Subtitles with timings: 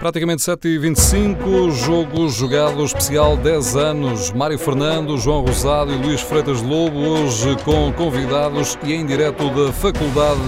[0.00, 4.32] Praticamente 7h25, jogo jogado especial 10 anos.
[4.32, 9.70] Mário Fernando, João Rosado e Luís Freitas Lobo, hoje com convidados e em direto da
[9.70, 10.40] Faculdade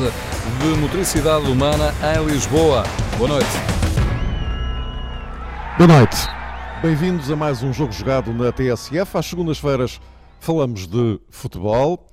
[0.58, 2.82] de Motricidade Humana em Lisboa.
[3.18, 3.50] Boa noite.
[5.76, 6.16] Boa noite.
[6.80, 9.18] Bem-vindos a mais um jogo jogado na TSF.
[9.18, 10.00] Às segundas-feiras
[10.40, 12.08] falamos de futebol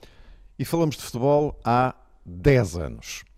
[0.59, 1.95] e falamos de futebol há
[2.25, 3.28] 10 anos.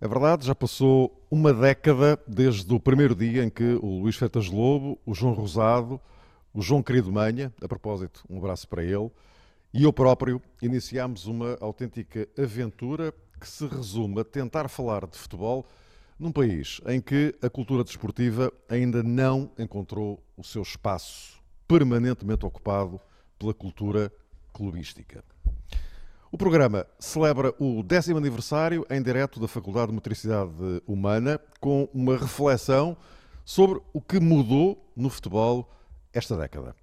[0.00, 4.48] É verdade, já passou uma década desde o primeiro dia em que o Luís Fetas
[4.48, 6.00] Lobo, o João Rosado,
[6.52, 9.10] o João Querido Manha, a propósito, um abraço para ele,
[9.72, 15.66] e eu próprio iniciámos uma autêntica aventura que se resume a tentar falar de futebol
[16.18, 23.00] num país em que a cultura desportiva ainda não encontrou o seu espaço permanentemente ocupado
[23.38, 24.12] pela cultura
[24.52, 25.24] clubística.
[26.34, 32.16] O programa celebra o décimo aniversário em direto da Faculdade de Motricidade Humana com uma
[32.18, 32.96] reflexão
[33.44, 35.70] sobre o que mudou no futebol
[36.12, 36.74] esta década.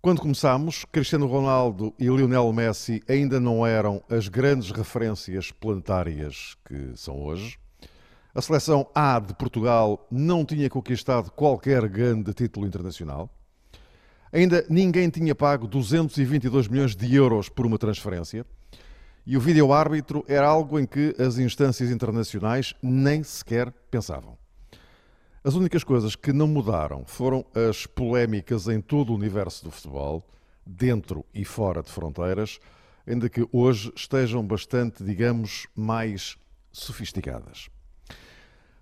[0.00, 6.92] Quando começámos, Cristiano Ronaldo e Lionel Messi ainda não eram as grandes referências planetárias que
[6.94, 7.58] são hoje.
[8.32, 13.28] A seleção A de Portugal não tinha conquistado qualquer grande título internacional.
[14.32, 18.46] Ainda ninguém tinha pago 222 milhões de euros por uma transferência.
[19.26, 24.36] E o vídeo-árbitro era algo em que as instâncias internacionais nem sequer pensavam.
[25.44, 30.26] As únicas coisas que não mudaram foram as polémicas em todo o universo do futebol,
[30.66, 32.58] dentro e fora de fronteiras,
[33.06, 36.36] ainda que hoje estejam bastante, digamos, mais
[36.72, 37.68] sofisticadas.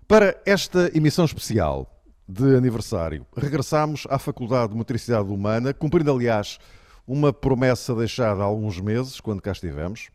[0.07, 6.59] Para esta emissão especial de aniversário, regressamos à Faculdade de Motricidade Humana, cumprindo, aliás,
[7.07, 10.09] uma promessa deixada há alguns meses, quando cá estivemos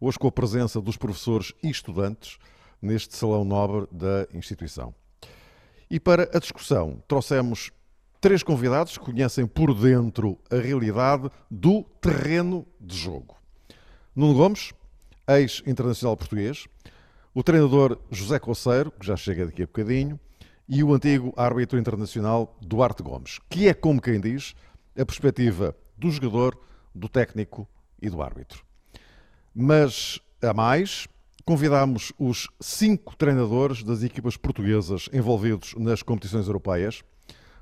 [0.00, 2.38] hoje com a presença dos professores e estudantes
[2.80, 4.94] neste salão nobre da instituição.
[5.90, 7.70] E para a discussão trouxemos
[8.20, 13.36] três convidados que conhecem por dentro a realidade do terreno de jogo.
[14.14, 14.72] Nuno Gomes,
[15.28, 16.66] ex-internacional português,
[17.34, 20.18] o treinador José Coceiro, que já chega daqui a bocadinho,
[20.68, 24.54] e o antigo árbitro internacional Duarte Gomes, que é, como quem diz,
[24.96, 26.58] a perspectiva do jogador,
[26.94, 27.68] do técnico
[28.00, 28.69] e do árbitro.
[29.54, 31.06] Mas, a mais,
[31.44, 37.02] convidámos os cinco treinadores das equipas portuguesas envolvidos nas competições europeias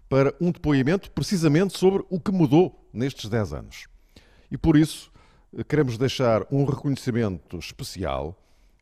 [0.09, 3.87] para um depoimento precisamente sobre o que mudou nestes 10 anos.
[4.51, 5.11] E por isso
[5.69, 8.37] queremos deixar um reconhecimento especial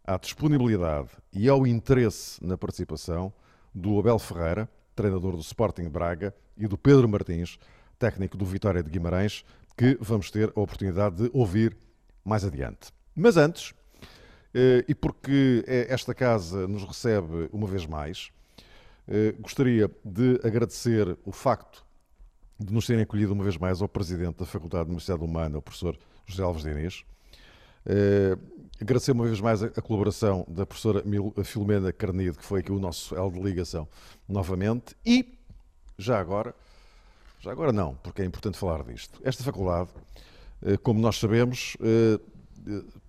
[0.04, 3.32] à disponibilidade e ao interesse na participação
[3.74, 7.58] do Abel Ferreira, treinador do Sporting Braga, e do Pedro Martins,
[7.98, 9.44] técnico do Vitória de Guimarães,
[9.76, 11.76] que vamos ter a oportunidade de ouvir
[12.24, 12.95] mais adiante.
[13.16, 13.72] Mas antes,
[14.52, 18.30] eh, e porque é esta casa nos recebe uma vez mais,
[19.08, 21.82] eh, gostaria de agradecer o facto
[22.60, 25.62] de nos terem acolhido uma vez mais ao Presidente da Faculdade de Universidade Humana, o
[25.62, 27.04] professor José Alves de Inês.
[27.86, 28.36] Eh,
[28.78, 31.02] agradecer uma vez mais a, colaboração da professora
[31.42, 33.88] Filomena Carnido, que foi aqui o nosso L de ligação
[34.28, 34.94] novamente.
[35.06, 35.38] E,
[35.98, 36.54] já agora,
[37.40, 39.18] já agora não, porque é importante falar disto.
[39.24, 39.88] Esta faculdade,
[40.82, 41.76] como nós sabemos,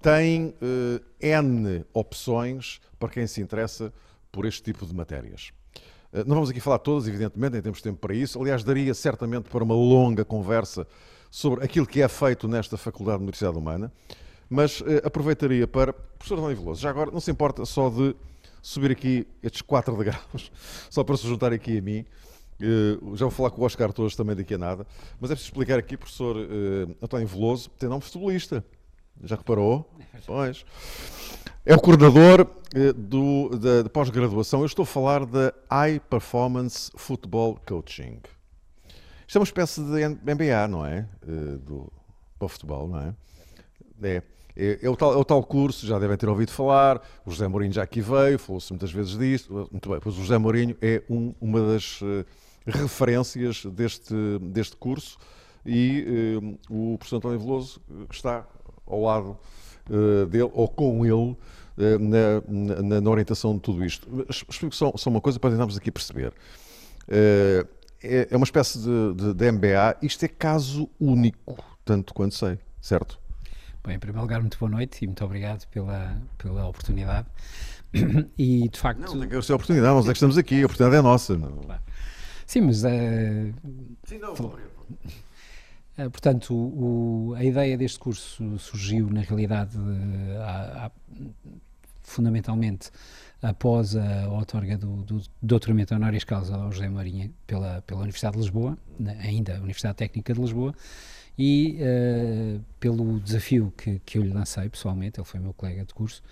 [0.01, 3.91] tem uh, N opções para quem se interessa
[4.31, 5.51] por este tipo de matérias.
[6.13, 8.39] Uh, não vamos aqui falar todas, evidentemente, nem temos tempo para isso.
[8.39, 10.87] Aliás, daria certamente para uma longa conversa
[11.31, 13.91] sobre aquilo que é feito nesta Faculdade de Universidade Humana,
[14.49, 15.93] mas uh, aproveitaria para.
[15.93, 18.15] Professor António Veloso, já agora não se importa só de
[18.61, 20.51] subir aqui estes quatro degraus,
[20.89, 22.05] só para se juntar aqui a mim.
[22.59, 24.85] Uh, já vou falar com o Oscar Torres também daqui a nada,
[25.19, 28.63] mas é preciso explicar aqui, professor uh, António Veloso tem nome futebolista.
[29.23, 29.89] Já reparou?
[30.25, 30.65] Pois.
[31.65, 34.61] É o coordenador eh, do, da, da pós-graduação.
[34.61, 38.21] Eu estou a falar da High Performance Football Coaching.
[39.27, 41.07] Isto é uma espécie de MBA, não é?
[41.27, 41.91] Eh, do,
[42.39, 43.13] para futebol, não é?
[44.01, 44.23] É.
[44.59, 47.47] É, é, o tal, é, o tal, curso, já devem ter ouvido falar, o José
[47.47, 49.67] Mourinho já aqui veio, falou-se muitas vezes disso.
[49.71, 52.25] Muito bem, pois o José Mourinho é um, uma das uh,
[52.65, 55.19] referências deste, deste curso
[55.63, 57.79] e uh, o professor António Veloso
[58.09, 58.47] está
[58.87, 59.37] ao lado
[59.89, 61.37] uh, dele ou com ele uh,
[61.99, 64.25] na, na, na, orientação de tudo isto.
[64.29, 66.33] Explico só, só uma coisa para tentarmos aqui perceber.
[67.07, 67.67] Uh,
[68.01, 69.97] é, é, uma espécie de, de, de, MBA.
[70.01, 73.19] Isto é caso único, tanto quanto sei, certo?
[73.85, 77.27] Bem, em primeiro lugar, muito boa noite e muito obrigado pela, pela oportunidade.
[78.37, 78.99] E de facto.
[78.99, 81.01] Não, não tem que ser a oportunidade, nós é que estamos aqui, a oportunidade é
[81.01, 81.37] nossa.
[81.37, 81.81] Claro.
[82.45, 82.83] Sim, mas.
[82.83, 83.53] Uh...
[84.03, 85.11] Sim, não, eh,
[86.11, 89.77] portanto, o, a ideia deste curso surgiu, na realidade,
[90.41, 90.91] há,
[92.03, 92.89] fundamentalmente
[93.41, 98.43] após a outorga do, do doutoramento honoris causa ao José Marinha pela, pela Universidade de
[98.43, 98.77] Lisboa,
[99.19, 100.73] ainda Universidade Técnica de Lisboa,
[101.37, 105.93] e uh, pelo desafio que, que eu lhe lancei pessoalmente, ele foi meu colega de
[105.93, 106.23] curso,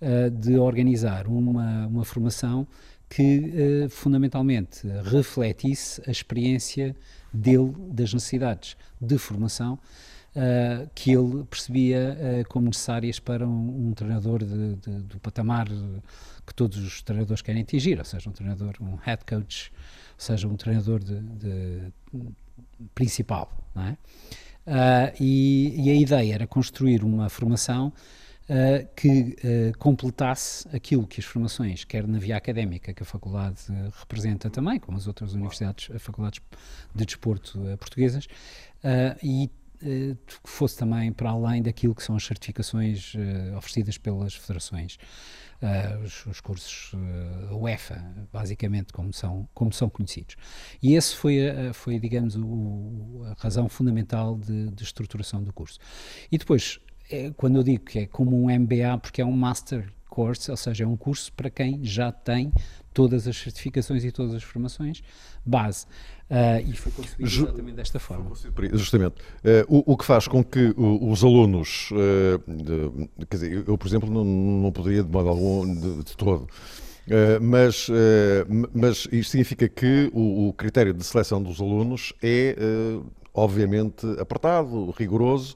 [0.00, 2.66] uh, de organizar uma, uma formação
[3.08, 6.96] que uh, fundamentalmente refletisse a experiência
[7.36, 9.74] dele das necessidades de formação
[10.34, 15.66] uh, que ele percebia uh, como necessárias para um, um treinador de, de, do patamar
[16.46, 20.46] que todos os treinadores querem atingir, ou seja, um treinador, um head coach, ou seja,
[20.46, 21.92] um treinador de, de
[22.94, 23.96] principal, não é?
[24.66, 27.92] Uh, e, e, a ideia era construir uma formação
[28.48, 33.60] uh, que uh, completasse aquilo que as formações, quer na via académica, que a faculdade
[33.98, 36.40] representa também, como as outras universidades, faculdades
[36.94, 38.26] de desporto portuguesas,
[39.22, 43.12] e que fosse também para além daquilo que são as certificações
[43.56, 44.96] oferecidas pelas federações.
[45.56, 50.36] Uh, os, os, cursos uh, UEFA, basicamente, como são, como são conhecidos.
[50.82, 55.78] E esse foi, a, foi digamos, o, a razão fundamental de, de, estruturação do curso.
[56.30, 56.78] E depois,
[57.10, 60.56] é, quando eu digo que é como um MBA, porque é um Master Course, ou
[60.56, 62.52] seja, é um curso para quem já tem
[62.94, 65.02] todas as certificações e todas as formações
[65.44, 65.84] base.
[66.28, 68.32] Uh, e foi concebido exatamente desta forma.
[68.72, 69.16] Justamente.
[69.44, 73.86] Uh, o, o, que faz com que os alunos, uh, de, quer dizer, eu, por
[73.86, 76.48] exemplo, não, não poderia de modo algum de, de todo.
[77.40, 77.86] mas,
[78.74, 82.56] mas isto significa que o, o, critério de seleção dos alunos é,
[83.32, 85.54] obviamente, apertado, rigoroso,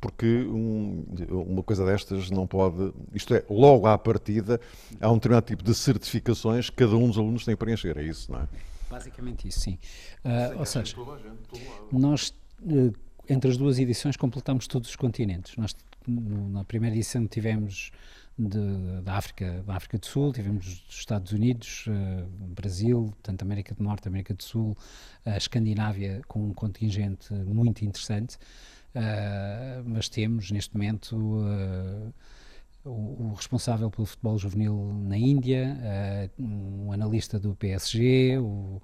[0.00, 2.92] porque um, uma coisa destas não pode.
[3.14, 4.60] Isto é, logo à partida,
[5.00, 8.02] há um determinado tipo de certificações que cada um dos alunos tem que preencher, é
[8.02, 8.48] isso, não é?
[8.90, 9.78] Basicamente isso, sim.
[10.24, 10.96] Uh, ou seja,
[11.92, 12.92] nós, uh,
[13.28, 15.56] entre as duas edições, completamos todos os continentes.
[15.56, 15.76] Nós,
[16.06, 17.92] na primeira edição, tivemos
[18.36, 23.74] de, da, África, da África do Sul, tivemos dos Estados Unidos, uh, Brasil, tanto América
[23.74, 24.76] do Norte, América do Sul,
[25.24, 28.38] a Escandinávia, com um contingente muito interessante.
[28.94, 32.12] Uh, mas temos, neste momento, uh,
[32.84, 35.78] o, o, responsável pelo futebol juvenil na Índia,
[36.38, 38.80] uh, um analista do PSG, o,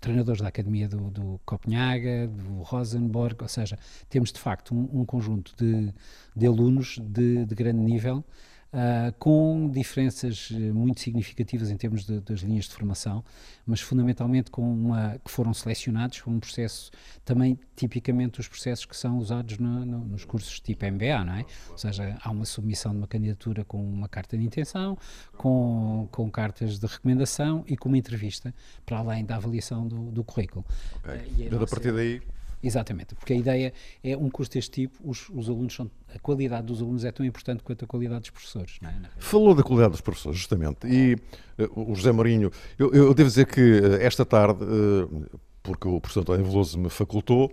[0.00, 3.76] treinadores da Academia do, do, Copenhaga, do Rosenborg, ou seja,
[4.08, 5.92] temos de facto um, um conjunto de,
[6.36, 8.24] de alunos de, de grande nível
[8.72, 13.24] uh, com diferenças eh, muito significativas em termos de, das linhas de formação,
[13.66, 16.90] mas fundamentalmente com uma, que foram selecionados por um processo,
[17.24, 21.44] também tipicamente os processos que são usados no, no, nos cursos tipo MBA, não é?
[21.70, 24.96] Ou seja, há uma submissão de uma candidatura com uma carta de intenção,
[25.36, 28.54] com, com cartas de recomendação e com uma entrevista,
[28.84, 30.64] para além da avaliação do, do currículo.
[30.98, 31.48] Okay.
[31.48, 32.22] Uh, a partir daí
[32.62, 33.72] Exatamente, porque a ideia
[34.02, 37.24] é um curso deste tipo, os, os, alunos são, a qualidade dos alunos é tão
[37.24, 38.78] importante quanto a qualidade dos professores.
[38.82, 39.08] É?
[39.18, 41.14] Falou da qualidade dos professores, justamente, e
[41.62, 46.00] uh, o José Marinho, eu, eu, devo dizer que uh, esta tarde, uh, porque o
[46.00, 47.52] professor António Veloso me facultou,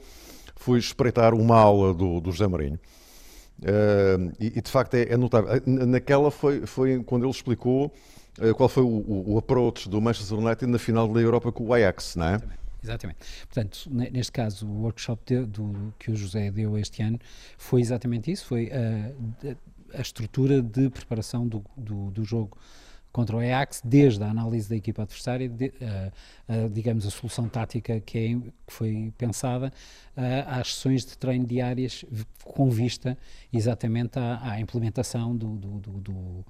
[0.55, 2.79] fui espreitar uma aula do, do José Marinho.
[4.39, 5.49] E, e, de facto é, é, notável.
[5.65, 7.93] Naquela foi, foi quando ele explicou
[8.57, 11.73] qual foi o, o, o approach do Manchester United na final da Europa com o
[11.73, 12.29] Ajax, não é?
[12.31, 12.64] Exatamente.
[12.85, 13.19] Exatamente.
[13.47, 17.19] Portanto, neste caso, o workshop de, do, que o José deu este ano
[17.57, 22.57] foi exatamente isso, foi a, a estrutura de preparação do, do, do, jogo
[23.11, 25.71] contra o Ajax, desde a análise da equipa adversária, de,
[26.73, 28.27] digamos, a solução tática que, é,
[28.67, 29.71] que foi pensada,
[30.45, 32.03] às sessões de treino diárias
[32.43, 33.17] com vista
[33.53, 36.45] exatamente à, à implementação do, do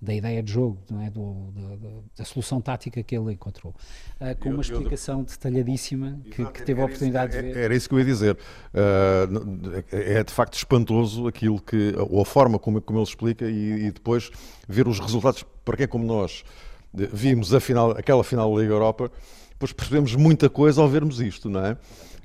[0.00, 1.10] da ideia de jogo, não é?
[1.10, 1.88] Do, da,
[2.18, 3.74] da, solução tática que ele encontrou,
[4.20, 7.58] uh, com eu, uma explicação eu, detalhadíssima que, que, teve a oportunidade isso, de ver.
[7.58, 8.38] Era isso que eu ia dizer.
[8.72, 13.86] Uh, é de facto espantoso aquilo que, ou a forma como, como ele explica e,
[13.86, 14.30] e, depois
[14.68, 16.44] ver os resultados para quem como nós
[16.92, 19.10] vimos a final, aquela final da Liga Europa,
[19.50, 21.76] depois percebemos muita coisa ao vermos isto, não é?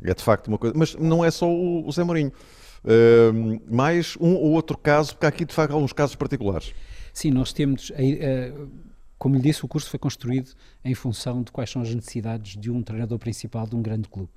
[0.03, 0.75] É de facto uma coisa.
[0.77, 2.31] Mas não é só o, o Zé Mourinho.
[2.83, 6.73] Uh, mais um ou outro caso, porque há aqui de facto alguns casos particulares.
[7.13, 7.91] Sim, nós temos.
[9.23, 10.51] Como lhe disse, o curso foi construído
[10.83, 14.31] em função de quais são as necessidades de um treinador principal de um grande clube.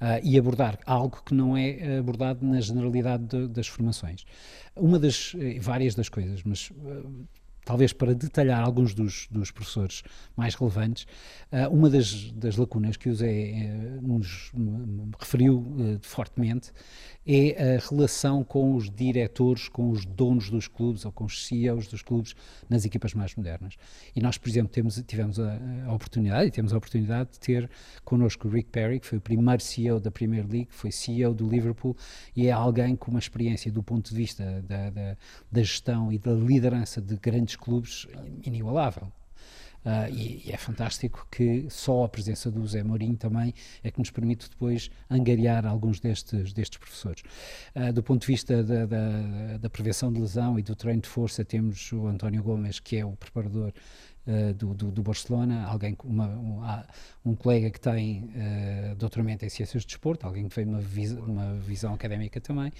[0.00, 4.24] Uh, e abordar algo que não é abordado na generalidade de, das formações.
[4.76, 7.26] Uma das, eh, várias das coisas, mas uh,
[7.64, 10.02] talvez para detalhar alguns dos, dos professores
[10.36, 11.06] mais relevantes,
[11.70, 13.70] uma das, das, lacunas que o Zé
[14.02, 14.50] nos
[15.20, 16.72] referiu fortemente
[17.26, 21.86] é a relação com os diretores, com os donos dos clubes ou com os CEOs
[21.86, 22.34] dos clubes
[22.68, 23.76] nas equipas mais modernas.
[24.14, 27.70] E nós, por exemplo, temos, tivemos a, a oportunidade, e temos a oportunidade de ter
[28.04, 31.48] connosco o Rick Perry, que foi o primeiro CEO da Premier League, foi CEO do
[31.48, 31.96] Liverpool
[32.34, 35.16] e é alguém com uma experiência do ponto de vista da, da,
[35.50, 38.06] da gestão e da liderança de grandes clubes
[38.44, 39.12] inigualável.
[39.84, 43.98] Uh, e, e, é fantástico que só a presença do Zé Mourinho também é que
[43.98, 47.22] nos permite depois angariar alguns destes, destes professores.
[47.74, 51.08] Uh, do ponto de vista da, da, da, prevenção de lesão e do treino de
[51.08, 53.72] força, temos o António Gomes, que é o preparador
[54.26, 56.62] uh, do, do, do, Barcelona, alguém, uma, um,
[57.24, 61.12] um colega que tem uh, doutoramento em Ciências de Desporto, alguém que tem uma, vis,
[61.12, 62.72] uma visão académica também.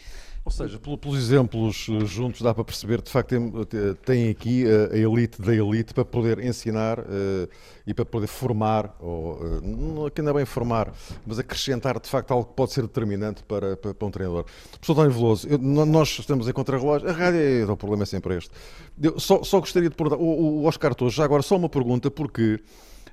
[0.45, 4.97] Ou seja, pelos exemplos eh, juntos dá para perceber, de facto, tem, tem aqui a
[4.97, 7.49] elite da elite para poder ensinar uh,
[7.87, 10.93] e para poder formar, ou uh, que ainda bem formar,
[11.25, 14.45] mas acrescentar de facto algo que pode ser determinante para, para, para um treinador.
[14.73, 18.37] Professor António Veloso, eu, nós estamos em contra-relógio, a rádio, é, o problema é sempre
[18.37, 18.51] este.
[19.01, 22.11] Eu só, só gostaria de perguntar, o, o Oscar Torres, já agora só uma pergunta,
[22.11, 22.61] porque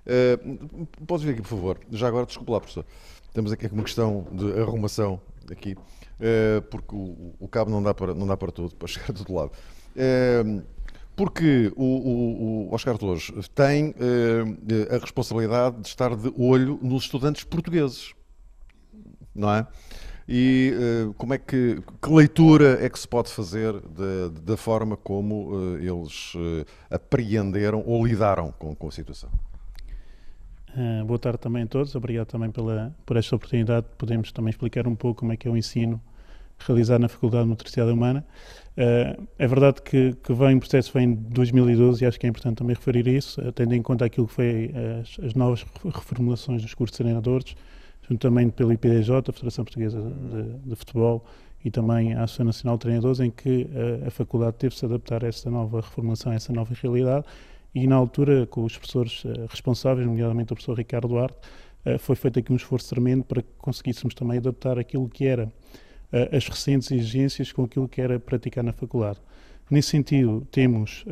[0.10, 1.80] Uh, podes vir aqui, por favor.
[1.92, 2.86] Já agora, desculpa lá, professor.
[3.32, 8.16] Temos aqui uma questão de arrumação aqui, uh, porque o, o, cabo não dá, para,
[8.16, 9.52] não dá para tudo, para chegar a todo lado.
[9.96, 10.64] Uh,
[11.16, 13.94] porque o, o, o, Oscar Torres tem
[14.90, 18.14] a responsabilidade de estar de olho nos estudantes portugueses,
[19.36, 19.68] não é?
[20.30, 20.74] E
[21.18, 23.74] como é que, que leitura é que se pode fazer
[24.46, 26.32] da forma como eles
[26.90, 29.30] apreenderam ou lidaram com, com a situação?
[30.76, 34.52] Uh, boa tarde também a todos, obrigado também pela, por esta oportunidade de podermos também
[34.52, 36.00] explicar um pouco como é que é o ensino
[36.60, 38.26] realizado na Faculdade de Motricidade Humana.
[38.78, 42.30] Uh, é verdade que, que vem, o processo vem de 2012 e acho que é
[42.30, 44.72] importante também referir isso, uh, tendo em conta aquilo que foi
[45.02, 47.56] as, as, novas reformulações dos cursos de treinadores,
[48.08, 51.26] juntamente pela IPDJ, a Federação Portuguesa de, de, Futebol,
[51.66, 55.26] e também a Associação Nacional de Treinadores, em que uh, a faculdade teve -se adaptar
[55.26, 57.26] a essa nova reformulação, a essa nova realidade,
[57.74, 61.38] e na altura, com os professores uh, responsáveis, nomeadamente o professor Ricardo Duarte,
[61.86, 65.46] uh, foi feito aqui um esforço tremendo para que conseguíssemos também adaptar aquilo que era
[65.46, 69.20] uh, as recentes exigências com aquilo que era praticar na faculdade.
[69.70, 71.06] Nesse sentido, temos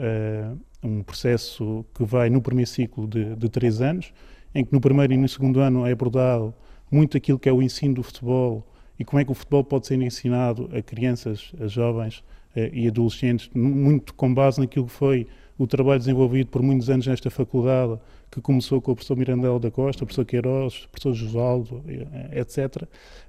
[0.82, 4.12] um processo que vai no primeiro ciclo de, de três anos,
[4.56, 6.52] em que no primeiro e no segundo ano é abordado
[6.90, 9.86] muito aquilo que é o ensino do futebol e como é que o futebol pode
[9.86, 12.24] ser ensinado a crianças, a jovens
[12.74, 17.30] e adolescentes, muito com base naquilo que foi o trabalho desenvolvido por muitos anos nesta
[17.30, 18.00] faculdade,
[18.30, 21.84] que começou com o professor Mirandela da Costa, o professor Queiroz, o professor Josaldo,
[22.32, 22.84] etc.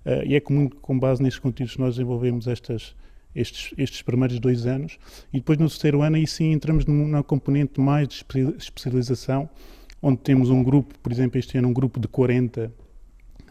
[0.05, 2.95] Eh, e é com, base nestes conteúdos nós desenvolvemos estas,
[3.35, 4.99] estes, estes primeiros dois anos.
[5.33, 8.25] E depois, no terceiro ano, aí sim entramos numa componente mais de
[8.59, 9.49] especialização,
[10.03, 12.71] onde temos um grupo, por exemplo, este ano, um grupo de 40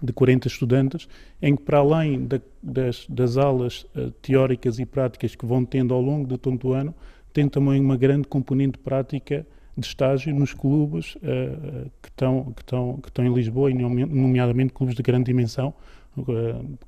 [0.02, 1.08] de 40 estudantes,
[1.42, 5.92] em que para além da, das, das, aulas uh, teóricas e práticas que vão tendo
[5.94, 6.94] ao longo de todo o ano,
[7.38, 9.46] tem também uma grande componente prática
[9.78, 14.96] de estágio nos clubes uh, que, estão, que, estão, que estão em Lisboa, nomeadamente clubes
[14.96, 15.72] de grande dimensão,
[16.18, 16.26] uh,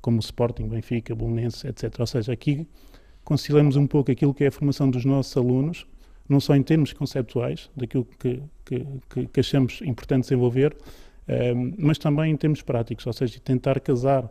[0.00, 2.00] como o Sporting, Benfica, Bolonense, etc.
[2.00, 2.66] Ou seja, aqui
[3.22, 5.86] conciliamos um pouco aquilo que é a formação dos nossos alunos,
[6.28, 11.96] não só em termos conceptuais, daquilo que, que, que, que achamos importante desenvolver, uh, mas
[11.96, 14.28] também em termos práticos, ou seja, tentar casar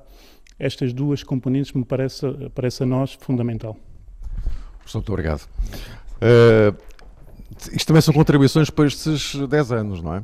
[0.60, 3.78] estas duas componentes me parece, parece a nós fundamental.
[4.80, 5.48] Professor, muito obrigado.
[6.22, 6.90] Uh,
[7.72, 10.24] isto também são contribuições para estes 10 anos, não é?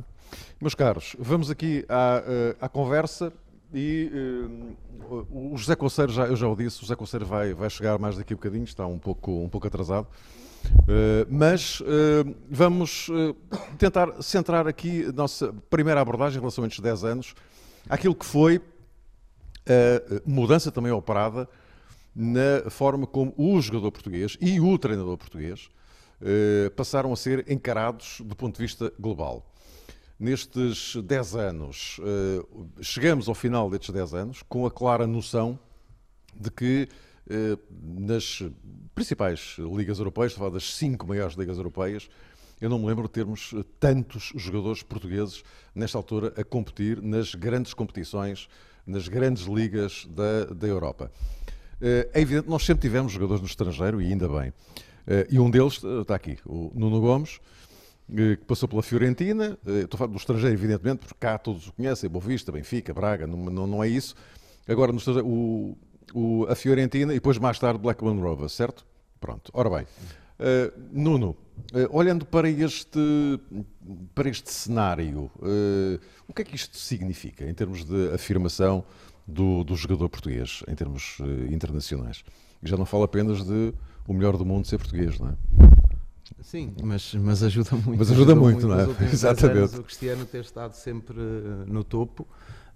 [0.60, 3.30] Meus caros, vamos aqui à, eh, à conversa
[3.74, 4.10] e
[4.50, 7.98] uh, o José Conceiro, já, eu já o disse, o José Conceiro vai, vai chegar
[7.98, 10.06] mais daqui a bocadinho, está um pouco, um pouco atrasado.
[10.64, 11.84] Uh, mas uh,
[12.50, 13.08] vamos
[13.78, 17.34] tentar centrar aqui a nossa primeira abordagem em relação a estes 10 anos,
[17.88, 18.60] aquilo que foi
[19.68, 21.48] a mudança também operada
[22.14, 25.68] na forma como o jogador português e o treinador português
[26.74, 29.44] passaram a ser encarados do ponto de vista global.
[30.18, 32.42] Nestes 10 anos, eh,
[32.80, 35.58] chegamos ao final destes 10 anos com a clara noção
[36.34, 36.88] de que
[37.28, 38.42] eh, nas
[38.94, 42.08] principais ligas europeias, estou a falar das cinco maiores ligas europeias,
[42.58, 45.44] eu não me lembro de termos tantos jogadores portugueses
[45.74, 48.48] nesta altura a competir nas grandes competições,
[48.86, 51.12] nas grandes ligas da, da Europa.
[51.78, 54.50] É evidente, nós sempre tivemos jogadores no estrangeiro e ainda bem.
[55.06, 57.38] Eh, e um deles eh, está aqui, o Nuno Gomes,
[58.10, 61.72] eh, que passou pela Fiorentina, estou a falar do estrangeiro, evidentemente, porque cá todos o
[61.72, 64.14] conhecem, Boa Vista, Benfica, Braga, não, não, não é isso.
[64.66, 65.78] Agora, no o,
[66.12, 68.84] o, a Fiorentina e depois mais tarde Blackburn Rovers, certo?
[69.20, 69.86] Pronto, ora bem.
[70.38, 71.30] Uh, Nuno,
[71.72, 72.98] uh, olhando para este,
[74.14, 75.98] para este cenário, uh,
[76.28, 78.84] o que é que isto significa em termos de afirmação
[79.26, 81.18] do, do jogador português, em termos
[81.50, 82.22] internacionais?
[82.62, 83.72] já não falo apenas de
[84.06, 85.34] o melhor do mundo ser português, não é?
[86.42, 87.98] Sim, mas, mas ajuda muito.
[87.98, 89.10] Mas ajuda, ajuda muito, muito, não é?
[89.10, 89.58] Exatamente.
[89.58, 92.26] Anos, o Cristiano ter estado sempre eh, no topo.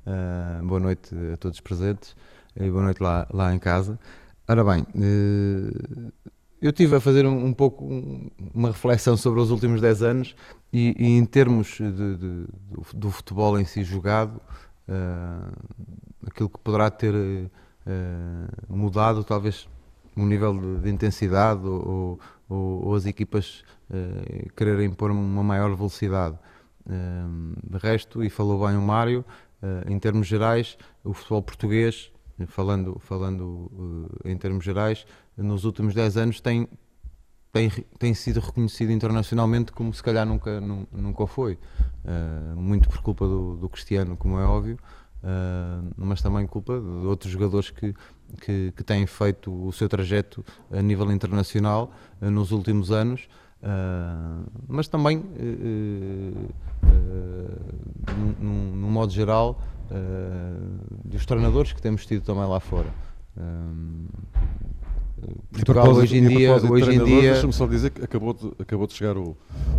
[0.06, 2.16] Uh, boa noite a todos os presentes
[2.56, 3.98] e boa noite lá, lá em casa.
[4.48, 6.12] Ora bem, uh,
[6.60, 10.34] eu tive a fazer um, um pouco um, uma reflexão sobre os últimos 10 anos
[10.72, 14.40] e, e em termos de, de, do, do, futebol em si jogado,
[14.88, 15.52] uh,
[16.26, 17.14] aquilo que poderá ter
[18.68, 19.66] mudado, talvez
[20.16, 25.74] o nível de, de intensidade ou, ou, ou, as equipas uh, quererem pôr uma maior
[25.74, 26.38] velocidade.
[26.86, 29.24] de resto, e falou bem o Mário,
[29.86, 32.10] em termos gerais, o futebol português,
[32.46, 36.68] falando, falando em termos gerais, nos últimos 10 anos tem,
[37.52, 41.58] tem, tem sido reconhecido internacionalmente como se calhar nunca, nunca foi.
[42.04, 44.78] Uh, muito por culpa do, do, Cristiano, como é óbvio,
[45.22, 47.94] uh, mas também culpa de outros jogadores que,
[48.40, 53.28] que, que, têm feito o seu trajeto a nível internacional uh, nos últimos anos.
[54.66, 55.22] mas também,
[58.40, 59.60] num, modo geral,
[61.04, 62.88] dos treinadores que temos tido também lá fora.
[65.52, 67.32] Portugal hoje em dia, hoje em dia...
[67.32, 69.36] deixa-me só dizer que acabou de, acabou de chegar o,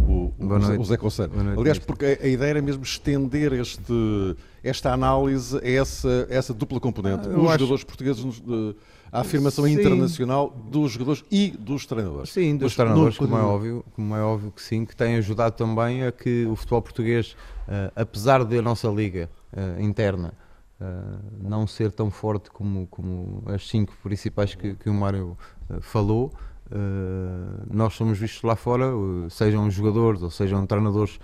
[0.07, 0.33] o,
[0.79, 1.31] o, Zé Conselho.
[1.57, 6.79] Aliás, porque a, a, ideia era mesmo estender este, esta análise a essa, essa dupla
[6.79, 7.27] componente.
[7.27, 7.59] Ah, Os acho...
[7.59, 8.75] jogadores portugueses, de,
[9.11, 9.73] a afirmação sim.
[9.73, 12.29] internacional dos jogadores e dos treinadores.
[12.29, 15.55] Sim, dos Mas, treinadores, como, é óbvio, como é óbvio que sim, que tem ajudado
[15.55, 17.35] também a que o futebol português,
[17.67, 20.33] uh, apesar da nossa liga uh, interna,
[20.81, 25.37] uh, não ser tão forte como, como as cinco principais que, que o Mário
[25.69, 26.33] uh, falou.
[26.67, 28.85] Uh, nós somos vistos lá fora,
[29.29, 31.19] sejam jogadores ou sejam treinadores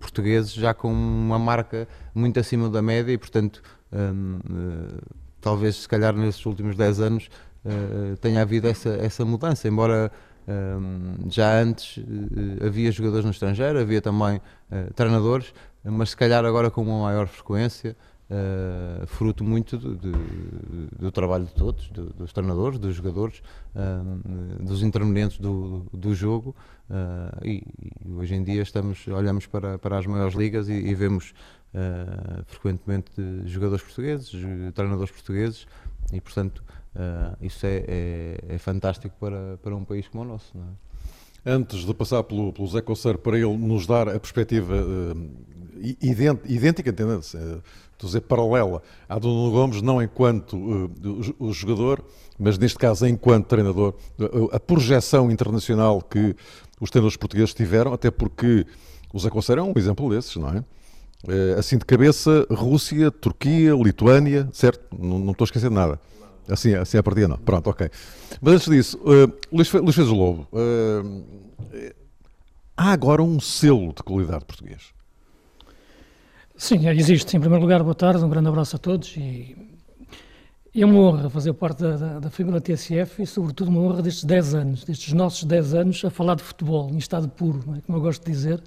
[0.00, 3.62] portugueses, já com uma marca muito acima da média e, portanto,
[5.40, 7.30] talvez se calhar nesses últimos 10 anos
[8.20, 10.10] tenha havido essa, essa mudança, embora
[11.28, 12.04] já antes
[12.60, 14.40] havia jogadores no estrangeiro, havia também
[14.96, 17.96] treinadores, mas se calhar agora com uma maior frequência.
[18.32, 20.12] Uh, fruto muito de, de,
[20.98, 23.42] do trabalho de todos, de, dos treinadores, dos jogadores,
[23.76, 26.56] uh, dos intervenientes do, do jogo
[26.88, 27.62] uh, e,
[28.06, 31.34] e, hoje em dia estamos, olhamos para, para as maiores ligas e, e vemos
[32.46, 33.10] frequentemente
[33.46, 34.30] jogadores portugueses,
[34.74, 35.66] treinadores portugueses
[36.12, 36.62] e portanto
[37.40, 40.52] isso é, é, é, fantástico para, para um país como o nosso.
[41.44, 41.50] É?
[41.50, 44.74] Antes de passar pelo, pelo Zé Coceiro para ele nos dar a perspectiva
[46.46, 47.38] idêntica, entendendo-se,
[48.02, 52.04] estou a dizer, paralela à do Nuno Gomes, não enquanto uh, o jogador,
[52.38, 53.94] mas neste caso enquanto treinador,
[54.50, 56.34] a projeção internacional que
[56.80, 58.66] os treinadores portugueses tiveram, até porque
[59.12, 60.64] os aconselham um exemplo desses, não é?
[61.24, 64.84] Uh, assim de cabeça, Rússia, Turquia, Lituânia, certo?
[64.98, 66.00] Não, não estou a esquecer de nada.
[66.48, 67.38] Assim, assim a partida não.
[67.38, 67.88] Pronto, ok.
[68.40, 70.48] Mas antes disso, uh, Luís, Luís fez o Lobo.
[70.52, 71.22] Uh,
[72.76, 74.92] há agora um selo de qualidade português.
[76.56, 77.36] Sim, existe.
[77.36, 79.56] Em primeiro lugar, boa tarde, um grande abraço a todos e
[80.74, 84.24] é uma honra fazer parte da, da, da da TSF e, sobretudo, uma honra destes
[84.24, 87.80] 10 anos, destes nossos 10 anos a falar de futebol, em estado puro, é?
[87.82, 88.62] como eu gosto de dizer,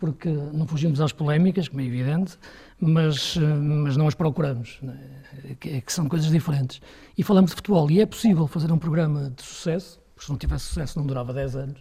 [0.00, 2.36] porque não fugimos às polémicas, como é evidente,
[2.80, 5.54] mas, mas não as procuramos, não é?
[5.60, 6.80] Que, que, são coisas diferentes.
[7.16, 10.38] E falamos de futebol, e é possível fazer um programa de sucesso, porque se não
[10.38, 11.80] tivesse sucesso não durava 10 anos,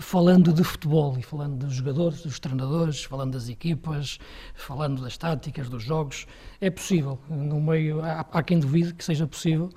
[0.00, 4.18] falando de futebol e falando dos jogadores, dos treinadores, falando das equipas,
[4.54, 6.26] falando das táticas, dos jogos.
[6.60, 9.70] É possível, no meio, há, há quem duvide que seja possível.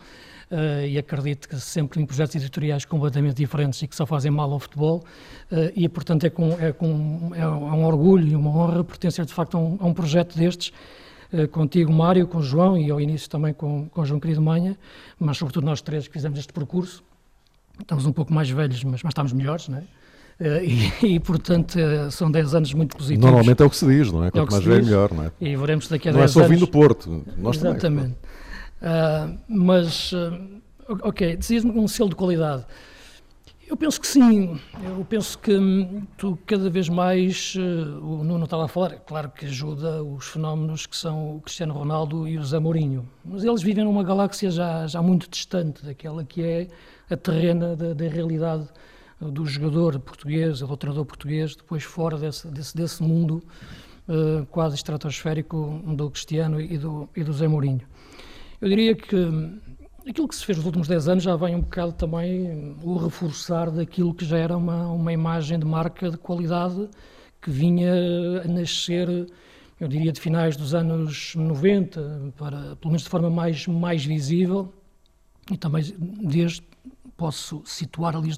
[0.49, 4.49] Uh, e acredito que sempre em projetos editoriais completamente diferentes e que só fazem mal
[4.49, 5.03] ao futebol,
[5.51, 9.33] uh, e portanto é, com, é, com, é, um orgulho e uma honra pertencer de
[9.33, 10.71] facto a um, a um projeto destes,
[11.33, 14.77] uh, contigo Mário, com João e ao início também com, com João Querido Manha,
[15.19, 17.03] mas sobretudo nós três que fizemos este percurso,
[17.79, 19.83] Estamos um pouco mais velhos, mas, mas estamos melhores, não é?
[20.39, 20.63] Uh,
[21.01, 23.23] e, e, portanto, uh, são 10 anos muito positivos.
[23.23, 24.31] Normalmente é o que se diz, não é?
[24.31, 25.31] Quanto é mais velho, melhor, não é?
[25.41, 26.35] E veremos daqui a não 10 anos.
[26.35, 27.81] Não é só vindo do Porto, nós Exatamente.
[27.81, 28.15] também.
[28.79, 30.13] Uh, mas,
[31.01, 32.65] ok, dizias um selo de qualidade.
[33.67, 38.63] Eu penso que sim, eu penso que hum, tu cada vez mais, o Nuno estava
[38.63, 42.43] a falar, é claro que ajuda os fenómenos que são o Cristiano Ronaldo e o
[42.45, 46.67] Zé Mourinho, mas eles vivem numa galáxia já, já muito distante daquela que é
[47.09, 48.67] a terrena da, da realidade
[49.19, 53.43] do jogador português, do treinador português, depois fora desse, desse, desse mundo
[54.07, 57.81] uh, quase estratosférico do Cristiano e do, e do Zé Mourinho.
[58.61, 59.15] Eu diria que
[60.07, 63.71] aquilo que se fez nos últimos 10 anos já vem um bocado também o reforçar
[63.71, 66.87] daquilo que já era uma, uma imagem de marca de qualidade
[67.41, 67.93] que vinha
[68.43, 69.07] a nascer,
[69.79, 74.73] eu diria, de finais dos anos 90, para, pelo menos de forma mais, mais visível,
[75.51, 76.61] e também desde
[77.17, 78.33] posso situar ali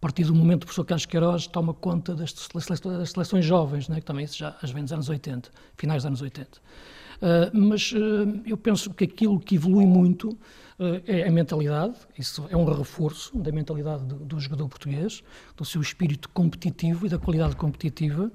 [0.00, 3.96] partir do momento que o professor Carlos Queiroz toma conta das, das seleções jovens, né,
[3.96, 6.58] que também isso já as vem dos anos 80, finais dos anos 80.
[6.58, 12.46] Uh, mas uh, eu penso que aquilo que evolui muito uh, é a mentalidade, isso
[12.48, 15.22] é um reforço da mentalidade do, do jogador português,
[15.56, 18.30] do seu espírito competitivo e da qualidade competitiva,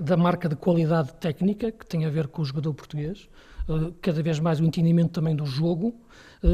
[0.00, 3.28] da marca de qualidade técnica que tem a ver com o jogador português,
[4.00, 5.94] cada vez mais o entendimento também do jogo,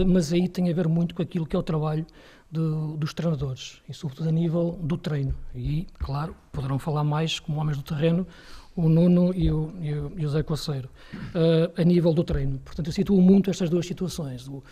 [0.06, 2.06] mas aí tem a ver muito com aquilo que é o trabalho
[2.50, 5.34] do, dos treinadores e, sobretudo, a nível do treino.
[5.54, 8.26] E, claro, poderão falar mais como homens do terreno
[8.74, 12.58] o Nuno e o, e o, e o Zé Coceiro, uh, a nível do treino.
[12.60, 14.62] Portanto, eu situo muito estas duas situações: o,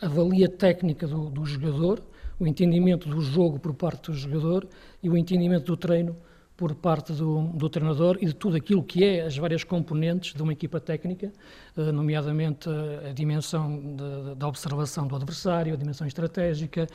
[0.00, 2.00] a valia técnica do, do jogador,
[2.38, 4.66] o entendimento do jogo por parte do jogador
[5.02, 6.16] e o entendimento do treino
[6.58, 10.42] por parte do, do, treinador e de tudo aquilo que é as várias componentes de
[10.42, 11.32] uma equipa técnica,
[11.76, 13.94] eh, nomeadamente a dimensão
[14.36, 16.88] da observação do adversário, a dimensão estratégica,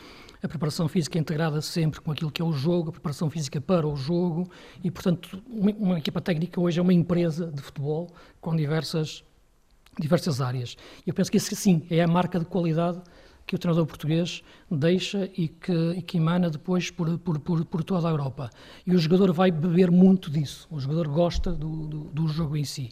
[0.44, 3.88] a preparação física integrada sempre com aquilo que é o jogo, a preparação física para
[3.88, 4.52] o jogo
[4.84, 9.24] e, portanto, uma, uma equipa técnica hoje é uma empresa de futebol com diversas,
[9.98, 10.76] diversas áreas.
[11.08, 13.02] Eu penso que isso, sim, é a marca de qualidade
[13.46, 17.84] que o treinador português deixa e que, e que emana depois por, por, por, por,
[17.84, 18.50] toda a Europa.
[18.86, 22.64] E o jogador vai beber muito disso, o jogador gosta do, do, do jogo em
[22.64, 22.92] si.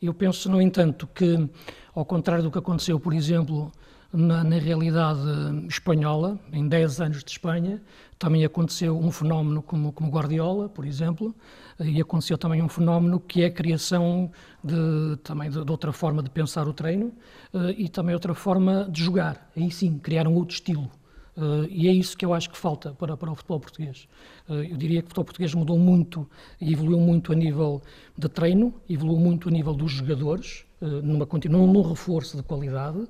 [0.00, 1.48] Eu penso, no entanto, que,
[1.92, 3.72] ao contrário do que aconteceu, por exemplo,
[4.12, 5.20] na, na, realidade
[5.68, 7.82] espanhola, em 10 anos de Espanha,
[8.18, 11.34] também aconteceu um fenómeno como, como Guardiola, por exemplo,
[11.80, 14.30] e aconteceu também um fenómeno que é a criação
[14.62, 17.12] de, também de, de outra forma de pensar o treino
[17.52, 19.50] uh, e também outra forma de jogar.
[19.56, 20.90] Aí sim, criar um outro estilo.
[21.36, 24.08] Uh, e é isso que eu acho que falta para, para o futebol português.
[24.48, 26.28] Uh, eu diria que o futebol português mudou muito
[26.60, 27.80] e evoluiu muito a nível
[28.16, 33.06] de treino, evoluiu muito a nível dos jogadores, numa, num, num reforço de qualidade.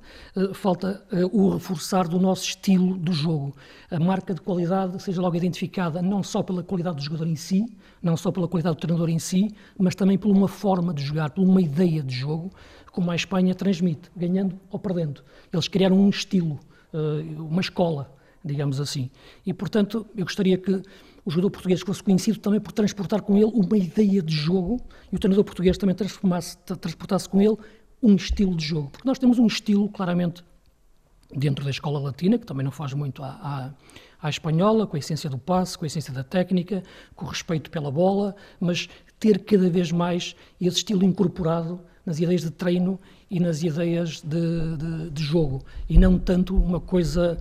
[0.55, 3.55] falta o reforçar do nosso estilo do jogo.
[3.91, 7.65] A marca de qualidade seja logo identificada não só pela qualidade do jogador em si,
[8.03, 11.31] não só pela qualidade do treinador em si, mas também por uma forma de jogar,
[11.31, 12.51] por uma ideia de jogo,
[12.93, 15.23] como a Espanha transmite, ganhando ou perdendo.
[15.53, 16.59] Eles criaram um estilo,
[17.39, 19.11] uma escola digamos assim.
[19.45, 20.83] E, portanto, eu gostaria que
[21.29, 24.81] o jogador português fosse conhecido também por transportar com ele uma ideia de jogo
[25.13, 27.55] e o treinador português também transportasse com ele
[28.03, 28.89] um estilo de jogo.
[28.89, 30.43] Porque nós temos um estilo, claramente,
[31.31, 34.99] dentro da escola latina, que também não faz muito à, à, à espanhola, com a
[34.99, 36.83] essência do passe, com a essência da técnica,
[37.15, 38.89] com o respeito pela bola, mas
[39.21, 42.99] ter cada vez mais esse estilo incorporado nas ideias de treino
[43.31, 47.39] e nas ideias de, de, de jogo, e não tanto uma coisa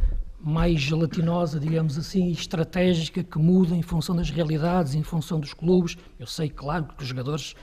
[0.48, 5.98] mais gelatinosa, digamos assim, estratégica, que muda em função das realidades, em função dos clubes.
[6.18, 7.54] Eu sei, claro, que os jogadores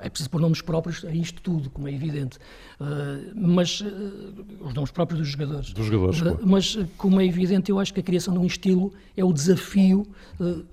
[0.00, 2.38] é preciso pôr nomes próprios a isto tudo, como é evidente.
[2.80, 3.86] Uh, mas uh,
[4.60, 5.72] os nomes próprios dos jogadores.
[5.72, 6.20] Dos jogadores.
[6.20, 9.32] Uh, mas, como é evidente, eu acho que a criação de um estilo é o
[9.32, 10.06] desafio,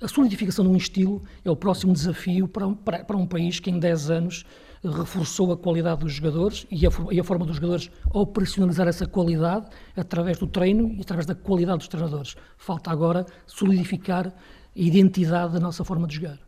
[0.01, 3.60] a solidificação de um estilo é o próximo desafio para um, para, para um país
[3.60, 4.45] que em 10 anos
[4.86, 9.67] reforçou a qualidade dos jogadores e a, e a, forma dos jogadores operacionalizar essa qualidade
[9.95, 12.36] através do treino e através da qualidade dos treinadores.
[12.58, 14.32] Falta agora solidificar a
[14.76, 16.39] identidade da nossa forma de jogar.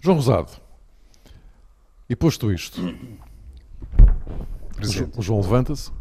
[0.00, 0.52] João Rosado,
[2.08, 2.80] e posto isto,
[5.16, 5.90] o João levanta-se.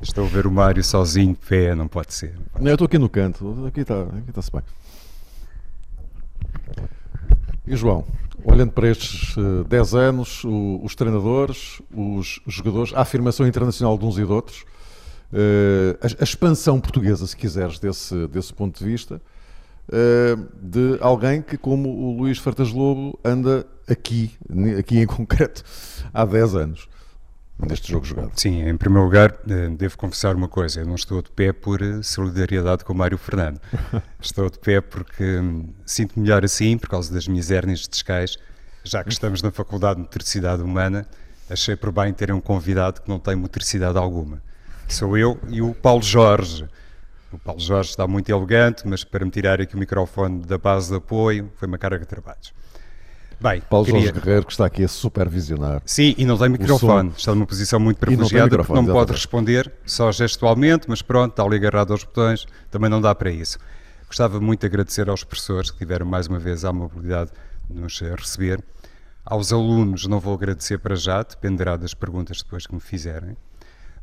[0.00, 2.38] Estou a ver o Mário sozinho, pé, não pode ser.
[2.58, 4.62] Não, eu estou aqui no canto, aqui está, aqui está-se bem.
[7.66, 8.04] E João,
[8.44, 13.96] olhando para estes uh, eh, 10 anos, o, os treinadores, os jogadores, a afirmação internacional
[13.98, 14.62] de uns e de outros,
[15.32, 19.20] uh, a, a, expansão portuguesa, se quiseres, desse, desse ponto de vista,
[19.88, 24.30] uh, de alguém que, como o Luís Fertas Lobo, anda aqui,
[24.78, 25.62] aqui em concreto,
[26.12, 26.88] há 10 anos
[27.66, 28.32] neste jogo jogado.
[28.34, 31.82] Sim, em primeiro lugar, eh, devo confessar uma coisa: eu não estou de pé por
[31.82, 33.60] eh, solidariedade com o Mário Fernando.
[34.20, 38.38] estou de pé porque hum, sinto melhor assim, por causa das minhas hérnias discais,
[38.84, 41.06] já que estamos na Faculdade de Motricidade Humana,
[41.48, 44.42] achei por bem ter um convidado que não tem motricidade alguma.
[44.88, 46.68] Sou eu e o Paulo Jorge.
[47.32, 50.90] O Paulo Jorge está muito elegante, mas para me tirar aqui o microfone da base
[50.90, 52.52] de apoio foi uma carga de trabalhos.
[53.42, 54.02] Bem, Paulo queria...
[54.02, 55.82] Jorge Guerreiro, que está aqui a supervisionar.
[55.84, 57.12] Sim, e não tem microfone.
[57.16, 61.56] Está numa posição muito privilegiada, não, não pode responder só gestualmente, mas pronto, está ali
[61.56, 63.58] agarrado aos botões, também não dá para isso.
[64.06, 67.32] Gostava muito de agradecer aos professores que tiveram mais uma vez a amabilidade
[67.68, 68.62] de nos receber.
[69.24, 73.36] Aos alunos não vou agradecer para já, dependerá das perguntas depois que me fizerem.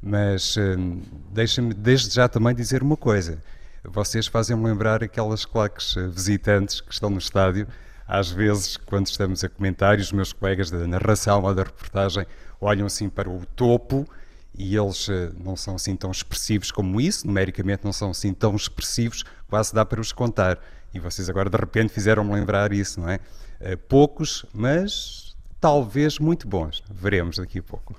[0.02, 3.42] Mas hum, deixem-me desde já também dizer uma coisa.
[3.86, 7.68] Vocês fazem-me lembrar aquelas claques eh, visitantes que estão no estádio
[8.10, 12.26] às vezes, quando estamos a comentar, e os meus colegas da narração ou da reportagem
[12.60, 14.10] olham assim para o topo
[14.58, 18.56] e eles uh, não são assim tão expressivos como isso, numericamente não são assim tão
[18.56, 20.60] expressivos, quase dá para os contar.
[20.92, 23.20] E vocês agora de repente fizeram-me lembrar isso, não é?
[23.62, 26.84] Uh, poucos, mas talvez muito bons.
[26.92, 27.96] Veremos daqui a pouco.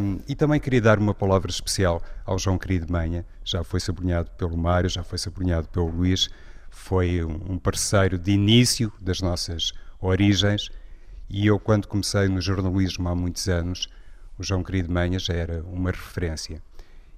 [0.00, 4.30] Um, e também queria dar uma palavra especial ao João Querido Manha, já foi sublinhado
[4.38, 6.30] pelo Mário, já foi sublinhado pelo Luís,
[6.76, 10.70] foi um parceiro de início das nossas origens.
[11.28, 13.88] E eu quando comecei no jornalismo há muitos anos,
[14.38, 16.62] o João Querido Manha já era uma referência.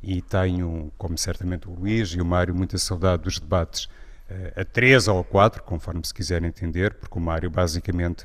[0.01, 3.87] E tenho, como certamente o Luís e o Mário, muita saudade dos debates
[4.31, 8.25] uh, a três ou a quatro, conforme se quiser entender, porque o Mário basicamente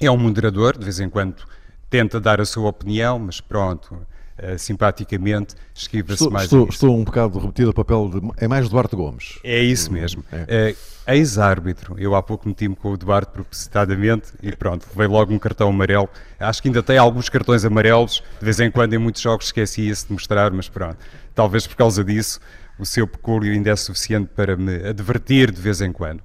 [0.00, 1.46] é um moderador, de vez em quando
[1.90, 4.04] tenta dar a sua opinião, mas pronto,
[4.42, 6.44] uh, simpaticamente esquiva-se mais.
[6.44, 8.44] Estou, estou, um bocado repetido o papel de.
[8.44, 9.38] É mais Duarte Gomes.
[9.44, 10.24] É isso mesmo.
[10.32, 10.74] É.
[10.74, 11.98] Uh, Ex-árbitro.
[11.98, 16.08] Eu há pouco meti-me com o Duarte propositadamente e pronto, veio logo um cartão amarelo.
[16.38, 20.06] Acho que ainda tem alguns cartões amarelos, de vez em quando em muitos jogos esquecia-se
[20.06, 20.98] de mostrar, mas pronto,
[21.34, 22.38] talvez por causa disso
[22.78, 26.22] o seu pecúlio ainda é suficiente para me advertir de vez em quando.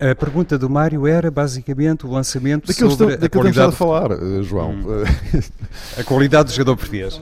[0.00, 3.68] A pergunta do Mário era basicamente o lançamento daquilo sobre está, a qualidade...
[3.68, 4.72] a falar, eh, João.
[4.72, 5.04] Hum.
[5.98, 7.20] a qualidade do jogador português.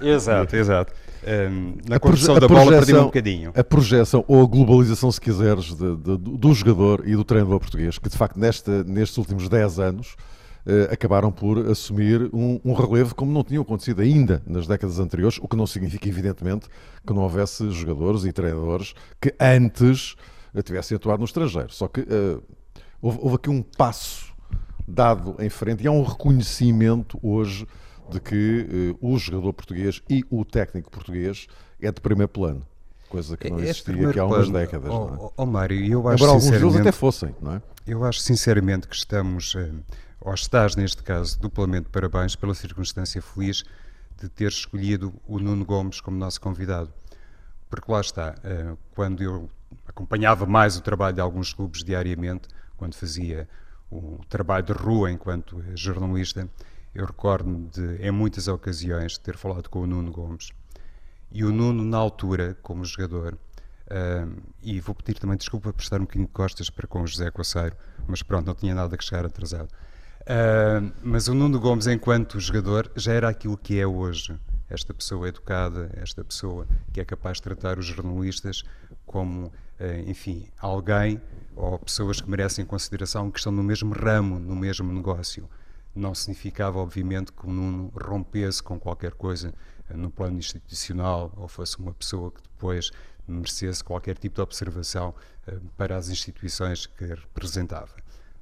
[0.00, 0.92] Exato, exato.
[1.26, 3.52] Um, na condução da bola perdi um bocadinho.
[3.54, 7.98] A projeção ou a globalização, se quiseres, de, de, do jogador e do treinador português,
[7.98, 10.16] que de facto neste, nestes últimos 10 anos
[10.66, 15.38] uh, acabaram por assumir um, um, relevo como não tinha acontecido ainda nas décadas anteriores,
[15.40, 16.68] o que não significa, evidentemente,
[17.06, 20.16] que não houvesse jogadores e treinadores que antes
[20.62, 21.72] tivessem atuado no estrangeiro.
[21.72, 22.42] Só que uh,
[23.00, 24.32] houve, houve, aqui um passo
[24.86, 27.66] dado em frente e há um reconhecimento hoje
[28.10, 31.46] de que uh, o jogador português e o técnico português
[31.80, 32.66] é de primeiro plano.
[33.08, 34.90] Coisa que não existia aqui há umas plano, décadas.
[34.90, 35.46] Oh, não é?
[35.46, 37.62] Mário, eu acho Embora alguns deles até fossem, não é?
[37.86, 39.74] Eu acho sinceramente que estamos, uh,
[40.20, 43.64] ou estás neste caso, duplamente parabéns pela circunstância feliz
[44.20, 46.92] de ter escolhido o Nuno Gomes como nosso convidado.
[47.68, 48.36] Porque lá está,
[48.94, 49.50] quando eu
[49.94, 53.48] acompanhava mais o trabalho de alguns clubes diariamente, quando fazia
[53.90, 56.48] o trabalho de rua enquanto jornalista.
[56.92, 60.50] Eu recordo-me de, em muitas ocasiões, ter falado com o Nuno Gomes.
[61.30, 65.96] E o Nuno, na altura, como jogador, uh, e vou pedir também desculpa por estar
[65.96, 67.76] um bocadinho de costas para com o José Coceiro,
[68.06, 69.68] mas pronto, não tinha nada que chegar atrasado.
[70.22, 74.38] Uh, mas o Nuno Gomes, enquanto jogador, já era aquilo que é hoje.
[74.70, 78.64] Esta pessoa educada, esta pessoa que é capaz de tratar os jornalistas
[79.04, 79.52] como
[80.06, 81.20] enfim, alguém
[81.56, 85.48] ou pessoas que merecem consideração que estão no mesmo ramo, no mesmo negócio.
[85.94, 89.54] Não significava, obviamente, que o Nuno rompesse com qualquer coisa
[89.88, 92.90] eh, no plano institucional ou fosse uma pessoa que depois
[93.26, 95.14] merecesse qualquer tipo de observação
[95.46, 97.94] eh, para as instituições que representava.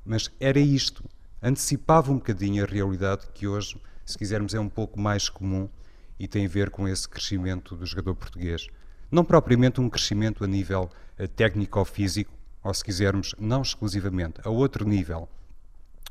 [0.05, 1.05] Mas era isto,
[1.43, 5.69] antecipava um bocadinho a realidade que hoje, se quisermos, é um pouco mais comum
[6.19, 8.67] e tem a ver com esse crescimento do jogador português.
[9.11, 14.87] Não propriamente um crescimento a nível eh, técnico-físico, ou se quisermos, não exclusivamente, a outro
[14.87, 15.29] nível.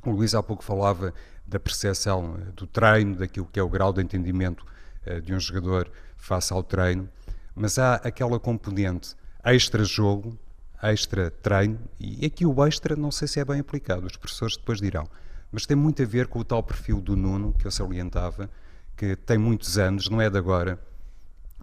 [0.05, 1.13] O Luís há pouco falava
[1.45, 4.65] da percepção eh, do treino, daquilo que é o grau de entendimento
[5.05, 7.09] eh, de um jogador face ao treino,
[7.55, 10.37] mas há aquela componente extra-jogo,
[10.81, 15.07] extra-treino, e aqui o extra não sei se é bem aplicado, os professores depois dirão,
[15.51, 18.49] mas tem muito a ver com o tal perfil do Nuno, que eu salientava,
[18.95, 20.79] que tem muitos anos, não é de agora,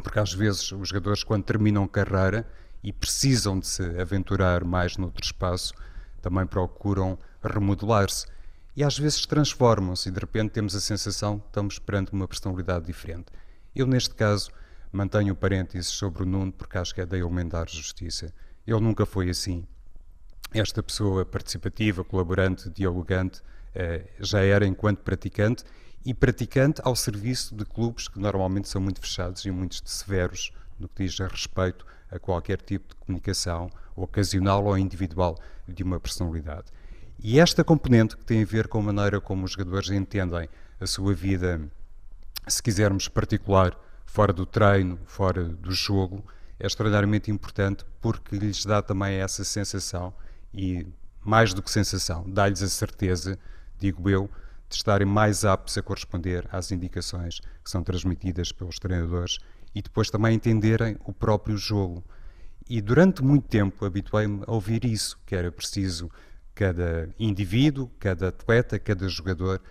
[0.03, 2.47] porque às vezes os jogadores, quando terminam carreira,
[2.83, 5.75] e precisam de se aventurar mais noutro espaço,
[6.21, 8.27] também procuram remodelar-se.
[8.77, 12.87] E às vezes transformam-se e de repente temos a sensação que estamos perante uma personalidade
[12.87, 13.27] diferente.
[13.75, 14.51] Eu, neste caso,
[14.93, 18.33] mantenho parênteses sobre o Nuno porque acho que é da elementar justiça.
[18.67, 19.67] Ele nunca foi assim.
[20.53, 23.43] Esta pessoa participativa, colaborante, dialogante,
[23.75, 25.65] eh, já era enquanto praticante
[26.05, 30.89] e praticante ao serviço de clubes que normalmente são muito fechados e muito severos no
[30.89, 36.67] que diz a respeito a qualquer tipo de comunicação ocasional ou individual de uma personalidade.
[37.21, 40.49] E esta componente que tem a ver com a maneira como os jogadores entendem
[40.81, 41.61] a sua vida,
[42.47, 46.25] se quisermos particular, fora do treino, fora do jogo,
[46.59, 50.15] é extraordinariamente importante porque lhes dá também essa sensação
[50.53, 50.87] e
[51.21, 53.39] mais do que sensação, dá-lhes a certeza,
[53.79, 54.31] digo eu,
[54.69, 59.39] de estarem mais aptos a corresponder às indicações que são transmitidas pelos treinadores
[59.79, 62.05] e depois também entenderem o próprio jogo.
[62.69, 66.11] E durante muito tempo habituei-me a ouvir isso, que era preciso
[66.53, 69.63] cada indivíduo, cada atleta, cada jogador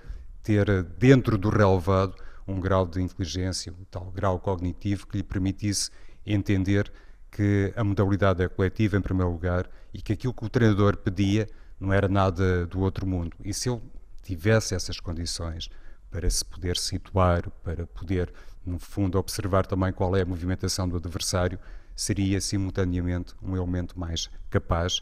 [0.41, 2.15] ter dentro do relevado
[2.47, 5.91] um grau de inteligência, um tal grau cognitivo que lhe permitisse
[6.25, 6.89] entender
[7.29, 11.49] que a modalidade é coletiva em primeiro lugar e que aquilo que o treinador pedia
[11.77, 13.35] não era nada do outro mundo.
[13.43, 13.81] E se ele
[14.23, 15.69] tivesse essas condições,
[16.09, 18.33] para se poder situar, para poder,
[18.67, 21.60] no fundo, observar também qual é a movimentação do adversário,
[21.95, 24.99] seria simultaneamente um elemento mais capaz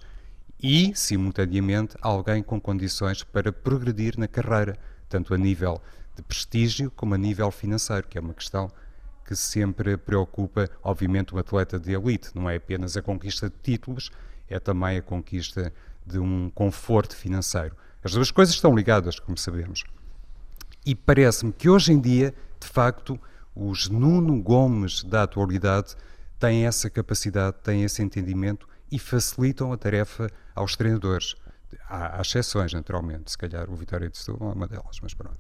[0.62, 4.78] e, simultaneamente, alguém com condições para progredir na carreira,
[5.10, 5.82] tanto a nível
[6.16, 8.72] de prestígio como a nível financeiro, que é uma questão
[9.26, 12.30] que sempre preocupa, obviamente, o atleta de elite.
[12.34, 14.12] Não é apenas a conquista de títulos,
[14.48, 15.74] é também a conquista
[16.06, 17.76] de um conforto financeiro.
[18.04, 19.84] As duas coisas estão ligadas, como sabemos.
[20.86, 23.20] E parece-me que hoje em dia, de facto,
[23.56, 25.96] os Nuno Gomes da atualidade
[26.38, 31.36] têm essa capacidade, têm esse entendimento e facilitam a tarefa aos treinadores.
[31.90, 35.40] Há, há exceções, naturalmente, se calhar o Vitória de Setúbal é uma delas, mas pronto.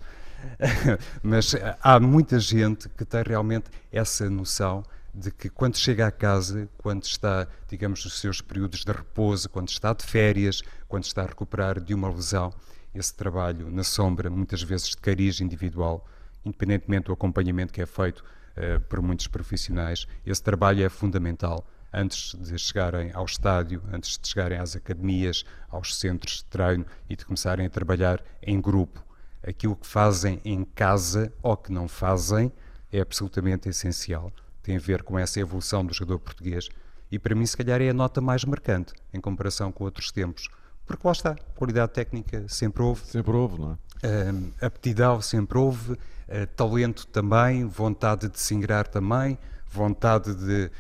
[1.22, 6.68] mas há muita gente que tem realmente essa noção de que quando chega a casa,
[6.78, 11.26] quando está, digamos, nos seus períodos de repouso, quando está de férias, quando está a
[11.26, 12.54] recuperar de uma lesão,
[12.94, 16.06] esse trabalho na sombra, muitas vezes de cariz individual,
[16.46, 22.36] independentemente do acompanhamento que é feito uh, por muitos profissionais, esse trabalho é fundamental antes
[22.36, 27.26] de chegarem ao estádio, antes de chegarem às academias, aos centros de treino e de
[27.26, 29.04] começarem a trabalhar em grupo.
[29.42, 32.52] Aquilo que fazem em casa ou que não fazem
[32.92, 34.32] é absolutamente essencial
[34.66, 36.70] tem a ver com essa evolução do jogador português
[37.12, 40.50] e para mim se calhar é a nota mais marcante em comparação com outros tempos.
[40.88, 43.06] Porque lá está, qualidade técnica sempre houve.
[43.06, 43.76] Sempre houve, não é?
[44.08, 49.38] Uh, aptidão sempre houve, uh, talento também, vontade de se ingrar também,
[49.70, 50.72] vontade de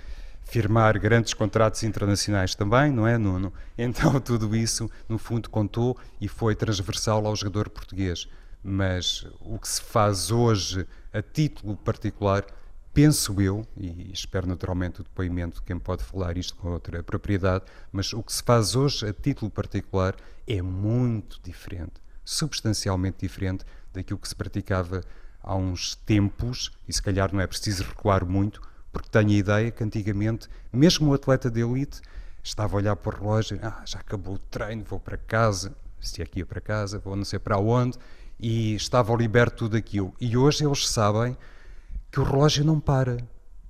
[0.46, 3.52] firmar grandes contratos internacionais também, não é, Nuno?
[3.78, 8.28] Então tudo isso, no fundo, contou e foi transversal ao jogador português.
[8.64, 12.46] Mas o que se faz hoje, a título particular,
[12.94, 17.66] penso eu, e espero naturalmente o depoimento de quem pode falar isto com outra propriedade,
[17.92, 20.16] mas o que se faz hoje a título particular
[20.48, 25.02] é muito diferente, substancialmente diferente daquilo que se praticava
[25.46, 29.72] há uns tempos, e se calhar não é preciso recuar muito, porque tenho a ideia
[29.72, 32.02] que antigamente, mesmo o atleta de elite,
[32.44, 36.22] estava a olhar para o relógio, ah, já acabou o treino, vou para casa, se
[36.22, 37.98] é que ia para casa, vou não sei para onde,
[38.40, 40.14] e estava liberto tudo aquilo.
[40.20, 41.38] E hoje eles sabem
[42.12, 43.18] que o relógio não para,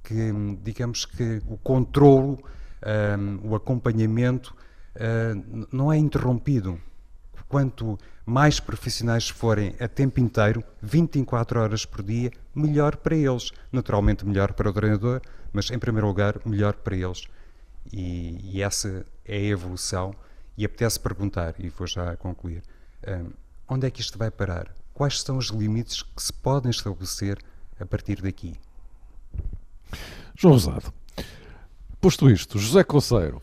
[0.01, 0.31] que
[0.63, 2.39] digamos que o controlo,
[3.19, 4.55] um, o acompanhamento
[4.95, 6.79] uh, não é interrompido.
[7.47, 13.51] Quanto mais profissionais forem a tempo inteiro, 24 horas por dia, melhor para eles.
[13.71, 15.21] Naturalmente, melhor para o treinador,
[15.53, 17.23] mas em primeiro lugar, melhor para eles.
[17.91, 20.13] E, e essa é a evolução.
[20.57, 22.63] E apetece perguntar, e vou já concluir:
[23.07, 23.29] um,
[23.67, 24.73] onde é que isto vai parar?
[24.93, 27.37] Quais são os limites que se podem estabelecer
[27.79, 28.55] a partir daqui.
[30.35, 30.93] João Rosado,
[31.99, 33.41] posto isto, José Conceiro,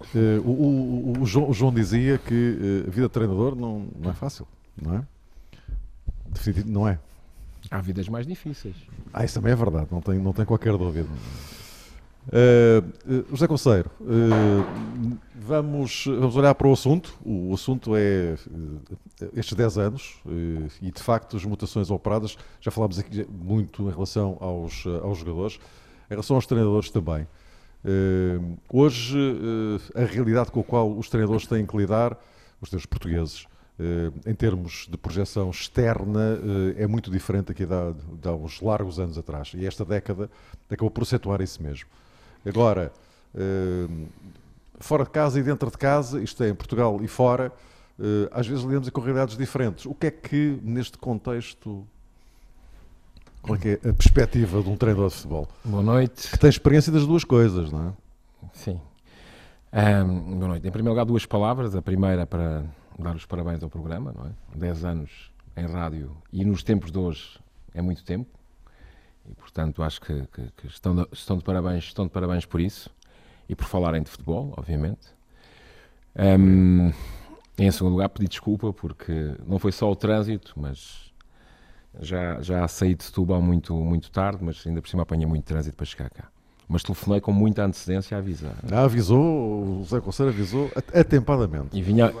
[0.00, 2.34] uh, o, o, o, João, o, João, dizia que
[2.84, 4.46] uh, a vida de treinador não, não é fácil,
[4.80, 5.02] não é?
[6.28, 6.98] Definitivo, não é.
[7.70, 8.76] Há vidas mais difíceis.
[9.12, 11.08] Ah, isso também é verdade, não tem, não tem qualquer dúvida.
[12.28, 13.90] Uh, José Conceiro,
[15.34, 17.18] vamos, vamos olhar para o assunto.
[17.24, 18.34] O assunto é
[19.34, 20.20] estes 10 anos
[20.82, 22.36] e, de facto, as mutações operadas.
[22.60, 25.58] Já falámos aqui muito em relação aos, aos jogadores,
[26.10, 27.26] em relação aos treinadores também.
[28.72, 29.18] Hoje,
[29.94, 32.18] a realidade com a qual os treinadores têm que lidar,
[32.60, 33.46] os treinadores portugueses,
[34.26, 36.38] em termos de projeção externa,
[36.76, 39.52] é muito diferente aqui de, há uns largos anos atrás.
[39.54, 40.28] E esta década
[40.68, 41.86] acabou por acentuar isso mesmo.
[42.44, 42.92] Agora,
[43.34, 44.06] uh,
[44.78, 47.52] fora de casa e dentro de casa, isto é, em Portugal e fora,
[47.98, 49.86] uh, às vezes lidamos com realidades diferentes.
[49.86, 51.86] O que é que, neste contexto,
[53.48, 55.48] qual é, a perspectiva de um treinador de futebol?
[55.64, 56.30] Boa noite.
[56.30, 57.92] Que tem experiência das duas coisas, não é?
[58.52, 58.78] Sim.
[59.72, 60.68] Um, boa noite.
[60.68, 61.74] Em primeiro lugar, duas palavras.
[61.74, 62.64] A primeira para
[62.98, 64.30] dar os parabéns ao programa, não é?
[64.54, 67.40] 10 anos em rádio e nos tempos de hoje
[67.72, 68.28] é muito tempo.
[69.26, 72.60] E, portanto, acho que, que, que estão, de, estão, de parabéns, estão de parabéns por
[72.60, 72.90] isso
[73.48, 75.08] e por falarem de futebol, obviamente.
[76.14, 76.92] Um,
[77.58, 81.07] em segundo lugar, pedi desculpa porque não foi só o trânsito, mas
[82.00, 85.76] já, já saí de Setúbal muito, muito tarde, mas ainda por cima apanhei muito trânsito
[85.76, 86.28] para chegar cá.
[86.68, 88.54] Mas telefonei com muita antecedência a avisar.
[88.70, 91.68] Ah, avisou, o José Conselho avisou atempadamente.
[91.72, 92.12] E vinha,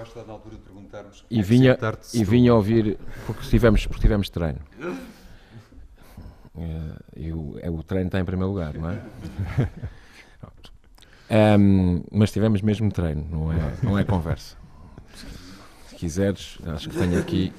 [1.30, 1.78] e vinha,
[2.14, 4.60] e vinha ouvir, porque tivemos, porque tivemos treino.
[6.60, 9.00] É, o, é, o treino está em primeiro lugar, não é?
[11.56, 14.56] um, mas tivemos mesmo treino, não é, não é conversa.
[15.88, 17.52] Se quiseres, acho que tenho aqui.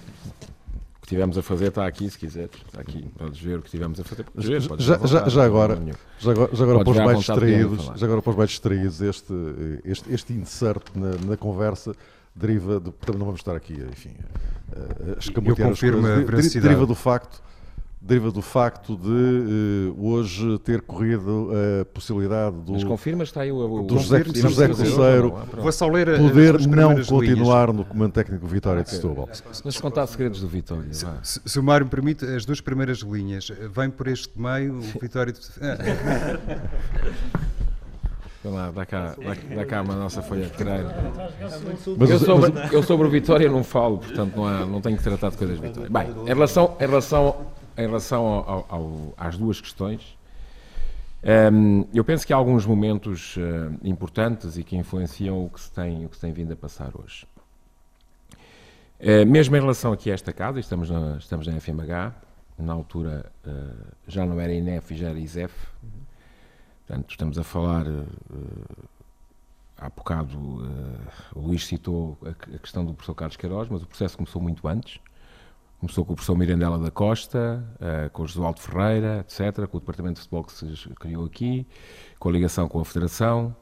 [1.10, 2.51] O que tivemos a fazer está aqui, se quiseres.
[2.68, 4.26] Está aqui, podes ver o que tivemos a fazer.
[4.36, 5.76] Ver, já, já, já, agora,
[6.20, 9.34] já agora, já agora para os mais distraídos, já agora para os mais distraídos, este,
[9.84, 11.95] este, este insert na, na conversa
[12.36, 12.93] deriva de.
[13.18, 14.16] Não vamos estar aqui, enfim,
[14.72, 16.53] uh, escamotear as coisas.
[16.53, 17.41] Deriva do facto
[18.02, 23.52] deriva do facto de uh, hoje ter corrido a possibilidade do, Mas confirma, está aí
[23.52, 25.34] o, o do José, José Coceiro
[26.18, 27.76] poder não continuar linhas.
[27.76, 28.91] no comando técnico do Vitória okay.
[28.91, 29.28] de Setúbal.
[29.66, 30.93] Mas contar segredos do Vitória.
[30.93, 34.78] Se, se, se, o Mário me permite, as duas primeiras linhas, vem por este meio
[34.78, 35.39] o Vitória de...
[38.45, 40.88] lá, dá cá, dá, dá cá uma nossa folha de creio.
[42.00, 45.32] Eu sobre, eu sobre o Vitória não falo, portanto não, há, não tenho que tratar
[45.32, 45.89] de coisas de Vitória.
[45.89, 47.36] Bem, em relação, em relação
[47.80, 50.18] em relação ao, ao, às duas questões,
[51.52, 55.72] um, eu penso que há alguns momentos uh, importantes e que influenciam o que, se
[55.72, 57.26] tem, o que se tem vindo a passar hoje.
[59.00, 62.14] Uh, mesmo em relação aqui a esta casa, estamos na, estamos na FMH,
[62.58, 65.54] na altura uh, já não era INEF e já era ISEF,
[66.86, 67.86] portanto estamos a falar,
[69.78, 70.38] há bocado
[71.36, 74.68] o Luís citou a, a, questão do professor Carlos Queiroz, mas o processo começou muito
[74.68, 75.00] antes,
[75.80, 79.80] Começou com o professor Mirandela da Costa, uh, com o Josualdo Ferreira, etc., com o
[79.80, 81.66] departamento de futebol que se criou aqui,
[82.20, 83.56] com a ligação com a Federação,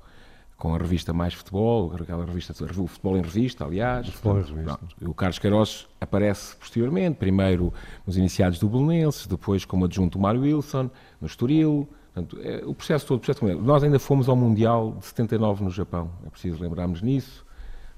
[0.57, 4.07] com a revista Mais Futebol, aquela revista, o Futebol em Revista, aliás.
[4.07, 4.80] O, futebol em revista.
[5.05, 7.72] o Carlos Queiroz aparece posteriormente, primeiro
[8.05, 10.89] nos iniciados do Belenenses, depois como adjunto do Mário Wilson,
[11.22, 11.88] no Estoril.
[12.15, 15.70] Portanto, é, o processo todo, o processo Nós ainda fomos ao Mundial de 79 no
[15.70, 17.45] Japão, é preciso lembrarmos nisso.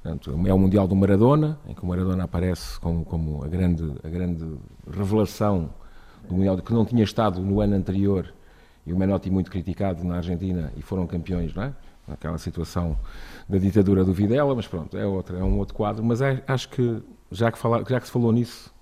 [0.02, 3.94] Portanto, é o Mundial do Maradona, em que o Maradona aparece como, como a, grande,
[4.04, 4.46] a grande
[4.90, 5.70] revelação
[6.28, 8.34] do Mundial, que não tinha estado no ano anterior,
[8.86, 11.74] e o Menotti muito criticado na Argentina, e foram campeões, não é?
[12.08, 12.98] Naquela situação
[13.48, 16.04] da ditadura do Videla, mas pronto, é, outra, é um outro quadro.
[16.04, 18.74] Mas é, acho que, já que, fala, já que se falou nisso,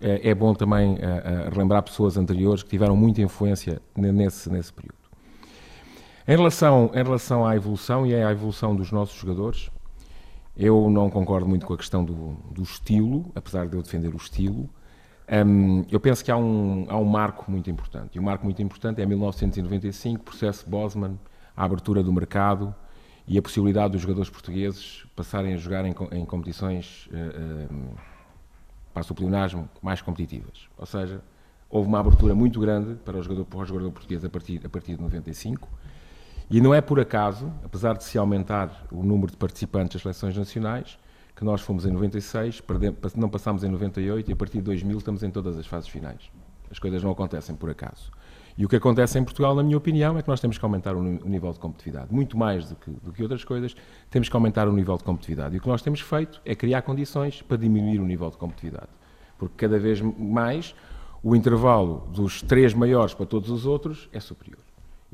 [0.00, 4.96] é, é bom também é, relembrar pessoas anteriores que tiveram muita influência nesse, nesse período.
[6.26, 9.70] Em relação, em relação à evolução e à evolução dos nossos jogadores,
[10.56, 14.16] eu não concordo muito com a questão do, do estilo, apesar de eu defender o
[14.16, 14.70] estilo.
[15.46, 18.16] Um, eu penso que há um, há um marco muito importante.
[18.16, 21.18] E um marco muito importante é 1995, processo Bosman,
[21.56, 22.74] a abertura do mercado
[23.26, 27.94] e a possibilidade dos jogadores portugueses passarem a jogar em, em competições, uh, uh,
[28.92, 30.68] passo o pleonasmo, mais competitivas.
[30.76, 31.20] Ou seja,
[31.68, 34.68] houve uma abertura muito grande para o jogador, para o jogador português a partir, a
[34.68, 35.68] partir de 95
[36.50, 40.36] e não é por acaso, apesar de se aumentar o número de participantes das seleções
[40.36, 40.98] nacionais,
[41.34, 42.62] que nós fomos em 96,
[43.16, 46.30] não passámos em 98 e a partir de 2000 estamos em todas as fases finais.
[46.70, 48.10] As coisas não acontecem por acaso.
[48.56, 50.94] E o que acontece em Portugal, na minha opinião, é que nós temos que aumentar
[50.94, 52.12] o nível de competitividade.
[52.12, 53.74] Muito mais do que, do que outras coisas,
[54.10, 55.56] temos que aumentar o nível de competitividade.
[55.56, 58.90] E o que nós temos feito é criar condições para diminuir o nível de competitividade.
[59.36, 60.72] Porque cada vez mais
[61.20, 64.60] o intervalo dos três maiores para todos os outros é superior.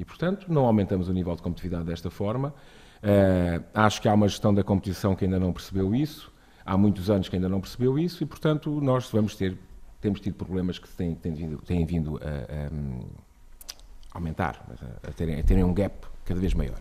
[0.01, 2.55] E, portanto, não aumentamos o nível de competitividade desta forma.
[3.03, 6.33] Uh, acho que há uma gestão da competição que ainda não percebeu isso,
[6.65, 9.59] há muitos anos que ainda não percebeu isso, e, portanto, nós vamos ter,
[10.01, 14.67] temos tido problemas que têm, têm vindo, têm vindo a, a, aumentar,
[15.07, 16.81] a, terem, a terem um gap cada vez maior.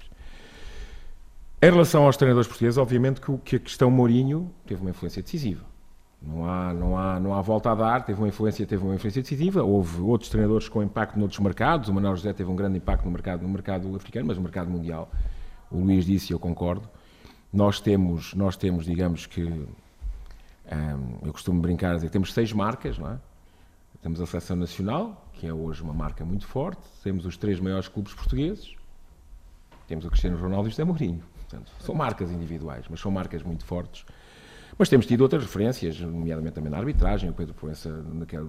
[1.61, 5.65] Em relação aos treinadores portugueses, obviamente que, que a questão Mourinho teve uma influência decisiva.
[6.21, 9.21] Não há, não, há, não há volta a dar, teve uma influência, teve uma influência
[9.21, 9.63] decisiva.
[9.63, 11.87] Houve outros treinadores com impacto noutros mercados.
[11.87, 14.69] O Manuel José teve um grande impacto no mercado, no mercado africano, mas no mercado
[14.69, 15.09] mundial.
[15.71, 16.89] O Luís disse e eu concordo.
[17.53, 19.67] Nós temos, nós temos digamos que, hum,
[21.23, 23.17] eu costumo brincar, dizer, temos seis marcas, não é?
[24.01, 26.81] Temos a Seleção Nacional, que é hoje uma marca muito forte.
[27.01, 28.75] Temos os três maiores clubes portugueses.
[29.87, 31.23] Temos o Cristiano Ronaldo e o José Mourinho.
[31.35, 34.05] Portanto, são marcas individuais, mas são marcas muito fortes
[34.79, 37.91] mas temos tido outras referências, nomeadamente também na arbitragem, o Pedro Proença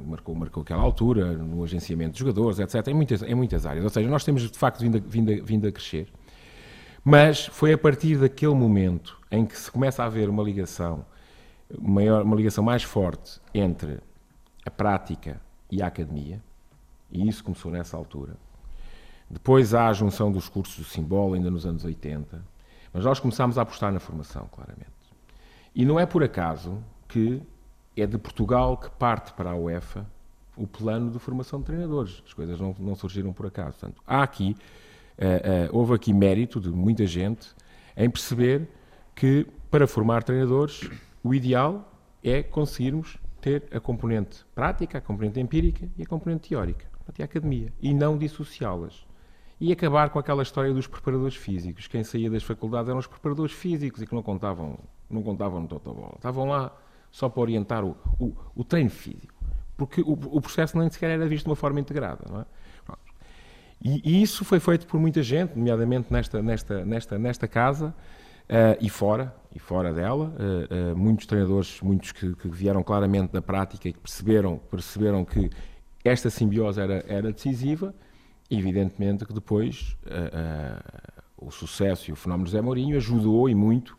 [0.06, 3.82] marcou, marcou aquela altura, no agenciamento de jogadores, etc., em muitas, em muitas áreas.
[3.82, 6.06] Ou seja, nós temos de facto vindo a, vindo, a, vindo a crescer.
[7.02, 11.04] Mas foi a partir daquele momento em que se começa a haver uma ligação,
[11.80, 13.98] maior, uma ligação mais forte entre
[14.64, 16.40] a prática e a academia,
[17.10, 18.36] e isso começou nessa altura.
[19.28, 22.40] Depois há a junção dos cursos do Simbolo, ainda nos anos 80,
[22.92, 24.99] mas nós começámos a apostar na formação, claramente.
[25.74, 27.42] E não é por acaso que
[27.96, 30.06] é de Portugal que parte para a UEFA
[30.56, 32.22] o plano de formação de treinadores.
[32.26, 33.78] As coisas não, não surgiram por acaso.
[33.78, 34.54] Portanto, há aqui,
[35.18, 37.48] uh, uh, houve aqui mérito de muita gente
[37.96, 38.68] em perceber
[39.14, 40.90] que para formar treinadores
[41.22, 41.92] o ideal
[42.22, 47.72] é conseguirmos ter a componente prática, a componente empírica e a componente teórica, a academia,
[47.80, 49.06] e não dissociá-las.
[49.58, 51.86] E acabar com aquela história dos preparadores físicos.
[51.86, 54.78] Quem saía das faculdades eram os preparadores físicos e que não contavam
[55.11, 56.14] não contavam no totobola.
[56.16, 56.74] Estavam lá
[57.11, 59.34] só para orientar o, o, o treino físico.
[59.76, 62.24] Porque o, o, processo nem sequer era visto de uma forma integrada.
[62.30, 62.46] Não é?
[63.82, 67.94] E, e, isso foi feito por muita gente, nomeadamente nesta, nesta, nesta, nesta casa,
[68.80, 70.34] e fora, e fora dela,
[70.96, 75.48] muitos treinadores, muitos que, que, vieram claramente da prática e que perceberam, perceberam que
[76.04, 77.94] esta simbiose era, era decisiva,
[78.50, 79.96] evidentemente que depois
[81.38, 83.96] o sucesso e o fenómeno José Mourinho ajudou e muito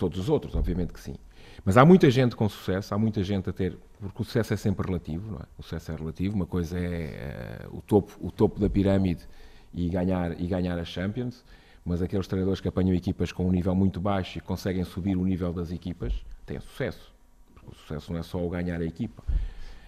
[0.00, 1.14] todos os outros, obviamente que sim.
[1.62, 4.56] Mas há muita gente com sucesso, há muita gente a ter, porque o sucesso é
[4.56, 5.42] sempre relativo, não é?
[5.58, 9.28] O sucesso é relativo, uma coisa é uh, o, topo, o topo da pirâmide
[9.74, 11.44] e ganhar, e ganhar a Champions,
[11.84, 15.24] mas aqueles treinadores que apanham equipas com um nível muito baixo e conseguem subir o
[15.24, 16.14] nível das equipas,
[16.46, 17.12] têm sucesso.
[17.54, 19.22] Porque o sucesso não é só o ganhar a equipa.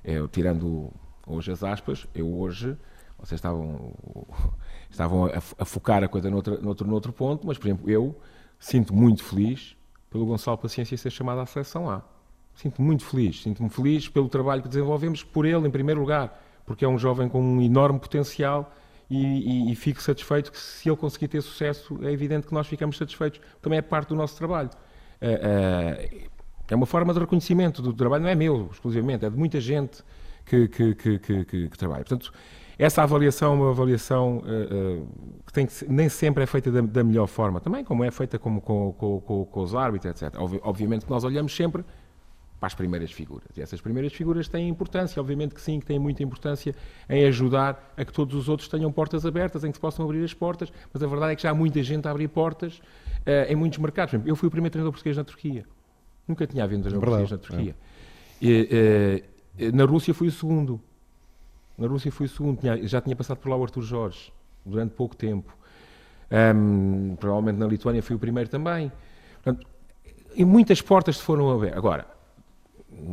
[0.05, 0.91] É, tirando
[1.27, 2.77] hoje as aspas, eu hoje,
[3.19, 3.95] vocês estavam,
[4.91, 8.15] estavam a, a focar a coisa noutro, noutro, noutro ponto, mas, por exemplo, eu
[8.59, 9.75] sinto muito feliz
[10.13, 12.03] pelo Gonçalo Paciência ser chamado à seleção A.
[12.55, 16.85] Sinto-me muito feliz, sinto-me feliz pelo trabalho que desenvolvemos, por ele em primeiro lugar, porque
[16.85, 18.71] é um jovem com um enorme potencial
[19.09, 19.17] e,
[19.69, 22.97] e, e, fico satisfeito que se ele conseguir ter sucesso, é evidente que nós ficamos
[22.97, 23.41] satisfeitos.
[23.61, 24.71] Também é parte do nosso trabalho.
[25.21, 26.29] É, é,
[26.69, 30.03] é uma forma de reconhecimento do trabalho, não é meu exclusivamente, é de muita gente
[30.45, 32.05] que, que, que, que trabalha.
[32.05, 32.33] Portanto,
[32.79, 35.09] essa avaliação é uma avaliação uh, uh,
[35.53, 38.61] que, que nem sempre é feita da, da, melhor forma, também como é feita com,
[38.61, 40.35] com, com, com os árbitros, etc.
[40.62, 41.85] obviamente que nós olhamos sempre
[42.62, 43.49] para as primeiras figuras.
[43.57, 46.73] E essas primeiras figuras têm importância, obviamente que sim, que têm muita importância
[47.09, 50.23] em ajudar a que todos os outros tenham portas abertas, em que se possam abrir
[50.23, 53.51] as portas, mas a verdade é que já há muita gente a abrir portas uh,
[53.51, 54.14] em muitos mercados.
[54.25, 55.66] Eu fui o primeiro treinador português na Turquia.
[56.29, 57.77] Nunca tinha havido um treinador português na Turquia.
[58.41, 59.25] É.
[59.59, 60.81] E, na Rússia fui o segundo.
[61.77, 64.33] Na Rússia fui o segundo, já tinha passado por lá o Arthur Jorge,
[64.64, 65.57] durante pouco tempo.
[66.31, 68.91] Um, provavelmente na Lituânia fui o primeiro também.
[69.43, 69.66] Portanto,
[70.35, 71.77] e muitas portas se foram a ver.
[71.77, 72.07] Agora,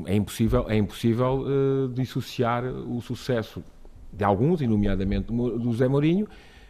[0.06, 3.64] é impossível, é impossível uh, dissociar o sucesso
[4.12, 6.28] de alguns, e nomeadamente do Zé Mourinho,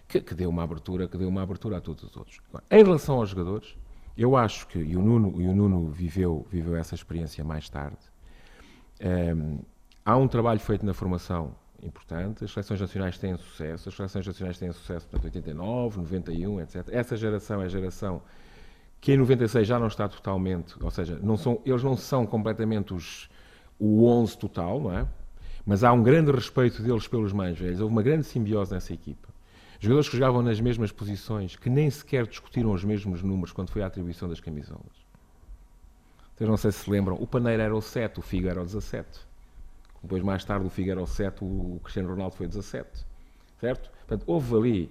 [0.08, 2.40] que, que, deu uma abertura, que deu uma abertura a todos os outros.
[2.50, 3.78] Agora, em relação aos jogadores,
[4.18, 7.98] eu acho que e o Nuno, e o Nuno viveu, viveu essa experiência mais tarde.
[9.02, 9.60] Um,
[10.04, 12.44] há um trabalho feito na formação importante.
[12.44, 16.88] As seleções nacionais têm sucesso, as seleções nacionais têm sucesso, portanto, 89, 91, etc.
[16.92, 18.22] Essa geração é a geração
[19.02, 22.94] que em 96 já não está totalmente, ou seja, não são, eles não são completamente
[22.94, 23.30] os,
[23.80, 25.08] o 11 total, não é?
[25.66, 29.30] Mas há um grande respeito deles pelos mais velhos, houve uma grande simbiose nessa equipa.
[29.80, 33.82] Jogadores que jogavam nas mesmas posições, que nem sequer discutiram os mesmos números quando foi
[33.82, 35.08] a atribuição das camisolas.
[36.36, 38.66] Vocês não sei se se lembram, o Paneiro era o 7, o Figo era o
[38.66, 39.29] 17.
[40.02, 43.06] Depois, mais tarde, o Figueiredo 7, o Cristiano Ronaldo foi 17.
[43.60, 43.92] Certo?
[44.08, 44.90] Portanto, houve ali,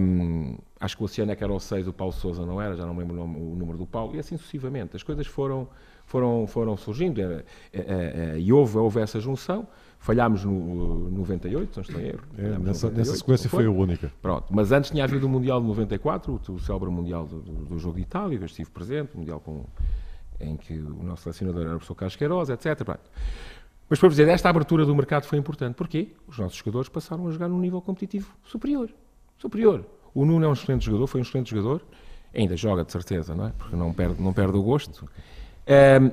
[0.00, 2.74] um, acho que o Oceano é que era o 6, o Paulo Souza não era,
[2.74, 4.96] já não me lembro o, nome, o número do Paulo, e assim sucessivamente.
[4.96, 5.68] As coisas foram,
[6.06, 9.68] foram, foram surgindo era, é, é, é, e houve, houve essa junção.
[9.98, 12.20] Falhámos no 98, não estou em erro.
[12.38, 13.66] É, nessa, 98, nessa, sequência foi?
[13.66, 14.12] a única.
[14.22, 17.78] Pronto, mas antes tinha havido o Mundial de 94, o, o célebre Mundial do, do,
[17.78, 19.64] Jogo de Itália, eu estive presente, o Mundial com,
[20.38, 22.84] em que o nosso selecionador era o professor Carlos Queiroz, etc.
[22.84, 23.10] Pronto.
[23.88, 25.74] Mas para dizer, esta abertura do mercado foi importante.
[25.74, 26.08] Porquê?
[26.26, 28.90] Os nossos jogadores passaram a jogar num nível competitivo superior.
[29.38, 29.84] Superior.
[30.14, 31.82] O Nuno é um excelente jogador, foi um excelente jogador.
[32.34, 33.52] Ainda joga, de certeza, não é?
[33.56, 35.08] Porque não perde, não perde o gosto.
[35.68, 36.10] Um,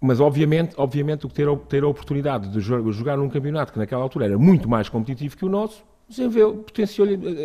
[0.00, 4.38] mas, obviamente, obviamente ter, ter a oportunidade de jogar num campeonato que naquela altura era
[4.38, 5.82] muito mais competitivo que o nosso,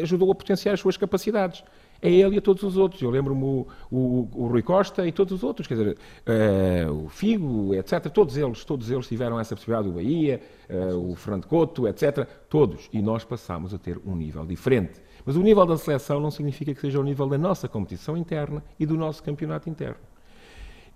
[0.01, 1.63] ajudou a potenciar as suas capacidades
[2.03, 3.01] a ele e a todos os outros.
[3.01, 5.97] Eu lembro-me o, o, o, Rui Costa e todos os outros, quer dizer,
[6.27, 8.09] uh, o Figo, etc.
[8.09, 12.27] Todos eles, todos eles tiveram essa possibilidade, o Bahia, uh, o Fernando Couto, etc.
[12.49, 12.89] Todos.
[12.91, 15.01] E nós passámos a ter um nível diferente.
[15.25, 18.63] Mas o nível da seleção não significa que seja o nível da nossa competição interna
[18.79, 19.95] e do nosso campeonato interno.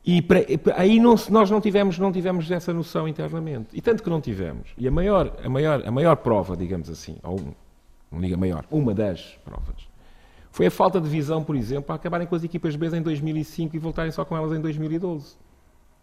[0.06, 0.40] E para,
[0.76, 3.68] aí não, nós não tivemos, não tivemos essa noção internamente.
[3.74, 4.70] E tanto que não tivemos.
[4.78, 7.54] E a maior, a maior, a maior prova, digamos assim, ou um,
[8.10, 9.88] não diga maior, uma das provas,
[10.58, 13.76] foi a falta de visão, por exemplo, a acabarem com as equipas B em 2005
[13.76, 15.38] e voltarem só com elas em 2012.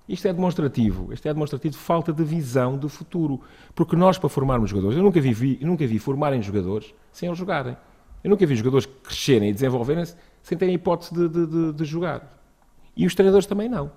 [0.09, 1.13] Isto é demonstrativo.
[1.13, 3.41] Isto é demonstrativo de falta de visão do futuro.
[3.75, 7.77] Porque nós, para formarmos jogadores, eu nunca vi, nunca vi formarem jogadores sem eles jogarem.
[8.23, 12.41] Eu nunca vi jogadores crescerem e desenvolverem-se sem terem hipótese de, de, de, de, jogar.
[12.97, 13.91] E os treinadores também não.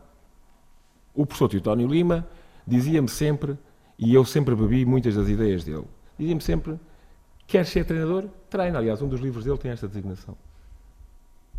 [1.13, 2.27] O professor Teutónio Lima
[2.65, 3.55] dizia-me sempre,
[3.95, 5.85] e eu sempre bebi muitas das ideias dele,
[6.17, 6.79] dizia-me sempre:
[7.45, 8.27] queres ser treinador?
[8.49, 8.79] Treina.
[8.79, 10.35] Aliás, um dos livros dele tem esta designação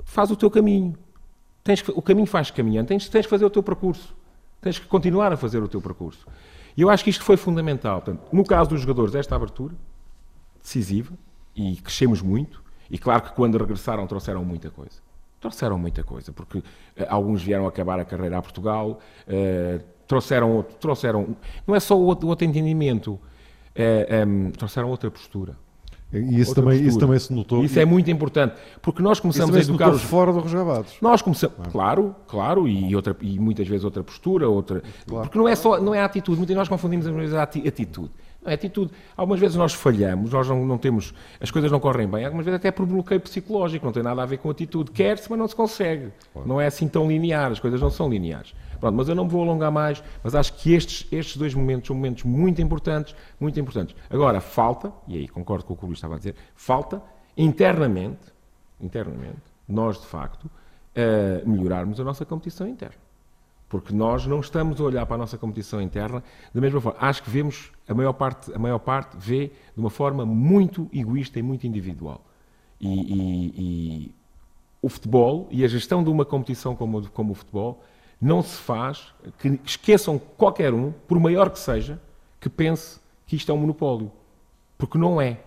[0.08, 0.96] faz o teu caminho.
[1.62, 4.16] Tens que, o caminho faz caminhando, tens, tens que fazer o teu percurso.
[4.60, 6.26] Tens que continuar a fazer o teu percurso.
[6.76, 8.00] E eu acho que isto foi fundamental.
[8.00, 9.74] Portanto, no caso dos jogadores, esta abertura
[10.62, 11.12] decisiva,
[11.54, 15.00] e crescemos muito, e claro que quando regressaram trouxeram muita coisa.
[15.40, 16.64] Trouxeram muita coisa, porque uh,
[17.08, 21.36] alguns vieram acabar a carreira a Portugal, uh, trouxeram, trouxeram,
[21.66, 25.56] não é só o outro, outro entendimento, uh, um, trouxeram outra postura
[26.12, 27.62] E isso também, isso também se notou.
[27.62, 30.94] Isso é muito importante, porque nós começamos a educar os fora dos Rosgabados.
[31.02, 31.68] Nós começamos, ah.
[31.70, 35.26] claro, claro, e, outra, e muitas vezes outra postura, outra, claro.
[35.26, 38.10] porque não é só, não é a atitude, muitas vezes nós confundimos a atitude.
[38.42, 38.92] Não é atitude.
[39.16, 42.56] Algumas vezes nós falhamos, nós não, não, temos, as coisas não correm bem, algumas vezes
[42.56, 44.90] até por bloqueio psicológico, não tem nada a ver com atitude.
[44.90, 46.08] Quer-se, mas não se consegue.
[46.32, 46.48] Claro.
[46.48, 48.54] Não é assim tão linear, as coisas não são lineares.
[48.80, 51.88] Pronto, mas eu não me vou alongar mais, mas acho que estes, estes dois momentos
[51.88, 53.94] são momentos muito importantes, muito importantes.
[54.08, 57.02] Agora, falta, e aí concordo com o que o Luís estava a dizer, falta
[57.36, 58.32] internamente,
[58.80, 62.96] internamente, nós de facto, uh, melhorarmos a nossa competição interna.
[63.68, 66.22] Porque nós não estamos a olhar para a nossa competição interna
[66.54, 66.98] da mesma forma.
[67.00, 71.38] Acho que vemos, a maior parte, a maior parte vê de uma forma muito egoísta
[71.38, 72.24] e muito individual.
[72.80, 74.14] E, e, e
[74.80, 77.82] o futebol e a gestão de uma competição como, como o futebol
[78.20, 82.00] não se faz, que esqueçam qualquer um, por maior que seja,
[82.40, 84.10] que pense que isto é um monopólio.
[84.76, 85.38] Porque não é.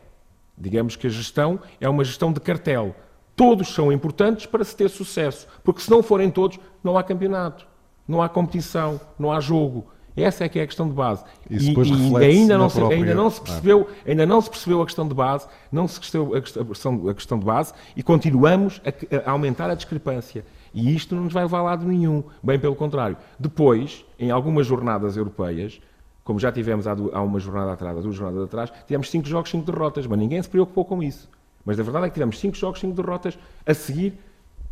[0.57, 2.95] Digamos que a gestão é uma gestão de cartel.
[3.35, 7.65] Todos são importantes para se ter sucesso, porque se não forem todos, não há campeonato,
[8.07, 9.87] não há competição, não há jogo.
[10.15, 11.23] Essa é que é a questão de base.
[11.49, 12.97] e, e ainda, não se, própria...
[12.97, 16.35] ainda não se percebeu, ainda não se percebeu a questão de base, não se percebeu
[16.35, 20.45] a questão, a questão de base e continuamos a, a aumentar a discrepância.
[20.73, 23.17] E isto não nos vai levar a lado nenhum, bem pelo contrário.
[23.39, 25.81] Depois, em algumas jornadas europeias,
[26.23, 29.69] como já tivemos há, uma jornada atrás, há duas jornadas atrás, tivemos cinco jogos, cinco
[29.69, 31.29] derrotas, mas ninguém se preocupou com isso.
[31.65, 34.17] Mas a verdade é que tivemos cinco jogos, cinco derrotas, a seguir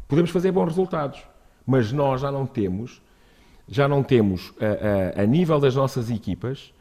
[0.07, 1.21] podemos fazer bons resultados.
[1.65, 3.01] Mas nós já não temos,
[3.67, 6.73] já não temos, a, a, a nível das nossas equipas,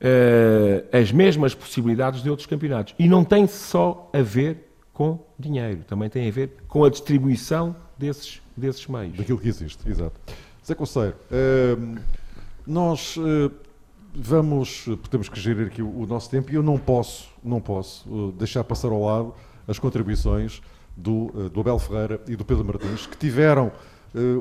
[0.00, 2.94] uh, as mesmas possibilidades de outros campeonatos.
[2.98, 7.74] E não tem só a ver com dinheiro, também tem a ver com a distribuição
[8.02, 9.16] desses, desses meios.
[9.16, 10.18] Daquilo que existe, exato.
[10.66, 11.98] Zé Conceiro, uh,
[12.66, 13.50] nós uh,
[14.12, 18.08] vamos, temos que gerir aqui o, o, nosso tempo e eu não posso, não posso
[18.10, 19.34] uh, deixar passar ao lado
[19.68, 20.60] as contribuições
[20.96, 23.72] do, do Abel Ferreira e do Pedro Martins, que tiveram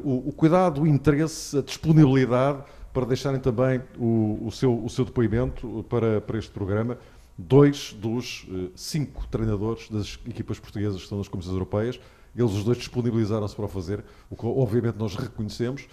[0.03, 5.05] o, o, cuidado, o interesse, a disponibilidade para deixarem também o, o, seu, o seu
[5.05, 6.97] depoimento para, para este programa
[7.38, 8.45] dois dos
[8.76, 11.99] cinco treinadores das equipas portuguesas que estão nas comissões europeias,
[12.36, 15.88] eles os dois disponibilizaram-se para o fazer, o que obviamente nós reconhecemos.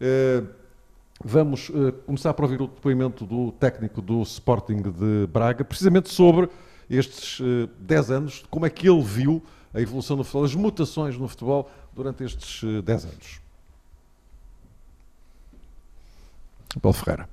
[0.00, 0.42] Eh,
[1.22, 6.48] vamos eh, começar por ouvir o depoimento do técnico do Sporting de Braga, precisamente sobre
[6.88, 7.40] estes
[7.78, 9.42] 10 eh, anos, como é que ele viu
[9.74, 13.40] a evolução do futebol, as mutações no futebol durante estes 10 anos.
[16.80, 17.28] Paulo Ferreira.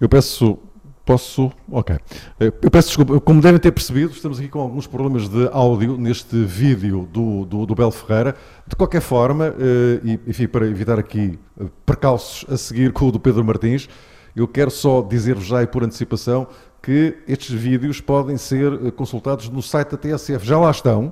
[0.00, 0.58] Eu peço.
[1.04, 1.50] Posso.
[1.72, 1.96] Ok.
[2.38, 3.18] Eu peço desculpa.
[3.20, 7.64] Como devem ter percebido, estamos aqui com alguns problemas de áudio neste vídeo do, do,
[7.64, 8.36] do Belo Ferreira.
[8.66, 13.12] De qualquer forma, eh, e enfim, para evitar aqui eh, percalços a seguir com o
[13.12, 13.88] do Pedro Martins,
[14.36, 16.46] eu quero só dizer-vos já e por antecipação
[16.82, 20.46] que estes vídeos podem ser eh, consultados no site da TSF.
[20.46, 21.10] Já lá estão.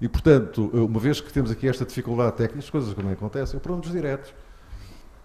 [0.00, 3.76] E, portanto, uma vez que temos aqui esta dificuldade técnica, as coisas como acontecem, eu
[3.76, 4.34] dos diretos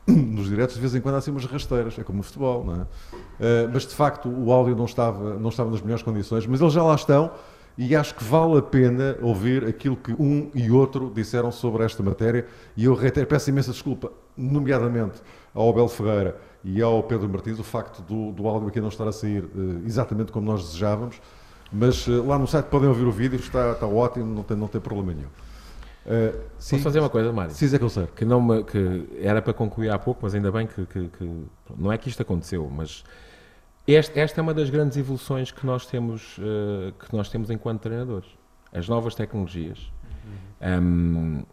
[0.08, 2.76] nos diretos de vez em quando há assim umas rasteiras, é como no futebol, não
[2.76, 2.82] é?
[2.82, 6.74] Uh, mas de facto o áudio não estava, não estava nas melhores condições, mas eles
[6.74, 7.32] já lá estão
[7.78, 12.04] e acho que vale a pena ouvir aquilo que um e outro disseram sobre esta
[12.04, 12.46] matéria
[12.76, 15.22] e eu reitero, peço imensa desculpa, nomeadamente
[15.54, 19.08] ao Abel Ferreira e ao Pedro Martins, o facto do, do áudio aqui não estar
[19.08, 21.22] a sair uh, exatamente como nós desejávamos,
[21.72, 24.68] mas uh, lá no site podem ouvir o vídeo, está, está ótimo, não tem, não
[24.68, 25.30] tem problema nenhum.
[26.06, 27.54] Uh, sim, Posso fazer uma coisa, Mário?
[27.54, 28.08] Sim, é que eu sei.
[28.08, 31.46] Que, não me, que era para concluir há pouco, mas ainda bem que, que, que
[31.78, 33.04] não é que isto aconteceu, mas
[33.88, 37.82] este, esta é uma das grandes evoluções que nós temos, uh, que nós temos enquanto
[37.82, 38.30] treinadores.
[38.74, 39.92] As novas tecnologias.
[40.62, 40.82] Uhum.
[40.82, 41.46] Um,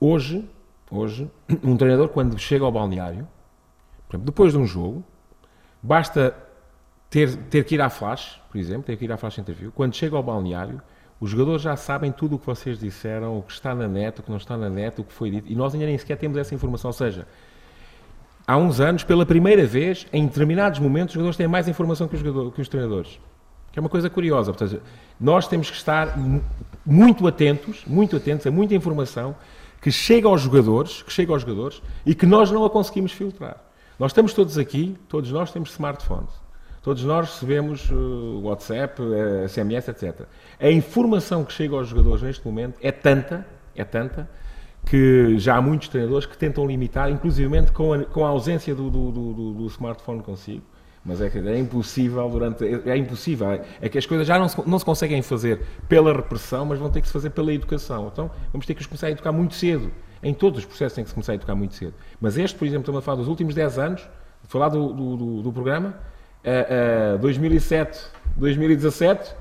[0.00, 0.48] hoje,
[0.90, 1.30] hoje,
[1.62, 3.28] um treinador quando chega ao balneário,
[4.08, 5.04] exemplo, depois de um jogo,
[5.82, 6.34] basta
[7.10, 9.94] ter, ter que ir à flash, por exemplo, ter que ir à flash interview, quando
[9.94, 10.80] chega ao balneário,
[11.18, 14.22] os jogadores já sabem tudo o que vocês disseram, o que está na net, o
[14.22, 16.36] que não está na net, o que foi dito, e nós ainda nem sequer temos
[16.36, 16.90] essa informação.
[16.90, 17.26] Ou seja,
[18.46, 22.16] há uns anos, pela primeira vez, em determinados momentos, os jogadores têm mais informação que
[22.16, 23.18] os, jogadores, que os treinadores.
[23.72, 24.52] Que é uma coisa curiosa.
[24.52, 24.82] Portanto,
[25.18, 26.14] nós temos que estar
[26.84, 29.34] muito atentos, muito atentos a muita informação
[29.80, 33.56] que chega aos jogadores, que chega aos jogadores e que nós não a conseguimos filtrar.
[33.98, 36.45] Nós estamos todos aqui, todos nós temos smartphones.
[36.86, 40.20] Todos nós recebemos uh, WhatsApp, uh, SMS, etc.
[40.60, 44.30] A informação que chega aos jogadores neste momento é tanta, é tanta,
[44.88, 48.88] que já há muitos treinadores que tentam limitar, inclusive com a, com a ausência do,
[48.88, 50.62] do, do, do smartphone consigo.
[51.04, 52.64] Mas é, é impossível durante.
[52.64, 53.50] É, é impossível.
[53.80, 56.88] É, que as coisas já não se, não se conseguem fazer pela repressão, mas vão
[56.88, 58.08] ter que se fazer pela educação.
[58.12, 59.90] Então vamos ter que os começar a educar muito cedo.
[60.22, 61.94] Em todos os processos tem que se começar a educar muito cedo.
[62.20, 64.08] Mas este, por exemplo, estamos a falar dos últimos 10 anos,
[64.44, 65.96] falar do, do, do programa,
[66.46, 67.98] uh, uh, 2007,
[68.36, 69.34] 2017,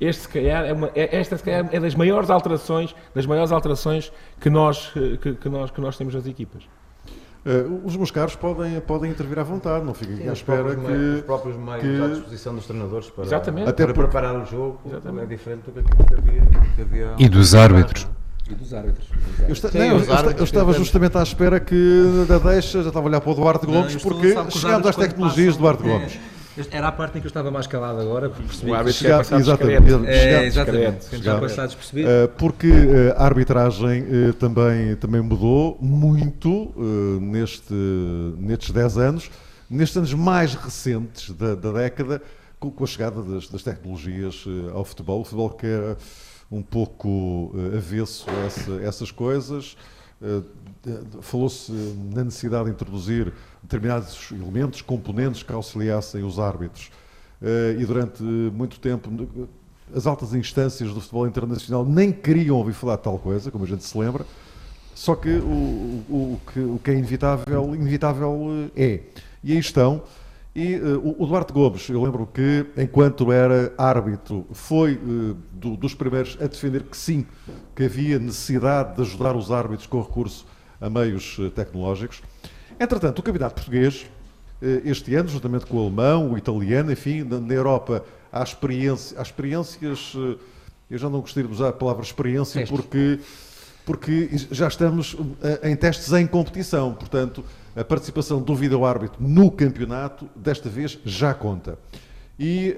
[0.00, 3.52] este, se calhar, é uma, é, esta se calhar é das maiores alterações, das maiores
[3.52, 6.64] alterações que nós, que, que nós, que nós temos nas equipas.
[7.44, 10.80] Uh, os meus caros podem, podem intervir à vontade, não fiquem à espera que.
[10.80, 13.68] Meios, os próprios meios que, à disposição dos treinadores para, Exatamente.
[13.68, 15.24] Até para porque, preparar o jogo Exatamente.
[15.24, 16.42] é diferente do que havia.
[16.76, 18.06] Que havia e dos árbitros.
[18.50, 19.06] E dos árbitros.
[19.46, 22.88] Eu, está, Sim, não, eu, árbitros, eu estava justamente à espera que da deixa, já
[22.88, 26.18] estava a olhar para o Duarte Gomes, não, porque chegamos às tecnologias do Duarte Gomes.
[26.70, 29.34] Era a parte em que eu estava mais calado agora, porque percebi o árbitro que
[29.34, 32.08] exatamente, é, exatamente, já passar despercebido.
[32.08, 36.74] Uh, porque uh, a arbitragem uh, também, também mudou muito
[37.20, 37.72] neste,
[38.36, 39.30] nestes 10 anos,
[39.70, 42.20] nestes anos mais recentes da, da década,
[42.58, 44.44] com, com, a chegada das, das tecnologias
[44.74, 45.20] ao futebol.
[45.20, 45.96] O futebol que é
[46.50, 49.76] um pouco avesso a essa, essas coisas.
[51.20, 51.70] Falou-se
[52.12, 53.32] na necessidade de introduzir
[53.62, 56.90] determinados elementos, componentes que auxiliassem os árbitros.
[57.42, 59.10] Eh, e durante muito tempo,
[59.94, 63.66] as altas instâncias do futebol internacional nem queriam ouvir falar de tal coisa, como a
[63.66, 64.24] gente se lembra.
[64.94, 66.40] Só que o, o,
[66.74, 69.00] o que é inevitável, inevitável eh, é.
[69.42, 70.02] E aí estão.
[70.54, 75.94] E uh, o Duarte Gomes, eu lembro que, enquanto era árbitro, foi uh, do, dos
[75.94, 77.24] primeiros a defender que sim,
[77.74, 80.44] que havia necessidade de ajudar os árbitros com recurso
[80.80, 82.20] a meios uh, tecnológicos.
[82.80, 84.06] Entretanto, o campeonato português,
[84.84, 90.14] este ano, juntamente com o alemão, o italiano, enfim, na Europa há, experiência, há experiências,
[90.90, 93.20] eu já não gostaria de usar a palavra experiência porque,
[93.84, 95.14] porque já estamos
[95.62, 97.44] em testes em competição, portanto,
[97.76, 101.78] a participação do vídeo-árbitro no campeonato, desta vez, já conta.
[102.38, 102.74] E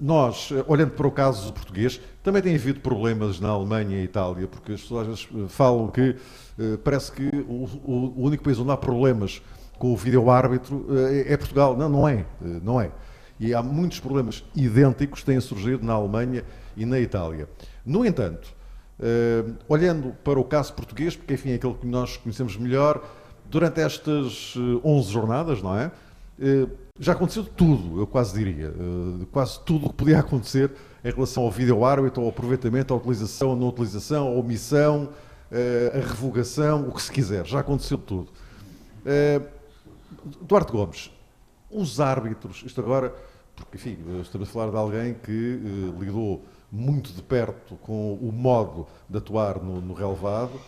[0.00, 4.72] nós, olhando para o caso português, também tem havido problemas na Alemanha e Itália, porque
[4.72, 6.16] as pessoas às vezes falam que
[6.58, 9.42] eh, parece que o, único país onde há problemas
[9.78, 11.76] com o vídeo-árbitro eh, é Portugal.
[11.76, 12.20] Não, não é.
[12.20, 12.90] Eh, não é.
[13.38, 16.44] E há muitos problemas idênticos que têm surgido na Alemanha
[16.76, 17.48] e na Itália.
[17.84, 18.54] No entanto,
[19.68, 23.04] olhando para o caso português, porque enfim é aquele que nós conhecemos melhor,
[23.54, 25.92] durante estas 11 jornadas, não é?
[26.98, 28.74] Já aconteceu tudo, eu quase diria.
[29.30, 30.72] Quase tudo o que podia acontecer
[31.04, 35.10] em relação ao vídeo-árbitro, ao aproveitamento, à utilização, à não utilização, à omissão,
[35.52, 38.32] eh, a revogação, o que se quiser, já aconteceu tudo.
[39.06, 39.40] Eh,
[40.42, 41.12] Duarte Gomes,
[41.70, 43.14] os árbitros, isto agora,
[43.54, 45.60] porque enfim, estamos a falar de alguém que
[46.00, 50.58] lidou muito de perto com o modo de atuar no, no relevado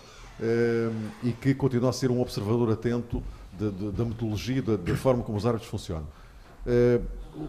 [1.22, 3.22] e que continua a ser um observador atento
[3.59, 6.07] de, de, da metodologia, da, da, forma como os árbitros funcionam.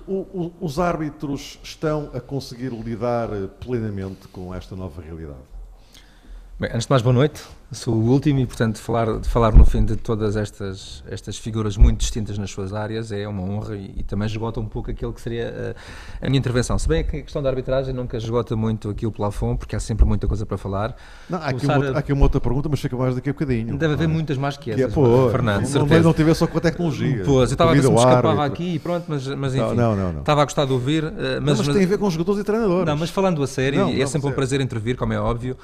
[0.06, 3.30] O, os árbitros estão a conseguir lidar
[3.60, 5.40] plenamente com esta nova realidade?
[6.60, 7.46] Bem, antes de mais, boa noite.
[7.70, 12.00] Sou o último e, portanto, falar, falar no fim de todas estas, estas figuras muito
[12.00, 15.20] distintas nas suas áreas é uma honra e, e também esgota um pouco aquilo que
[15.20, 15.76] seria a, eh,
[16.22, 16.80] a, minha intervenção.
[16.80, 19.82] Se bem que a questão da arbitragem nunca esgota muito aqui o plafond, porque há
[19.82, 20.96] sempre muita coisa para falar.
[21.30, 23.78] Não, há, aqui uma, há, aqui uma, outra pergunta, mas fica mais daqui a bocadinho.
[23.78, 25.70] Deve haver muitas mais que essas, que é, Fernando.
[25.70, 27.24] Não, não, não tiver só com a tecnologia.
[27.26, 29.76] Pois, eu estava a ver se me escapava aqui e pronto, mas, mas enfim.
[29.76, 30.20] Não, não, não.
[30.22, 31.04] Estava a gostar de ouvir.
[31.04, 32.86] Eh, mas, mas, mas tem a ver com os jogadores e treinadores.
[32.86, 35.58] Não, mas falando a sério, é sempre um prazer intervir, como é óbvio.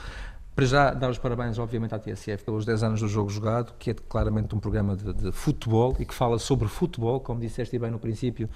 [0.55, 3.89] Para já, dar os parabéns, obviamente, à TSF pelos 10 anos do jogo jogado, que
[3.89, 7.89] é claramente um programa de, de, futebol e que fala sobre futebol, como disseste bem
[7.89, 8.47] no princípio,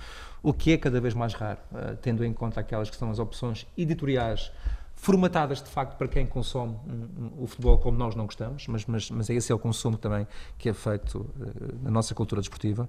[0.43, 3.17] o que é cada vez mais raro, uh, tendo em conta aquelas que são as
[3.17, 4.51] opções editoriais
[4.95, 8.85] formatadas de facto para quem consome um, um, o futebol como nós não gostamos, mas,
[8.85, 10.27] mas, mas esse é o consumo também
[10.57, 12.87] que é feito uh, na nossa cultura desportiva.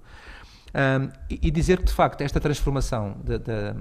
[0.75, 3.75] Um, e, e, dizer que de facto esta transformação de, de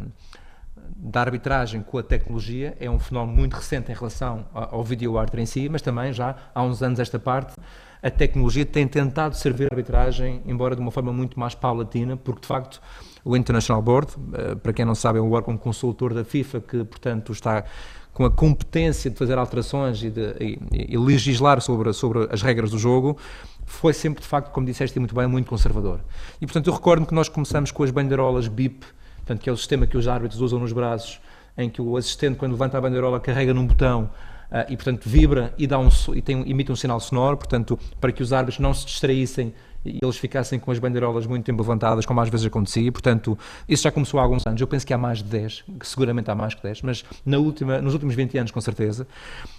[0.95, 5.41] da arbitragem com a tecnologia é um fenómeno muito recente em relação ao vídeo árbitro
[5.41, 7.55] em si, mas também já há uns anos esta parte
[8.01, 12.41] a tecnologia tem tentado servir a arbitragem, embora de uma forma muito mais paulatina, porque
[12.41, 12.81] de facto
[13.23, 16.83] o International Board, eh, para quem não sabe, é um órgão consultor da FIFA que,
[16.85, 17.65] portanto, está
[18.13, 22.71] com a competência de fazer alterações e, de, e, e legislar sobre, sobre as regras
[22.71, 23.17] do jogo,
[23.65, 25.99] foi sempre, de facto, como disseste muito bem, muito conservador.
[26.41, 28.85] E, portanto, eu recordo que nós começamos com as bandeirolas BIP,
[29.27, 31.19] portanto, que é o sistema que os árbitros usam nos braços,
[31.57, 34.09] em que o assistente, quando levanta a bandeirola, carrega num botão
[34.47, 38.13] Uh, e portanto vibra e, dá um, e tem, emite um sinal sonoro, portanto, para
[38.13, 39.53] que os árbitros não se distraíssem
[39.87, 42.91] e eles ficassem com as bandeirolas muito tempo levantadas, como às vezes acontecia.
[42.91, 44.59] Portanto, isso já começou há alguns anos.
[44.59, 47.37] Eu penso que há mais de 10, que seguramente há mais que 10, mas na
[47.37, 49.07] última, nos últimos 20 anos, com certeza.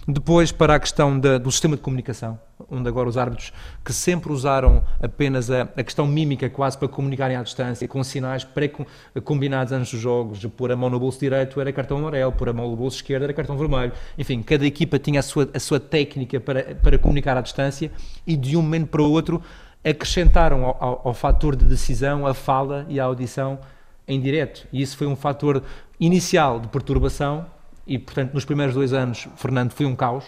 [0.07, 3.53] Depois, para a questão da, do sistema de comunicação, onde agora os árbitros
[3.83, 8.43] que sempre usaram apenas a, a questão mímica, quase para comunicarem à distância, com sinais
[8.43, 12.53] pré-combinados antes dos jogos, pôr a mão no bolso direito era cartão amarelo, pôr a
[12.53, 13.91] mão no bolso esquerdo era cartão vermelho.
[14.17, 17.91] Enfim, cada equipa tinha a sua, a sua técnica para, para comunicar à distância
[18.25, 19.41] e de um momento para o outro
[19.83, 23.59] acrescentaram ao, ao, ao fator de decisão a fala e a audição
[24.07, 24.67] em direto.
[24.71, 25.63] E isso foi um fator
[25.99, 27.45] inicial de perturbação
[27.85, 30.25] e, portanto, nos primeiros dois anos, Fernando, foi um caos.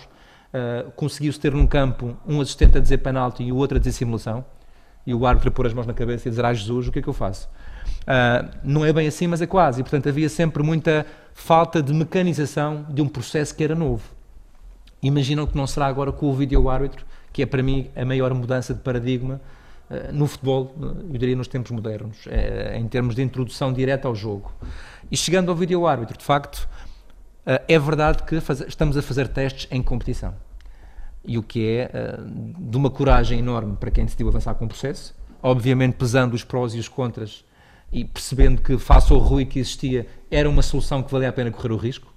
[0.53, 3.93] Uh, Conseguiu-se ter num campo um assistente a dizer penalti e o outro a dizer
[3.93, 4.43] simulação
[5.05, 6.99] e o árbitro a pôr as mãos na cabeça e dizer, ah Jesus, o que
[6.99, 7.49] é que eu faço?
[8.01, 9.81] Uh, não é bem assim, mas é quase.
[9.81, 14.03] E, portanto, havia sempre muita falta de mecanização de um processo que era novo.
[15.01, 18.33] Imaginam que não será agora com o vídeo árbitro que é para mim a maior
[18.33, 19.41] mudança de paradigma
[19.89, 24.15] uh, no futebol, eu diria nos tempos modernos, uh, em termos de introdução direta ao
[24.15, 24.51] jogo.
[25.09, 26.67] E chegando ao vídeo árbitro, de facto,
[27.67, 28.35] é verdade que
[28.67, 30.33] estamos a fazer testes em competição.
[31.25, 31.89] E o que é
[32.57, 36.75] de uma coragem enorme para quem decidiu avançar com o processo, obviamente pesando os prós
[36.75, 37.43] e os contras
[37.91, 41.51] e percebendo que, face ao ruim que existia, era uma solução que valia a pena
[41.51, 42.10] correr o risco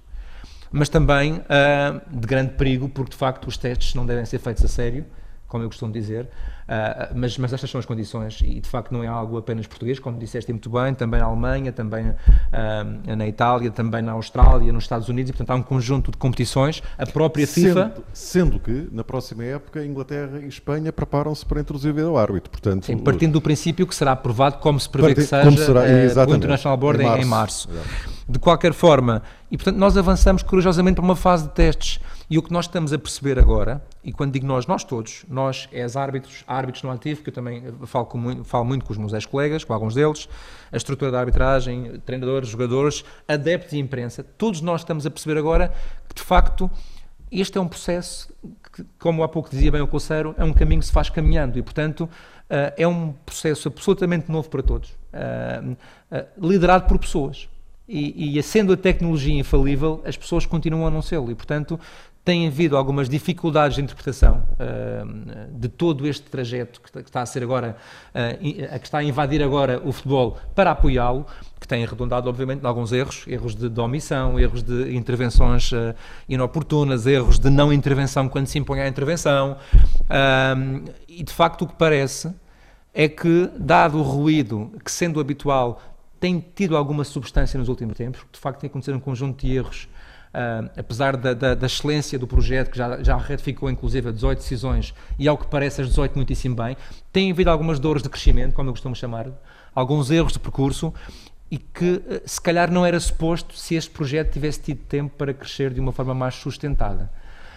[0.75, 4.63] mas também uh, de grande perigo, porque de facto os testes não devem ser feitos
[4.65, 5.05] a sério,
[5.47, 9.01] como eu costumo dizer, uh, mas, mas estas são as condições e de facto não
[9.01, 13.71] é algo apenas português, como disseste muito bem, também na Alemanha, também uh, na Itália,
[13.71, 17.47] também na Austrália, nos Estados Unidos, e portanto há um conjunto de competições, a própria
[17.47, 17.93] FIFA...
[18.11, 22.87] Sendo, que na próxima época Inglaterra e Espanha preparam-se para introduzir o árbitro, portanto...
[22.87, 26.35] Sim, partindo do princípio que será aprovado como se prevê que seja será, uh, o
[26.35, 27.69] International Board em março.
[27.69, 28.14] Em março.
[28.27, 29.21] De qualquer forma,
[29.51, 31.99] e portanto nós avançamos corajosamente para uma fase de testes.
[32.27, 35.69] E o que nós estamos a perceber agora, e quando digo nós, nós todos, nós
[35.71, 39.13] és árbitros, árbitros no ativo, que eu também falo, com, falo muito com os meus
[39.13, 40.27] ex-colegas, com alguns deles,
[40.71, 45.71] a estrutura da arbitragem, treinadores, jogadores, adeptos e imprensa, todos nós estamos a perceber agora
[46.09, 46.69] que de facto
[47.31, 48.33] este é um processo
[48.73, 51.59] que, como há pouco dizia bem o Coceiro, é um caminho que se faz caminhando.
[51.59, 55.77] E, portanto, uh, é um processo absolutamente novo para todos, uh,
[56.39, 57.49] liderado por pessoas
[57.87, 61.79] e, e sendo a tecnologia infalível, as pessoas continuam a não ser e, portanto,
[62.25, 67.43] tem havido algumas dificuldades de interpretação uh, de todo este trajeto que está a ser
[67.43, 67.77] agora,
[68.09, 71.27] uh, que está a invadir agora o futebol para apoiá-lo,
[71.59, 75.93] que tem arredondado, obviamente, em alguns erros, erros de, de omissão, erros de intervenções uh,
[76.27, 79.57] inoportunas, erros de não intervenção quando se impõe a intervenção.
[81.07, 82.33] e, de facto, o que parece
[82.91, 85.79] é que, dado o ruído que, sendo habitual,
[86.19, 89.55] tem tido alguma substância nos últimos tempos, porque de facto tem acontecido um conjunto de
[89.55, 89.87] erros,
[90.33, 94.39] uh, apesar da, da, da, excelência do projeto, que já, já retificou inclusive a 18
[94.39, 96.75] decisões, e ao que parece as 18 muitíssimo bem,
[97.11, 99.27] tem havido algumas dores de crescimento, como eu costumo chamar,
[99.73, 100.93] alguns erros de percurso,
[101.49, 105.33] e que uh, se calhar não era suposto se este projeto tivesse tido tempo para
[105.33, 107.11] crescer de uma forma mais sustentada.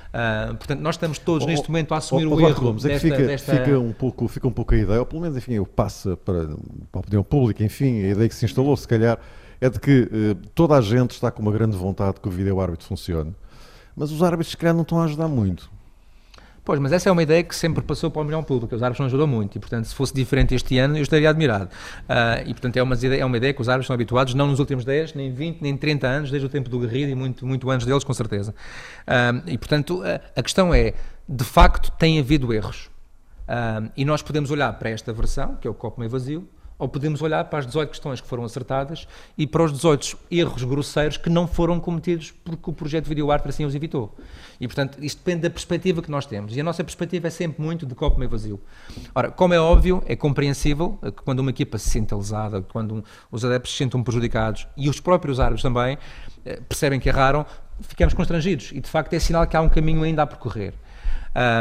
[0.09, 3.07] Uh, portanto, nós estamos todos oh, neste momento a assumir oh, o erro Gomes, desta,
[3.07, 3.57] é que fica, desta...
[3.57, 6.47] fica, um pouco, fica um pouco a ideia, ou pelo menos enfim, eu passo para,
[6.47, 6.57] para
[6.95, 9.19] a opinião pública, enfim, a ideia que se instalou, se calhar,
[9.61, 12.59] é de que uh, toda a gente está com uma grande vontade que o vídeo
[12.61, 13.35] árbitro funcione,
[13.95, 15.71] mas os árbitros se calhar não estão a ajudar muito.
[16.69, 18.99] Pois, mas essa é uma ideia que sempre passou para o milhão público, os árbitros
[18.99, 21.71] não ajudam muito e, portanto, se fosse diferente este ano, eu estaria admirado.
[22.03, 24.49] Uh, e, portanto, é uma, ideia, é uma ideia que os árbitros são habituados, não
[24.49, 27.47] nos últimos 10, nem 20, nem 30 anos, desde o tempo do Garrido e muito,
[27.47, 28.55] muito antes deles, com certeza.
[29.07, 30.93] Uh, e, portanto, a, a questão é,
[31.27, 32.91] de facto, tem havido erros.
[33.49, 36.47] Uh, e nós podemos olhar para esta versão, que é o copo meio vazio,
[36.79, 40.63] ou podemos olhar para as 18 questões que foram acertadas e para os 18 erros
[40.63, 44.15] grosseiros que não foram cometidos porque o projeto de Video Art assim os evitou.
[44.61, 46.57] E, portanto, isto depende da perspectiva que nós temos.
[46.57, 48.61] E a nossa perspectiva é sempre muito de copo meio vazio.
[49.15, 53.45] Ora, como é óbvio, é compreensível que quando uma equipa se sente lesada, quando os
[53.45, 55.99] adeptos se sentem prejudicados e os próprios árbitros também
[56.45, 57.45] eh, percebem que erraram,
[57.81, 58.71] ficamos constrangidos.
[58.73, 60.75] E, de facto, é sinal que há um caminho ainda a percorrer.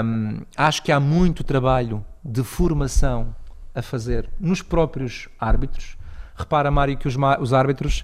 [0.03, 3.35] Um, acho que há muito trabalho de formação
[3.77, 5.97] a fazer nos próprios árbitros.
[6.35, 8.03] Repara, Mário, que os, os árbitros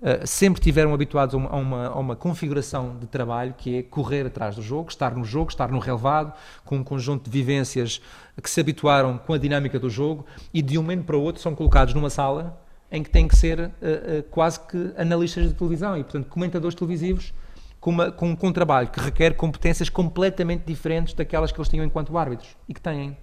[0.00, 3.82] uh, sempre tiveram habituados a uma, a, uma, a uma, configuração de trabalho que é
[3.82, 6.32] correr atrás do jogo, estar no jogo, estar no relevado,
[6.64, 8.02] com um conjunto de vivências
[8.42, 11.40] que se habituaram com a dinâmica do jogo e de um momento para o outro
[11.40, 12.60] são colocados numa sala
[12.92, 16.74] em que têm que ser uh, uh, quase que analistas de televisão e, portanto, comentadores
[16.74, 17.32] televisivos
[17.80, 22.16] com, uma, com, um trabalho que requer competências completamente diferentes daquelas que eles tinham enquanto
[22.16, 23.16] árbitros e que têm.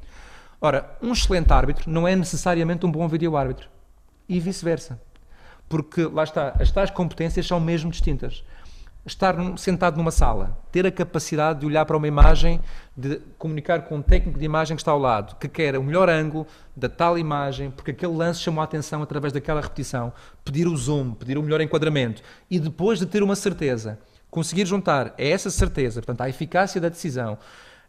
[0.64, 3.68] Ora, um excelente árbitro não é necessariamente um bom vídeo-árbitro
[4.30, 5.02] e vice-versa.
[5.68, 8.44] Porque lá está, as tais competências são mesmo distintas.
[9.04, 12.62] Estar sentado numa sala, ter a capacidade de olhar para uma imagem,
[12.96, 16.08] de comunicar com um técnico de imagem que está ao lado, que quer o melhor
[16.08, 16.46] ângulo
[16.76, 20.14] da tal imagem, porque aquele lance chamou a atenção através daquela repetição,
[20.46, 22.22] pedir o zoom, pedir o melhor enquadramento.
[22.52, 23.98] E depois de ter uma certeza,
[24.30, 27.40] conseguir juntar a essa certeza, portanto, a eficácia da decisão,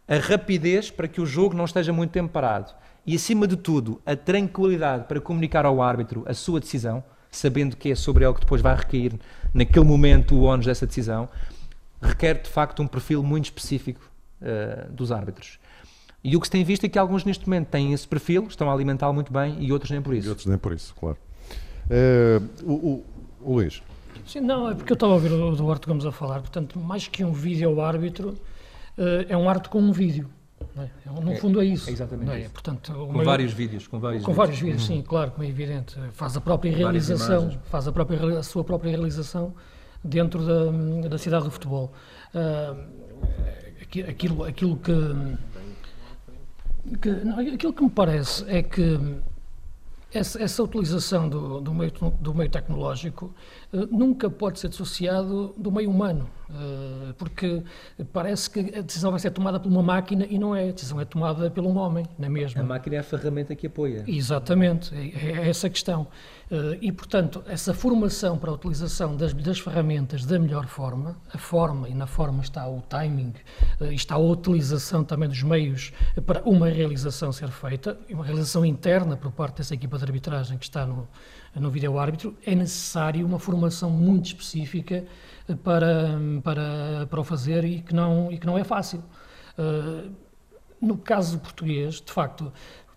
[0.07, 2.73] a rapidez para que o jogo não esteja muito tempo parado
[3.05, 7.91] e, acima de tudo, a tranquilidade para comunicar ao árbitro a sua decisão, sabendo que
[7.91, 9.13] é sobre ele que depois vai recair
[9.53, 11.27] naquele momento o ónus dessa decisão,
[12.01, 14.09] requer de facto um perfil muito específico
[14.41, 15.59] uh, dos árbitros.
[16.23, 18.69] E o que se tem visto é que alguns neste momento têm esse perfil, estão
[18.69, 20.27] a alimentá-lo muito bem e outros nem por isso.
[20.27, 21.17] E outros nem por isso, claro.
[21.85, 23.05] Uh, o, o,
[23.41, 23.81] o Luís.
[24.25, 27.07] Sim, não, é porque eu estava a ouvir o Duarte Gomes a falar, portanto, mais
[27.09, 28.37] que um vídeo árbitro, uh,
[29.27, 30.29] é um arte com um vídeo.
[30.77, 30.89] É?
[31.21, 31.89] No é, fundo é isso.
[31.89, 32.39] É exatamente é?
[32.41, 32.49] isso.
[32.51, 33.87] Portanto, com maior, vários vídeos.
[33.87, 34.95] Com vários com vídeos, vários vídeos uhum.
[34.95, 35.97] sim, claro, como é evidente.
[36.13, 39.53] Faz a própria realização, faz a, própria, a sua própria realização
[40.03, 41.93] dentro da, da cidade do futebol.
[42.33, 42.75] Uh,
[44.09, 44.93] aquilo, aquilo que,
[47.01, 48.99] que não, aquilo que me parece é que
[50.13, 53.33] essa, essa utilização do, do, meio, do meio tecnológico
[53.91, 56.29] nunca pode ser dissociado do meio humano.
[56.49, 57.63] Eh, porque
[58.11, 61.01] parece que a decisão vai ser tomada por uma máquina e não é, a decisão
[61.01, 62.61] é tomada por um homem, não é mesmo?
[62.61, 64.03] A máquina é a ferramenta que apoia.
[64.07, 66.07] Exatamente, é, é essa a questão.
[66.51, 71.37] Eh, e, portanto, essa formação para a utilização das, das ferramentas da melhor forma, a
[71.37, 73.33] forma, e na forma está o timing,
[73.81, 75.91] eh, está a utilização também dos meios
[76.25, 80.65] para uma realização ser feita, uma realização interna por parte dessa equipa de arbitragem que
[80.65, 81.07] está no,
[81.55, 85.05] no vídeo árbitro, é necessário uma formação muito específica
[85.63, 89.03] para, para, para o fazer e que não, e que não é fácil.
[89.57, 90.11] Uh,
[90.81, 92.51] no caso português, de facto,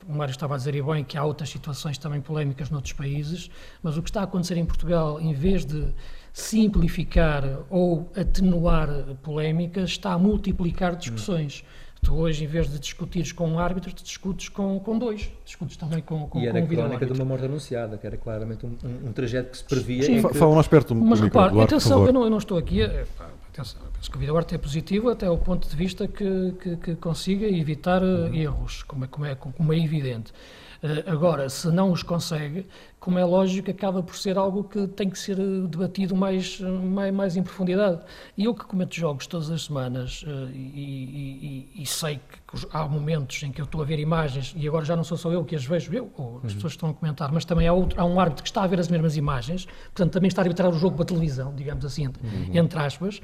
[0.09, 3.50] o Mário estava a dizer e bem que há outras situações também polémicas noutros países,
[3.82, 5.92] mas o que está a acontecer em Portugal, em vez de
[6.32, 8.88] simplificar ou atenuar
[9.22, 11.64] polémicas, está a multiplicar discussões.
[11.64, 11.86] Hum.
[12.07, 15.28] Tu hoje, em vez de discutires com um árbitro, te discutes com, com dois.
[15.44, 18.07] Discutes também com, com, e era com um a crónica de uma morte anunciada, que
[18.07, 20.04] era claramente um, um, um trajeto que se previa.
[20.04, 20.34] Sim, que...
[20.34, 22.80] fala mais perto do Mas repare, atenção, eu não, eu não, estou aqui...
[22.80, 23.04] A,
[23.52, 26.76] atenção, penso que o vídeo arte é positivo até o ponto de vista que, que,
[26.76, 28.34] que consiga evitar eh, uhum.
[28.34, 30.32] erros, como é, como, é, como é evidente.
[30.80, 32.66] Uh, agora, se não os consegue,
[33.07, 37.14] como é lógico, acaba por ser algo que tem que ser eh, debatido mais, mais,
[37.14, 38.00] mais em profundidade.
[38.36, 42.84] E eu que comento jogos todas as semanas uh, e, e, e, sei que há
[42.88, 45.44] momentos em que eu estou a ver imagens, e agora já não sou só eu
[45.44, 46.40] que as vejo, eu ou as uhum.
[46.40, 48.66] pessoas que estão a comentar, mas também há, outro, há um árbitro que está a
[48.66, 51.84] ver as mesmas imagens, portanto também está a arbitrar o jogo para a televisão, digamos
[51.84, 52.50] assim, entre, uhum.
[52.54, 53.18] entre aspas.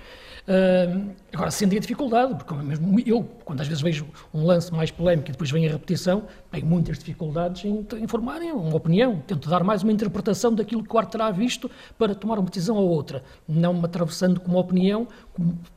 [0.47, 4.93] Uh, agora, sendo a dificuldade, porque mesmo eu, quando às vezes vejo um lance mais
[4.93, 6.23] polémico e depois vem a repetição,
[6.53, 10.95] tenho muitas dificuldades em informarem uma opinião, tento dar mais mais uma interpretação daquilo que
[10.95, 14.61] o árbitro terá visto para tomar uma decisão ou outra, não me atravessando com uma
[14.61, 15.09] opinião,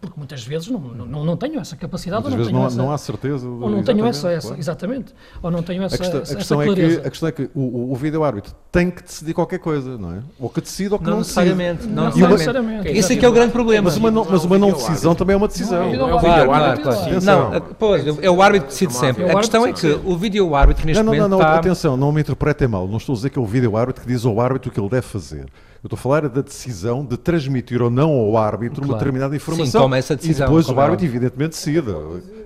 [0.01, 2.23] porque muitas vezes não, não, não tenho essa capacidade.
[2.23, 3.47] Muitas não vezes não, essa, não há certeza.
[3.47, 4.61] Ou não tenho essa, essa claro.
[4.61, 7.29] exatamente, ou não tenho essa, a questão, essa, a questão essa é que A questão
[7.29, 10.19] é que o, o vídeo-árbitro tem que decidir qualquer coisa, não é?
[10.39, 11.87] Ou que decida ou que não, não necessariamente.
[11.87, 12.87] Não, não necessariamente.
[12.89, 13.83] Esse é que é o grande problema.
[13.83, 15.91] Mas uma não, mas uma não decisão também é uma decisão.
[15.91, 17.21] Não, claro, claro, claro.
[17.21, 19.29] Não, pois, é o árbitro que decide sempre.
[19.29, 22.67] A questão é que o vídeo-árbitro neste momento Não, não, não, atenção, não me interpretem
[22.67, 22.87] mal.
[22.87, 24.79] Não estou a dizer que é o vídeo-árbitro que diz ao árbitro árbitro o que
[24.79, 25.45] ele deve fazer.
[25.85, 28.91] Eu estou a falar da decisão de transmitir ou não ao árbitro claro.
[28.91, 29.65] uma determinada informação.
[29.67, 30.47] Sim, toma essa decisão.
[30.47, 31.91] E depois o árbitro, evidentemente, decide.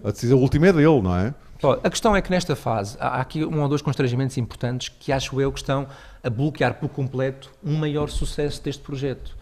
[0.03, 1.33] A decisão última é dele, não é?
[1.81, 5.39] A questão é que nesta fase há aqui um ou dois constrangimentos importantes que acho
[5.39, 5.87] eu que estão
[6.21, 9.37] a bloquear por completo um maior sucesso deste projeto.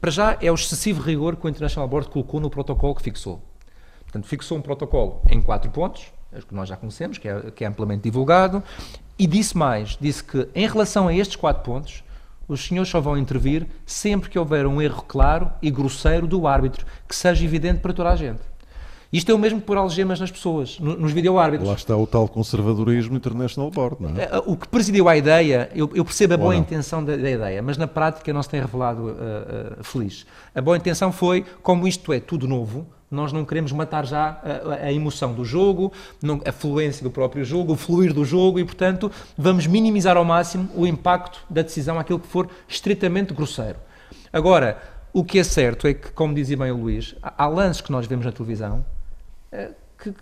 [0.00, 3.42] Para já é o excessivo rigor que o International Board colocou no protocolo que fixou.
[4.04, 6.04] Portanto, fixou um protocolo em quatro pontos,
[6.46, 8.62] que nós já conhecemos, que é, que é amplamente divulgado,
[9.18, 12.04] e disse mais, disse que em relação a estes quatro pontos,
[12.48, 16.86] os senhores só vão intervir sempre que houver um erro claro e grosseiro do árbitro,
[17.06, 18.40] que seja evidente para toda a gente.
[19.10, 21.66] Isto é o mesmo que pôr algemas nas pessoas, nos vídeo-árbitros.
[21.66, 24.24] Lá está o tal conservadorismo International Board, não é?
[24.24, 27.62] é o que presidiu a ideia, eu, eu percebo a boa intenção da, da, ideia,
[27.62, 30.26] mas na prática não se tem revelado uh, uh, feliz.
[30.54, 34.86] A boa intenção foi, como isto é tudo novo, nós não queremos matar já a,
[34.86, 35.92] a emoção do jogo,
[36.44, 40.68] a fluência do próprio jogo, o fluir do jogo e, portanto, vamos minimizar ao máximo
[40.74, 43.78] o impacto da decisão, aquilo que for estritamente grosseiro.
[44.32, 44.80] Agora,
[45.12, 48.06] o que é certo é que, como dizia bem o Luís, há lances que nós
[48.06, 48.84] vemos na televisão
[49.50, 49.70] eh,
[50.02, 50.14] que,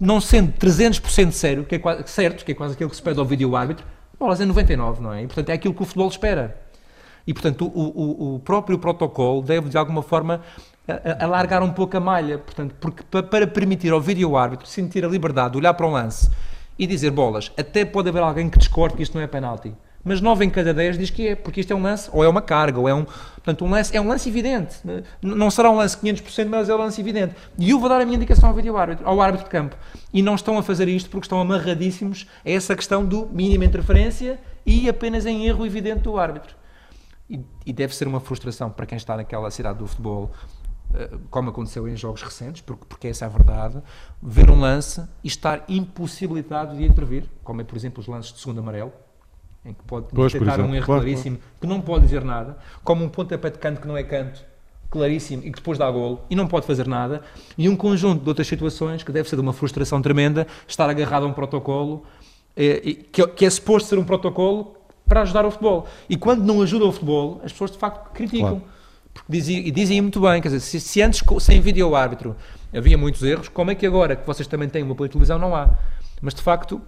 [0.00, 3.18] não sendo 300% sério, que é quase, certo, que é quase aquilo que se pede
[3.18, 3.86] ao vídeo árbitro,
[4.18, 5.22] bolas é 99, não é?
[5.22, 6.60] E, portanto, é aquilo que o futebol espera.
[7.26, 10.42] E, portanto, o, o, o próprio protocolo deve, de alguma forma,
[11.20, 15.52] alargar um pouco a malha, portanto, porque para permitir ao vídeo árbitro sentir a liberdade
[15.52, 16.30] de olhar para um lance
[16.78, 19.72] e dizer bolas, até pode haver alguém que discorde que isto não é penalti
[20.04, 22.28] mas 9 em cada 10 diz que é, porque isto é um lance, ou é
[22.28, 23.04] uma carga, ou é um.
[23.04, 24.76] Portanto, um lance, é um lance evidente.
[25.20, 27.34] Não será um lance 500%, mas é um lance evidente.
[27.56, 29.76] E eu vou dar a minha indicação ao vídeo árbitro, ao árbitro de campo.
[30.12, 34.40] E não estão a fazer isto porque estão amarradíssimos a essa questão do mínima interferência
[34.66, 36.56] e apenas em erro evidente do árbitro.
[37.30, 40.32] E, e deve ser uma frustração para quem está naquela cidade do futebol
[41.30, 43.82] como aconteceu em jogos recentes, porque, porque essa é a verdade,
[44.22, 48.40] ver um lance e estar impossibilitado de intervir, como é, por exemplo, os lances de
[48.40, 48.92] segundo amarelo,
[49.64, 51.52] em que pode pois, detectar um erro claro, claríssimo, claro.
[51.60, 54.44] que não pode dizer nada, como um pontapé de canto que não é canto,
[54.90, 57.22] claríssimo, e que depois dá golo, e não pode fazer nada,
[57.56, 61.24] e um conjunto de outras situações que deve ser de uma frustração tremenda, estar agarrado
[61.24, 62.04] a um protocolo,
[62.54, 62.80] é,
[63.10, 64.76] que, que é suposto ser um protocolo
[65.08, 65.86] para ajudar o futebol.
[66.08, 68.60] E quando não ajuda o futebol, as pessoas de facto criticam.
[68.60, 68.71] Claro.
[69.12, 72.34] Porque dizia, e dizem muito bem, quer dizer, se, se antes sem vídeo árbitro
[72.74, 75.54] havia muitos erros, como é que agora, que vocês também têm uma pela televisão, não
[75.54, 75.70] há?
[76.20, 76.80] Mas de facto,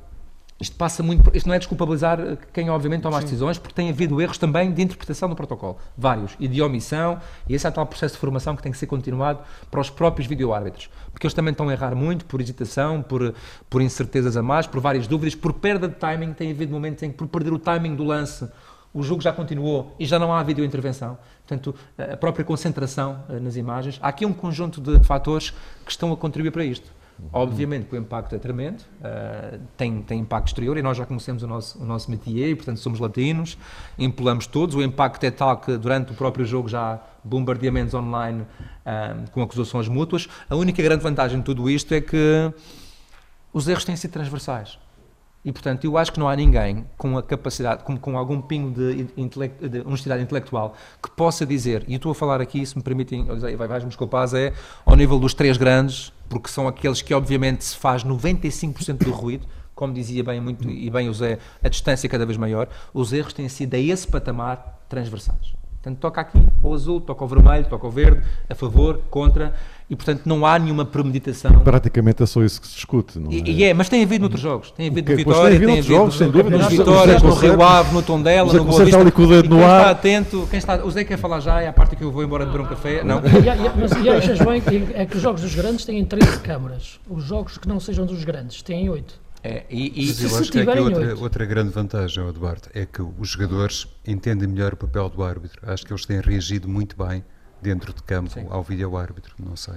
[0.61, 1.31] isto passa muito.
[1.37, 4.83] Isto não é desculpabilizar quem, obviamente, toma as decisões, porque tem havido erros também de
[4.83, 5.77] interpretação do protocolo.
[5.97, 6.37] Vários.
[6.39, 7.21] E de omissão.
[7.49, 10.29] E esse é tal processo de formação que tem que ser continuado para os próprios
[10.29, 10.89] videoárbitros.
[11.11, 13.35] Porque eles também estão a errar muito por hesitação, por,
[13.69, 16.33] por incertezas a mais, por várias dúvidas, por perda de timing.
[16.33, 18.49] Tem havido momentos em que, por perder o timing do lance,
[18.95, 21.19] o jogo já continuou e já não há videointervenção.
[21.47, 23.99] Portanto, a própria concentração eh, nas imagens.
[24.01, 25.51] Há aqui um conjunto de fatores
[25.85, 26.91] que estão a contribuir para isto.
[27.33, 31.45] Obviamente que o impacto é tremendo, uh, tem, tem impacto exterior e nós já conhecemos
[31.45, 33.57] o nosso, o nosso métier e, portanto, somos latinos,
[33.97, 34.75] empolamos todos.
[34.75, 39.43] O impacto é tal que durante o próprio jogo já há bombardeamentos online uh, com
[39.43, 40.29] acusações mútuas.
[40.51, 42.53] A única grande vantagem de tudo isto é que
[43.53, 44.79] os erros têm sido transversais.
[45.45, 48.71] E, portanto, eu acho que não há ninguém com a capacidade, com, com algum pingo
[48.71, 52.83] de, intele de honestidade intelectual que possa dizer, e estou a falar aqui, se me
[52.83, 54.55] permitem, vais-me desculpar, é
[54.87, 59.47] ao nível dos três grandes, porque são aqueles que, obviamente, se faz 95% do ruído,
[59.75, 63.33] como dizia bem muito e bem o Zé, a distância cada vez maior, os erros
[63.33, 65.53] têm sido a esse patamar transversais.
[65.85, 69.53] Portanto, toca aqui o azul, toca o vermelho, toca o verde, a favor, contra,
[69.91, 71.61] e portanto não há nenhuma premeditação.
[71.61, 73.35] Praticamente é só isso que se discute, não é?
[73.35, 74.71] E, e é, mas tem havido noutros jogos.
[74.71, 77.93] Tem havido no Vitória, tem, tem havido jogos, sem dúvida, nas Vitórias, no Rio Ave,
[77.93, 79.05] no Tondela, no Boa Vista.
[79.05, 79.81] Dedo no quem ar.
[79.81, 82.25] está atento, quem está, o Zé quer falar já, é a parte que eu vou
[82.25, 83.19] embora beber um café, não?
[83.19, 86.99] E, mas e achas bem que, é que os jogos dos grandes têm 13 câmaras,
[87.11, 89.24] os jogos que não sejam dos grandes têm 8.
[89.45, 93.03] É, e, e se, eu acho que aqui outra, outra grande vantagem, Eduardo, é que
[93.03, 95.61] os jogadores entendem melhor o papel do árbitro.
[95.71, 97.23] Acho que eles têm reagido muito bem
[97.61, 98.47] dentro de campo Sim.
[98.49, 99.35] ao vídeo-árbitro.
[99.39, 99.75] Não sei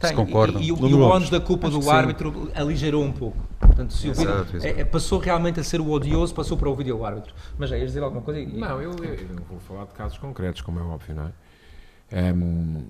[0.00, 0.62] Tem, se concordam.
[0.62, 3.36] E, e, e o ónus da culpa acho do árbitro aligerou um pouco.
[3.58, 6.70] Portanto, se exato, o vídeo, é, é, passou realmente a ser o odioso, passou para
[6.70, 7.34] o vídeo-árbitro.
[7.58, 8.42] Mas já ias dizer alguma coisa?
[8.50, 11.30] Não, eu, eu, não vou falar de casos concretos, como é óbvio, não
[12.12, 12.32] é?
[12.32, 12.84] Um,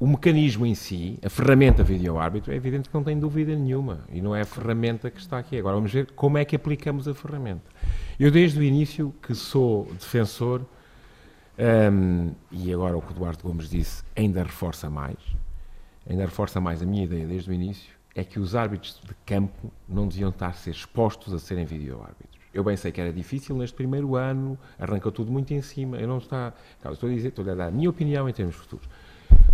[0.00, 4.20] o mecanismo em si, a ferramenta vídeo-árbitro, é evidente que não tem dúvida nenhuma e
[4.20, 5.56] não é a ferramenta que está aqui.
[5.56, 7.62] Agora vamos ver como é que aplicamos a ferramenta.
[8.18, 10.62] Eu, desde o início, que sou defensor,
[11.92, 15.18] um, e agora o que o Eduardo Gomes disse ainda reforça mais,
[16.08, 19.72] ainda reforça mais a minha ideia desde o início, é que os árbitros de campo
[19.88, 22.42] não deviam estar a ser expostos a serem vídeo-árbitros.
[22.52, 26.08] Eu bem sei que era difícil neste primeiro ano, arranca tudo muito em cima, eu
[26.08, 26.52] não está,
[26.90, 28.86] estou a dizer, estou a dar a minha opinião em termos futuros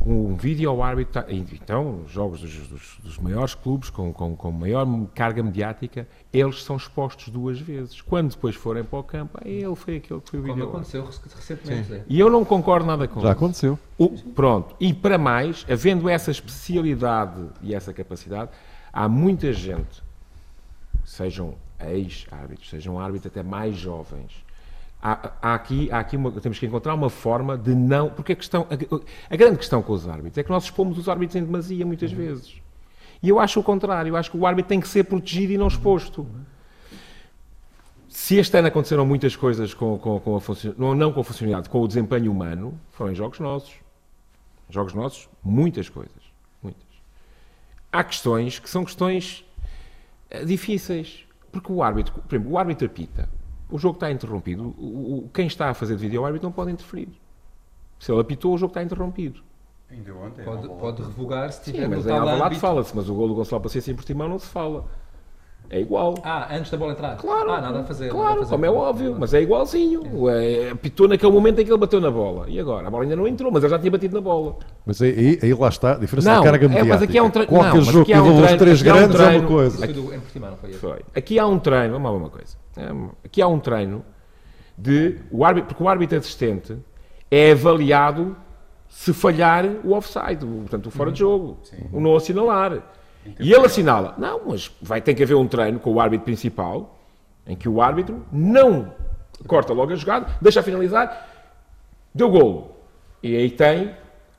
[0.09, 5.43] um vídeo árbitro, então, jogos dos, dos, dos maiores clubes com, com, com, maior carga
[5.43, 8.01] mediática, eles são expostos duas vezes.
[8.01, 10.59] Quando depois forem para o campo, ah, ele foi aquele que foi o vídeo.
[10.59, 11.89] Como aconteceu recentemente.
[11.89, 12.03] Sim.
[12.09, 13.37] E eu não concordo nada com Já isso.
[13.37, 13.79] aconteceu.
[13.99, 14.75] O, pronto.
[14.81, 18.51] E para mais, havendo essa especialidade e essa capacidade,
[18.93, 20.03] há muita gente,
[21.05, 24.33] sejam ex-árbitros, sejam árbitros até mais jovens,
[25.01, 28.11] Há, há, aqui, há aqui uma, temos que encontrar uma forma de não.
[28.11, 31.09] Porque a, questão, a, a, grande questão com os árbitros é que nós expomos os
[31.09, 32.61] árbitros em demasia muitas vezes.
[33.23, 34.11] E eu acho o contrário.
[34.11, 36.27] Eu acho que o árbitro tem que ser protegido e não exposto.
[38.09, 40.41] Se este ano aconteceram muitas coisas com, com, com a
[40.77, 43.75] não, não com a funcionalidade, com o desempenho humano, foram em jogos nossos.
[44.69, 46.13] Jogos nossos, muitas coisas.
[46.61, 46.83] Muitas.
[47.93, 49.45] Há questões que são questões
[50.29, 51.25] eh, difíceis.
[51.53, 53.29] Porque o árbitro, por exemplo, o árbitro apita
[53.71, 54.75] o jogo está interrompido.
[54.79, 57.09] O, o, quem está a fazer de vídeo árbitro não pode interferir.
[57.99, 59.43] Se ele apitou, o jogo está interrompido.
[59.91, 60.45] Ainda ontem.
[60.45, 63.63] Pode, pode revogar se tiver Sim, mas em Alvalade fala-se, mas o gol do Gonçalo
[63.63, 64.85] Paciência em Portimão não se fala.
[65.71, 66.15] É igual.
[66.25, 67.17] Ah, antes da bola entrar?
[67.17, 67.51] Claro.
[67.51, 68.09] Ah, nada a fazer.
[68.09, 68.51] Claro, a fazer.
[68.51, 70.03] como é óbvio, mas é igualzinho.
[70.31, 70.75] É.
[70.75, 72.49] Pitou naquele momento em que ele bateu na bola.
[72.49, 72.87] E agora?
[72.87, 74.57] A bola ainda não entrou, mas ele já tinha batido na bola.
[74.87, 76.95] Mas aí, aí lá está a diferença não, de carga é, mediática.
[76.95, 77.49] mas aqui há um treino.
[77.51, 79.49] Qualquer não, jogo que há um envolva os treino, três aqui um grandes é uma
[79.49, 79.87] coisa.
[79.87, 80.73] Do, em Portimão, não foi?
[80.73, 81.01] Foi.
[81.15, 82.57] Aqui há um treino, vamos lá ver uma coisa.
[83.25, 84.05] Aqui há um treino
[84.77, 86.77] de o árbitro, porque o árbitro assistente
[87.31, 88.37] é avaliado
[88.89, 91.59] se falhar o offside, o- portanto o fora de jogo,
[91.93, 92.83] o não assinalar.
[93.39, 94.15] E ele assinala.
[94.17, 96.99] Não, mas vai ter que haver um treino com o árbitro principal
[97.47, 98.93] em que o árbitro não
[99.47, 101.29] corta logo a jogada, deixa finalizar,
[102.15, 102.71] deu golo.
[103.23, 103.91] E aí tem,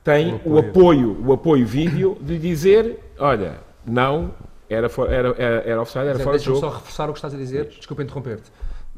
[0.02, 4.32] tem o apoio, o apoio vídeo de dizer, olha, não,
[4.70, 6.60] era, fo- era, era, era offside, era Zé, fora de jogo.
[6.60, 8.50] só reforçar o que estás a dizer, desculpa interromper-te.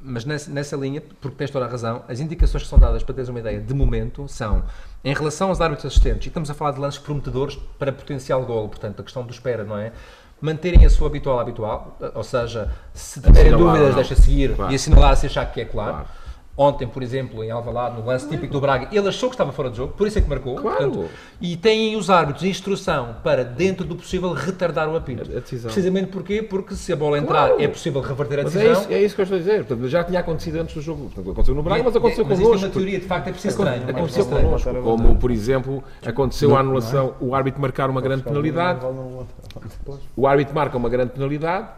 [0.05, 3.15] Mas nessa, nessa linha, porque tens toda a razão, as indicações que são dadas para
[3.15, 4.65] teres uma ideia de momento são,
[5.05, 8.69] em relação aos árbitros assistentes, e estamos a falar de lances prometedores para potencial golo,
[8.69, 9.93] portanto, a questão do espera, não é?
[10.41, 13.95] Manterem a sua habitual habitual, ou seja, se tiverem dúvidas, não.
[13.95, 14.73] deixa seguir Claro.
[14.73, 15.93] e assinalar se achar que é claro.
[15.93, 16.09] Claro.
[16.55, 19.71] Ontem, por exemplo, em Alvalade, no lance típico do Braga, ele achou que estava fora
[19.71, 20.57] de jogo, por isso é que marcou.
[20.57, 21.09] Claro.
[21.41, 25.23] e têm os árbitros instrução para, dentro do possível, retardar o apito.
[25.23, 25.71] A- a decisão.
[25.73, 26.43] Precisamente porquê?
[26.43, 27.63] Porque se a bola entrar, Claro.
[27.63, 28.75] é possível reverter a Mas decisão.
[28.77, 29.65] é isso, é isso que eu estou a dizer.
[29.65, 31.05] Portanto, já tinha acontecido antes do jogo.
[31.05, 32.67] Portanto, aconteceu no Braga, mas aconteceu mas isto é connosco.
[32.67, 33.83] uma teoria, de facto, é preciso estranho.
[33.89, 34.75] Aconteceu connosco.
[34.83, 38.81] Como, por exemplo, aconteceu a anulação, o árbitro marcar uma grande penalidade.
[40.15, 41.69] O árbitro marca uma grande penalidade.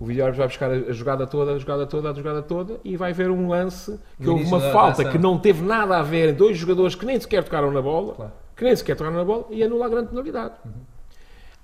[0.00, 3.12] O vídeo vai buscar a jogada toda, a jogada toda, a jogada toda e vai
[3.12, 6.94] ver um lance que houve uma falta que não teve nada a ver, dois jogadores
[6.94, 8.32] que nem sequer tocaram na bola, Claro.
[8.56, 10.54] que nem sequer tocaram na bola e anula a grande penalidade.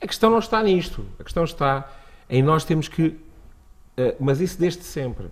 [0.03, 1.03] A questão não está nisto.
[1.19, 1.91] A questão está
[2.29, 3.19] em nós temos que,
[3.97, 5.29] eh, mas isso desde sempre,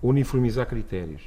[0.00, 1.22] uniformizar critérios,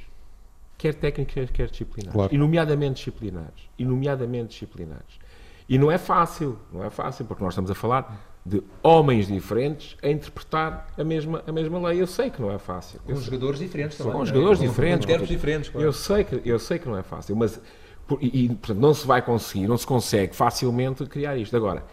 [0.78, 2.34] quer técnicos, quer disciplinares, Claro.
[2.34, 5.20] e nomeadamente disciplinares, e nomeadamente disciplinares.
[5.68, 9.96] E não é fácil, não é fácil, porque nós estamos a falar de homens diferentes
[10.04, 12.02] a interpretar a mesma, a mesma lei.
[12.02, 13.00] Eu sei que não é fácil.
[13.08, 14.12] Eu Com sei- jogadores diferentes também.
[14.12, 14.28] com não é?
[14.28, 15.70] jogadores Com- diferentes, Com com- diferentes.
[15.70, 15.88] claro.
[15.88, 17.60] eu sei que, eu sei que não é fácil, mas
[18.06, 21.56] por- e, e, portanto, não se vai conseguir, não se consegue facilmente criar isto.
[21.56, 21.86] Agora,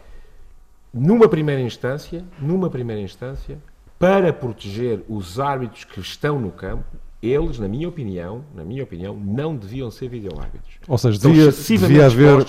[0.93, 3.59] numa primeira instância, numa primeira instância,
[3.98, 6.85] para proteger os árbitros que estão no campo,
[7.22, 10.74] eles, na minha opinião, na minha opinião, não deviam ser videoárbitros.
[10.89, 12.47] Ou seja, devia, excessivamente devia haver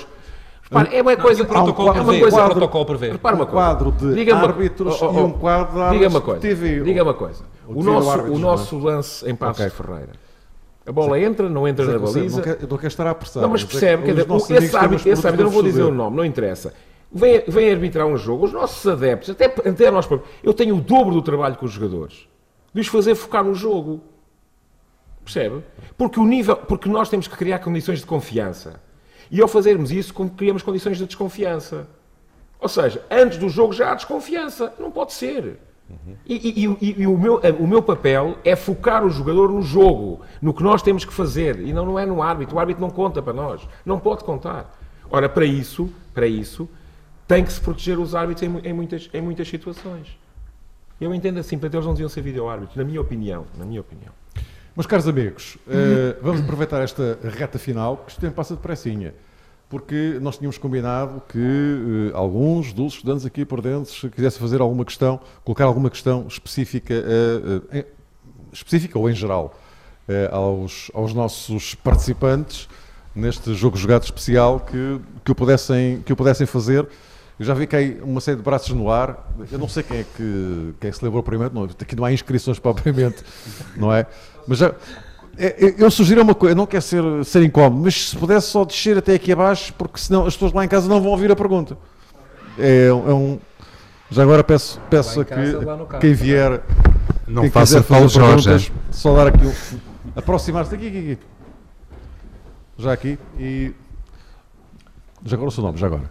[0.72, 3.12] é uma Não, coisa, e o protocolo é uma prevê, coisa- o protocolo prevê.
[3.12, 3.66] Repara uma um coisa.
[3.68, 6.40] quadro de uma- árbitros oh, oh, e um quadro de Diga uma coisa.
[6.42, 6.80] TV.
[6.82, 7.44] Diga uma coisa.
[7.68, 8.52] O O TV nosso, árbitros, o não é?
[8.52, 9.70] nosso lance em Passos Ok.
[9.70, 10.12] de Ferreira.
[10.86, 12.38] A bola entra, não entra Zé na baliza.
[12.38, 13.44] Não quer, não quer estar a apressar.
[13.44, 15.92] Não, mas é que percebe, esse árbitro, esse árbitro, eu não vou dizer a o
[15.92, 16.74] nome, não interessa.
[17.12, 20.82] Vem, vem arbitrar um jogo, os nossos adeptos, até, até nós próprios, eu tenho o
[20.82, 22.28] dobro do trabalho com os jogadores,
[22.74, 24.00] de os fazer focar no jogo.
[25.24, 25.62] Percebe?
[25.98, 28.80] Porque, o nível, porque nós temos que criar condições de confiança.
[29.32, 31.88] E ao fazermos isso, criamos condições de desconfiança.
[32.60, 34.74] Ou seja, antes do jogo já há desconfiança.
[34.78, 35.58] Não pode ser.
[36.26, 40.22] E, e- e- e o, meu, o meu papel é focar o jogador no jogo,
[40.42, 42.56] no que nós temos que fazer, e não, não é no árbitro.
[42.56, 44.78] O árbitro não conta para nós, não pode contar.
[45.10, 46.70] Ora, para isso, para isso,
[47.28, 50.18] tem que se proteger os árbitros em, em muitas, em muitas situações.
[51.00, 54.14] Eu entendo assim, para eles não deviam ser vídeo-árbitros, na minha opinião, na minha opinião.
[54.76, 59.14] Meus caros amigos, eh, vamos aproveitar esta reta final, que isto tempo passa depressinha,
[59.70, 61.38] porque nós tínhamos combinado que
[62.14, 63.46] eh, alguns dos estudantes aqui
[63.86, 66.94] se quisessem fazer alguma questão, colocar alguma questão específica,
[67.74, 67.86] em-
[68.54, 69.54] específica ou em geral,
[70.32, 72.68] aos, aos nossos participantes
[73.16, 76.88] neste jogo jogado especial que, que, o pudessem, que o pudessem fazer.
[77.40, 79.32] Eu já vi que há uma série de braços no ar.
[79.52, 81.54] Eu não sei quem é que, quem é se lembrou primeiro.
[81.54, 83.24] Não, aqui não há inscrições propriamente,
[83.76, 84.06] não é?
[84.48, 84.74] Mas já,
[85.38, 88.64] é- eu, eu sugiro uma coisa, não quero ser, ser incómodo, mas se pudesse só
[88.66, 91.36] descer até aqui abaixo, porque senão as pessoas lá em casa não vão ouvir a
[91.36, 91.78] pergunta.
[92.58, 93.40] É, um- é um.
[94.10, 95.60] Já agora peço, peço a casa,
[95.92, 96.62] que quem vier,
[97.28, 98.72] Não quem faça Paulo Jorge.
[98.92, 99.50] só dar aqui
[100.16, 101.18] aproximar-se aqui, aqui, aqui.
[102.78, 103.74] Já aqui e
[105.24, 106.10] já agora o seu nome, já agora.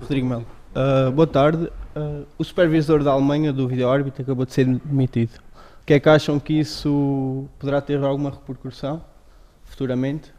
[0.00, 0.44] Rodrigo Melo.
[0.74, 1.70] Ah, boa tarde.
[1.94, 5.30] Ah, o supervisor da Alemanha do vídeo-árbitro acabou de ser demitido.
[5.86, 9.04] O que é que acham que isso poderá ter alguma repercussão
[9.62, 10.34] futuramente?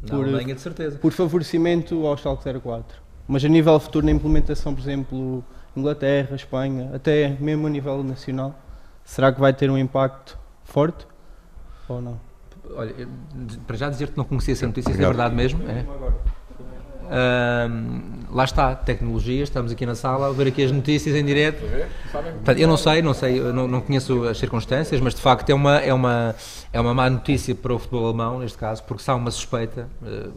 [0.00, 0.96] Na Por- Alemanha, de certeza.
[0.96, 3.02] Por favorecimento ao Schalke 04.
[3.26, 5.44] Mas a nível futuro, na implementação, por exemplo,
[5.76, 8.54] Inglaterra, Espanha, até mesmo a nível nacional,
[9.02, 11.04] será que vai ter um impacto forte
[11.88, 12.20] ou não?
[12.76, 12.94] Olha,
[13.66, 15.68] para já dizer que não conhecia essa notícia, isso é verdade mesmo.
[15.68, 15.84] É.
[17.10, 21.62] Ahm, lá está, tecnologia, estamos aqui na sala a ver aqui as notícias em direto.
[22.12, 25.54] Portanto, eu não sei, não sei, não, não conheço as circunstâncias, mas de facto é
[25.54, 26.34] uma, é, uma,
[26.72, 29.88] é uma má notícia para o futebol alemão, neste caso, porque se há uma suspeita,
[30.04, 30.28] eh,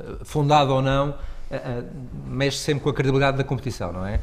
[0.00, 1.14] eh, fundada ou não,
[1.50, 1.82] eh,
[2.26, 4.20] mexe sempre com a credibilidade da competição, não é?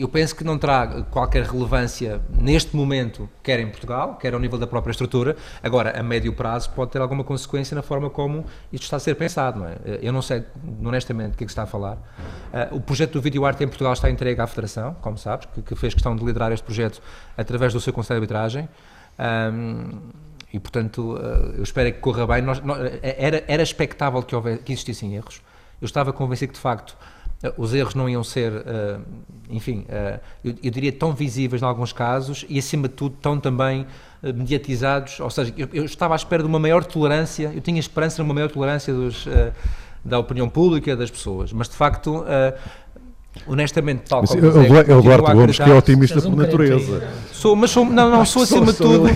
[0.00, 4.58] Eu penso que não terá qualquer relevância neste momento, quer em Portugal, quer ao nível
[4.58, 5.36] da própria estrutura.
[5.62, 9.14] Agora, a médio prazo pode ter alguma consequência na forma como isto está a ser
[9.14, 9.76] pensado, não é?
[10.00, 10.44] Eu não sei,
[10.84, 11.96] honestamente, o que é que está a falar.
[12.52, 15.62] Uh, o projeto do Video Art em Portugal está entregue à Federação, como sabes, que,
[15.62, 17.02] que fez questão de liderar este projeto
[17.36, 18.68] através do seu Conselho de Arbitragem.
[19.18, 20.10] Um,
[20.52, 22.42] e, portanto, uh, eu espero que corra bem.
[22.42, 25.40] Nós, nós, era, era expectável que, houvesse, que existissem erros.
[25.80, 26.96] Eu estava convencido que, de facto,
[27.56, 29.00] os erros não iam ser, uh,
[29.48, 33.40] enfim, uh, eu, eu, diria tão visíveis em alguns casos e, acima de tudo, tão
[33.40, 33.86] também
[34.22, 35.18] uh, mediatizados.
[35.20, 38.34] Ou seja, eu, eu, estava à espera de uma maior tolerância, eu tinha esperança numa
[38.34, 39.26] maior tolerância dos,
[40.04, 42.24] da opinião pública das pessoas, mas de facto
[43.46, 47.08] honestamente, tal como eu, eu, Eduardo Gomes, que é otimista por natureza.
[47.32, 49.08] Sou, mas sou, não, não, sou acima de tudo.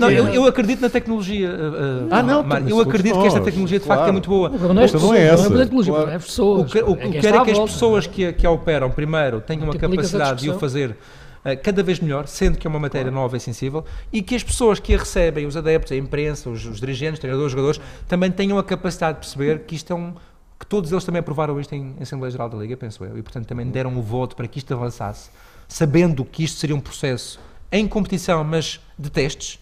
[0.00, 1.48] Não, eu, eu, acredito na tecnologia.
[1.48, 4.48] Uh, ah, não, eu acredito que esta tecnologia de facto é muito boa.
[4.48, 5.48] Não é, não é essa.
[5.48, 6.10] Não é tecnologia, claro.
[6.10, 6.62] é pessoas.
[6.62, 9.70] O que, o, é quero é que as pessoas que, que a operam, primeiro, tenham
[9.70, 10.96] a capacidade de o fazer
[11.42, 13.82] Uh, cada vez melhor, sendo que é uma matéria nova e sensível,
[14.12, 17.50] e que as pessoas que a recebem, os adeptos, a imprensa, os, os dirigentes, treinadores,
[17.50, 20.12] jogadores, também tenham a capacidade de perceber que isto é um,
[20.60, 23.46] que todos eles também aprovaram isto em Assembleia Geral da Liga, penso eu, e portanto
[23.46, 25.30] também deram o voto para que isto avançasse,
[25.66, 27.40] sabendo que isto seria um processo
[27.72, 29.58] em competição, mas de testes,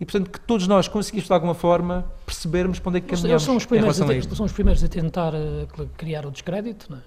[0.00, 3.30] e portanto que todos nós conseguimos de alguma forma percebermos para onde é que caminhamos
[3.30, 6.98] eles são os primeiros, a, são os primeiros a tentar uh, criar o descrédito, não
[6.98, 7.00] é?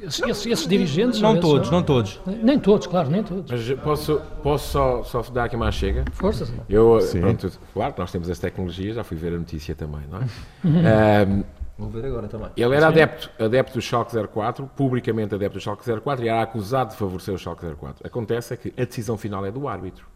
[0.00, 1.20] Esses, esses, esses, dirigentes.
[1.20, 2.20] Não todos, não todos.
[2.24, 3.50] Nem todos, claro, nem todos.
[3.50, 6.04] Mas posso, posso só, só dar aqui uma chega?
[6.12, 6.54] Força, sim.
[6.68, 7.20] Eu, sim.
[7.20, 11.26] Pronto, claro, nós temos as tecnologias, já fui ver a notícia também, não é?
[11.26, 11.42] um,
[11.76, 12.50] Vou ver agora também.
[12.56, 16.90] Ele era adepto, adepto do Schalke 04, publicamente adepto do Schalke 04 e era acusado
[16.90, 18.06] de favorecer o Schalke 04.
[18.06, 20.06] Acontece é que a decisão final é do árbitro.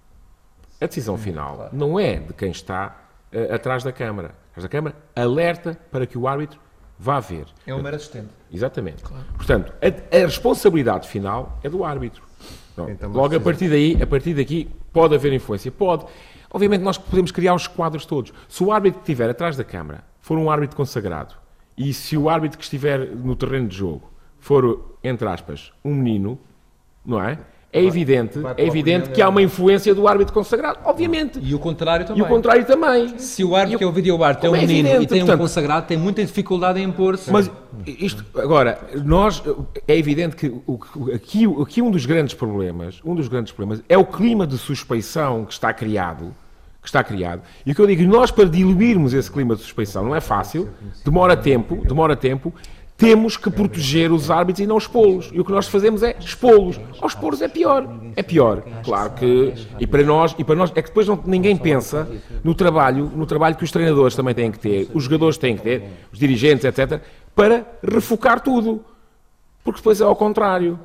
[0.80, 1.76] A decisão final claro.
[1.76, 2.96] não é de quem está
[3.32, 4.34] uh, atrás da câmara.
[4.52, 6.60] Atrás da câmara alerta para que o árbitro
[6.96, 7.46] vá ver.
[7.66, 8.28] É um mero assistente.
[8.52, 9.02] Exatamente.
[9.02, 9.24] Claro.
[9.36, 12.22] Portanto, a, a, responsabilidade final é do árbitro.
[12.88, 15.72] Então, logo a partir daí, a partir daqui, pode haver influência.
[15.72, 16.06] Pode.
[16.48, 18.32] Obviamente nós podemos criar os quadros todos.
[18.48, 21.34] Se o árbitro que estiver atrás da câmara for um árbitro consagrado
[21.78, 24.10] e se o árbitro que estiver no terreno de jogo
[24.40, 26.38] for, entre aspas, um menino,
[27.06, 27.38] não é?
[27.70, 31.38] É evidente, é evidente que há uma influência do árbitro consagrado, obviamente.
[31.42, 32.22] E o contrário também.
[32.22, 33.18] E o contrário também.
[33.18, 35.18] Se o árbitro que é o vídeo árbitro é um é menino evidente, e tem
[35.18, 37.30] portanto, um consagrado, tem muita dificuldade em impor-se.
[37.30, 37.50] Mas
[37.86, 39.42] isto, agora, nós,
[39.86, 40.80] é evidente que o,
[41.14, 45.44] aqui, aqui um dos grandes problemas, um dos grandes problemas é o clima de suspeição
[45.44, 46.34] que está criado
[46.88, 47.42] está criado.
[47.64, 50.68] E o que eu digo, nós para diluirmos esse clima de suspeição não é fácil,
[51.04, 52.52] demora tempo, demora tempo,
[52.96, 55.30] temos que proteger os árbitros e não expô-los.
[55.32, 56.80] E o que nós fazemos é expô-los.
[57.00, 57.88] Ao expô-los é pior.
[58.16, 58.64] É pior.
[58.82, 62.08] Claro que, e para nós, e para nós é que depois não, ninguém pensa
[62.42, 65.62] no trabalho, no trabalho que os treinadores também têm que ter, os jogadores têm que
[65.62, 67.00] ter, os dirigentes, etc.,
[67.36, 68.84] para refocar tudo.
[69.62, 70.76] Porque depois é ao contrário.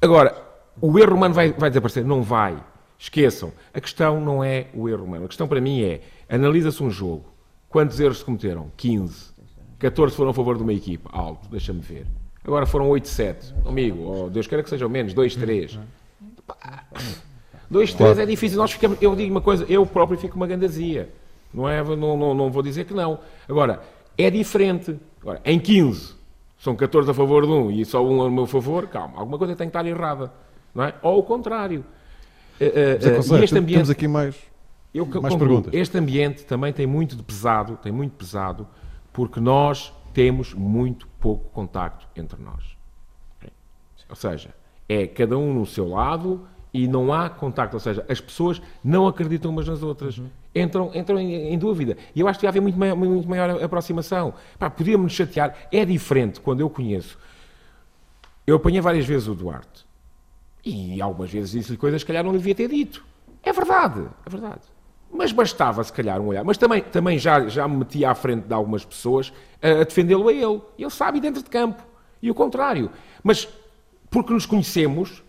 [0.00, 0.36] Agora,
[0.80, 2.04] o erro humano vai, vai desaparecer?
[2.04, 2.56] Não vai.
[2.98, 5.24] Esqueçam, a questão não é o erro humano.
[5.24, 7.32] A questão para mim é, analisa-se um jogo.
[7.68, 8.72] Quantos erros se cometeram?
[8.76, 9.32] 15.
[9.78, 11.08] 14 foram a favor de uma equipa.
[11.12, 12.06] Alto, deixa-me ver.
[12.44, 13.54] Agora foram 8, 7.
[13.64, 15.14] Amigo, oh, Deus queira que sejam menos.
[15.14, 15.78] 2, 3.
[17.70, 18.58] 2, 3 é difícil.
[18.58, 21.08] Nós ficamos, eu digo uma coisa, eu próprio fico uma gandazia.
[21.54, 23.20] Não, é, não, não, não vou dizer que não.
[23.48, 23.80] Agora,
[24.16, 24.98] é diferente.
[25.20, 26.14] Agora, em 15,
[26.58, 29.54] são 14 a favor de um e só um a meu favor, calma, alguma coisa
[29.54, 30.32] tem que estar errada.
[30.74, 30.94] Não é?
[31.02, 31.84] Ou o contrário.
[32.60, 34.36] Uh, uh, este ambiente, temos aqui mais,
[34.92, 35.72] eu, mais perguntas.
[35.74, 38.66] Este ambiente também tem muito de pesado, tem muito pesado,
[39.12, 42.76] porque nós temos muito pouco contacto entre nós.
[44.08, 44.54] Ou seja,
[44.88, 49.06] é cada um no seu lado e não há contacto, ou seja, as pessoas não
[49.06, 50.18] acreditam umas nas outras.
[50.18, 50.28] Uhum.
[50.54, 51.96] Entram, entram em, em, dúvida.
[52.14, 54.34] E eu acho que havia muito maior, muito maior aproximação.
[54.76, 55.54] podíamos nos chatear.
[55.70, 57.18] É diferente quando eu conheço.
[58.46, 59.86] Eu apanhei várias vezes o Duarte.
[60.70, 63.02] E algumas vezes disse-lhe coisas que calhar não devia ter dito.
[63.42, 64.60] É verdade, é verdade.
[65.10, 66.44] Mas bastava, se calhar, um olhar.
[66.44, 69.32] Mas também, também já, já me metia à frente de algumas pessoas
[69.62, 70.60] a, a defendê-lo a ele.
[70.78, 71.82] Ele sabe dentro de campo.
[72.20, 72.90] E o contrário.
[73.22, 73.48] Mas,
[74.10, 75.22] porque nos conhecemos,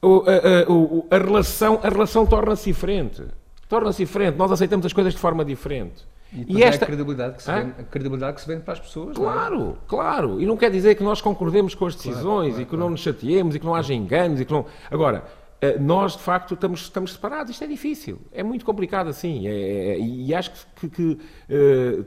[0.00, 3.24] a, a, a relação, a relação torna-se diferente.
[3.68, 4.36] Torna-se diferente.
[4.36, 6.06] Nós aceitamos as coisas de forma diferente.
[6.32, 8.80] E, e esta é a credibilidade, que se vende, credibilidade que se vende para as
[8.80, 9.16] pessoas.
[9.16, 9.74] Claro, não é?
[9.86, 10.40] claro.
[10.40, 12.84] E não quer dizer que nós concordemos com as decisões claro, claro, e que claro.
[12.84, 14.66] não nos chateemos e que não haja enganos e que não.
[14.90, 15.24] Agora,
[15.60, 17.50] eh, nós de facto estamos, estamos separados.
[17.50, 18.18] Isto é difícil.
[18.32, 19.46] É muito complicado assim.
[19.46, 22.06] É, é, é e acho que, que, que uh,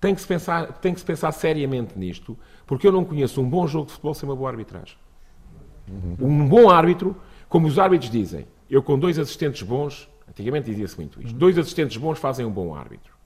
[0.00, 2.36] tem, que se pensar, tem que se pensar seriamente nisto,
[2.66, 4.96] porque eu não conheço um bom jogo de futebol sem uma boa arbitragem.
[5.88, 6.16] Uhum.
[6.20, 7.16] Um bom árbitro,
[7.48, 11.38] como os árbitros dizem, eu com dois assistentes bons, antigamente dizia-se muito isto, uhum.
[11.38, 13.19] dois assistentes bons fazem um bom árbitro.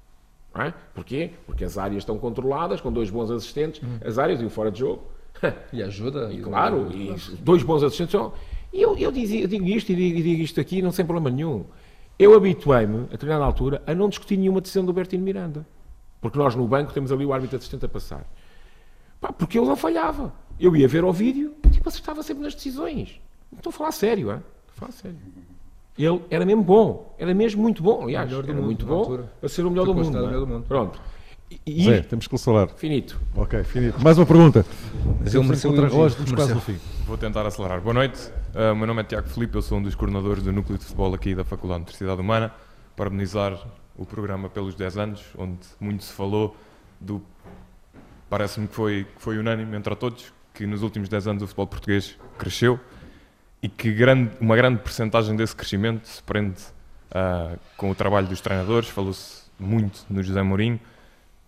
[0.57, 0.73] É?
[0.95, 1.33] Porquê?
[1.47, 3.99] Porque as áreas estão controladas, com dois bons assistentes, hum.
[4.05, 5.03] as áreas e o fora de jogo.
[5.73, 6.31] E ajuda.
[6.33, 8.15] E, claro, e dois bons assistentes.
[8.73, 11.35] E eu, eu, dizia, eu digo isto e digo, digo, isto aqui, não sem problema
[11.35, 11.65] nenhum.
[12.19, 15.67] Eu habituei-me, a determinada altura, a não discutir nenhuma decisão do Bertino Miranda.
[16.21, 18.25] Porque nós no banco temos ali o árbitro assistente a passar.
[19.21, 20.33] Pá, porque ele não falhava.
[20.59, 23.21] Eu ia ver o vídeo e tipo, acertava sempre nas decisões.
[23.51, 24.43] Não estou a falar sério, hein?
[24.69, 25.19] Estou a falar sério.
[25.97, 29.33] Ele era mesmo bom, era mesmo muito bom, aliás, era mundo, muito bom altura.
[29.41, 30.33] a ser o melhor do mundo, é?
[30.33, 30.65] do mundo.
[30.67, 31.01] Pronto.
[31.65, 32.69] E, Zé, temos que acelerar.
[32.71, 33.21] Finito.
[33.37, 34.03] Ok, finito.
[34.03, 34.67] Mais uma pergunta.
[35.21, 36.77] Mas ele mereceu relógio, estamos quase no fim.
[37.07, 37.81] Vou tentar acelerar.
[37.81, 38.29] Boa noite.
[38.55, 40.85] Uh, o meu nome é Tiago Felipe, eu sou um dos coordenadores do Núcleo de
[40.85, 42.53] Futebol aqui da Faculdade de Universidade Humana.
[42.97, 43.57] Parabenizar
[43.97, 46.57] o programa pelos 10 anos, onde muito se falou
[47.01, 47.23] do.
[48.29, 51.67] Parece-me que foi, que foi unânime entre todos que nos últimos 10 anos o futebol
[51.67, 52.81] português cresceu
[53.65, 56.61] e que grande, uma grande percentagem desse crescimento se prende
[57.13, 58.91] uh, com o trabalho dos treinadores.
[58.91, 60.79] Falou-se muito no José Mourinho.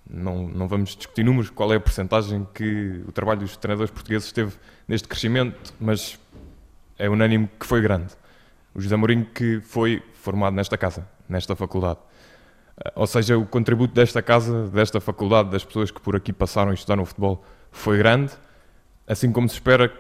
[0.09, 4.33] Não, não vamos discutir números, qual é a percentagem que o trabalho dos treinadores portugueses
[4.33, 4.57] teve
[4.89, 6.19] neste crescimento, mas
[6.99, 8.15] é unânime que foi grande.
[8.75, 11.99] O José Mourinho que foi formado nesta casa, nesta faculdade.
[12.79, 16.71] Uh, ou seja, o contributo desta casa, desta faculdade, das pessoas que por aqui passaram
[16.71, 18.33] e estudaram futebol, foi grande,
[19.07, 19.93] assim como se espera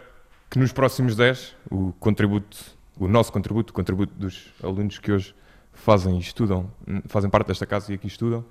[0.51, 2.57] que nos próximos 10 o contributo,
[2.99, 5.35] o nosso contributo, o contributo dos alunos que hoje
[5.73, 6.71] fazem e estudam,
[7.07, 8.45] fazem parte desta casa e aqui estudam,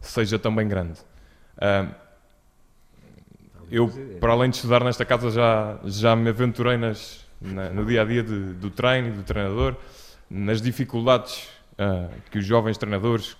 [0.00, 0.98] seja também grande.
[1.56, 1.94] Uh,
[3.70, 8.02] eu, para além de estudar nesta casa, já, já me aventurei nas, na, no dia
[8.02, 9.76] a dia de, do treino e do treinador,
[10.28, 13.36] nas dificuldades uh, que os jovens treinadores,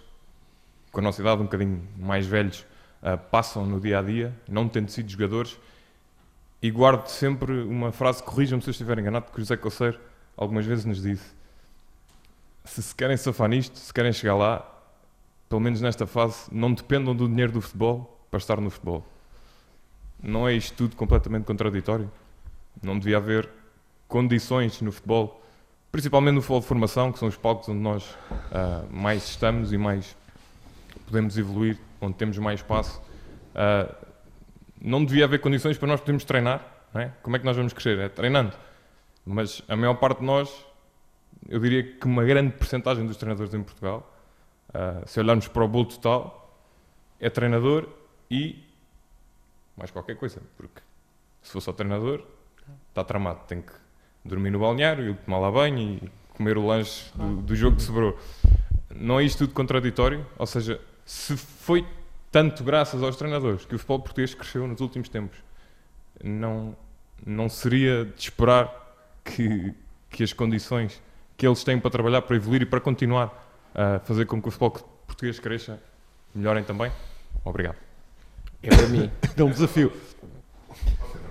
[0.90, 2.64] com a nossa idade, um bocadinho mais velhos,
[3.02, 5.58] uh, passam no dia a dia, não tendo sido jogadores
[6.62, 9.98] e guardo sempre uma frase, corrijam-me se eu estiver enganado, que o José Coceiro
[10.36, 11.34] algumas vezes nos disse:
[12.64, 14.64] se se querem safar nisto, se querem chegar lá,
[15.48, 19.04] pelo menos nesta fase, não dependam do dinheiro do futebol para estar no futebol.
[20.22, 22.10] Não é isto tudo completamente contraditório?
[22.80, 23.48] Não devia haver
[24.06, 25.42] condições no futebol,
[25.90, 29.76] principalmente no futebol de formação, que são os palcos onde nós uh, mais estamos e
[29.76, 30.16] mais
[31.06, 33.02] podemos evoluir, onde temos mais espaço.
[33.50, 34.11] Uh,
[34.82, 36.66] não devia haver condições para nós podermos treinar.
[36.94, 37.10] É?
[37.22, 37.98] Como é que nós vamos crescer?
[37.98, 38.52] É treinando.
[39.24, 40.66] Mas a maior parte de nós,
[41.48, 44.12] eu diria que uma grande porcentagem dos treinadores em Portugal,
[44.70, 46.58] uh, se olharmos para o bolo total,
[47.18, 47.88] é treinador
[48.30, 48.62] e
[49.76, 50.42] mais qualquer coisa.
[50.56, 50.82] Porque
[51.40, 52.24] se for só treinador,
[52.88, 53.40] está tramado.
[53.46, 53.72] Tem que
[54.24, 58.18] dormir no balneário, tomar lá banho e comer o lanche do, do jogo que sobrou.
[58.94, 60.26] Não é isto tudo contraditório?
[60.36, 61.86] Ou seja, se foi
[62.32, 65.38] tanto graças aos treinadores que o futebol português cresceu nos últimos tempos.
[66.24, 66.74] Não,
[67.24, 68.74] não seria de esperar
[69.22, 69.74] que,
[70.08, 71.00] que as condições
[71.36, 74.50] que eles têm para trabalhar, para evoluir e para continuar a fazer com que o
[74.50, 74.70] futebol
[75.06, 75.78] português cresça
[76.34, 76.90] melhorem também?
[77.44, 77.76] Obrigado.
[78.62, 79.10] É para mim.
[79.36, 79.92] É um desafio.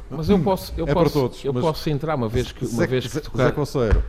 [0.09, 2.79] Mas eu posso, eu é posso, para todos, eu posso entrar uma vez que, uma
[2.79, 3.45] Zé, vez que Zé, tocar...
[3.45, 4.03] Zé Conceiro,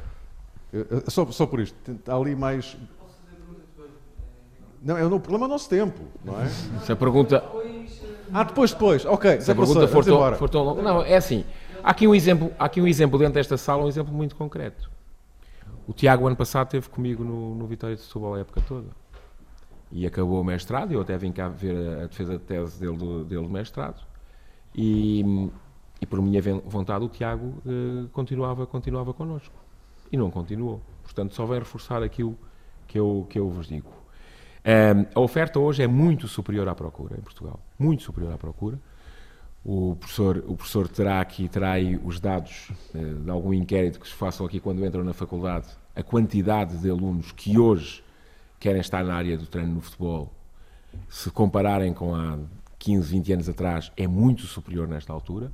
[1.06, 1.76] só, só por isto,
[2.08, 2.76] há ali mais
[4.84, 6.48] não, é o problema é o nosso tempo, não é?
[6.48, 7.44] Se a pergunta.
[8.32, 9.04] Ah, depois, depois.
[9.04, 10.82] Ok, se a pergunta for tão, for tão longa.
[10.82, 11.44] Não, é assim.
[11.84, 14.90] Há aqui, um exemplo, há aqui um exemplo dentro desta sala, um exemplo muito concreto.
[15.86, 18.88] O Tiago, ano passado, esteve comigo no, no Vitória de Setúbal a época toda.
[19.90, 22.96] E acabou o mestrado, eu até vim cá ver a, a defesa de tese dele
[22.96, 24.00] do, dele do mestrado.
[24.74, 25.50] E,
[26.00, 29.54] e por minha vontade, o Tiago eh, continuava, continuava connosco.
[30.10, 30.80] E não continuou.
[31.02, 32.38] Portanto, só vem reforçar aquilo
[32.86, 34.01] que eu, que eu vos digo.
[34.64, 38.78] Um, a oferta hoje é muito superior à procura em Portugal, muito superior à procura.
[39.64, 41.74] O professor, o professor terá aqui terá
[42.04, 46.02] os dados uh, de algum inquérito que se façam aqui quando entram na faculdade, a
[46.02, 48.04] quantidade de alunos que hoje
[48.58, 50.32] querem estar na área do treino no futebol,
[51.08, 52.38] se compararem com há
[52.78, 55.52] 15, 20 anos atrás, é muito superior nesta altura.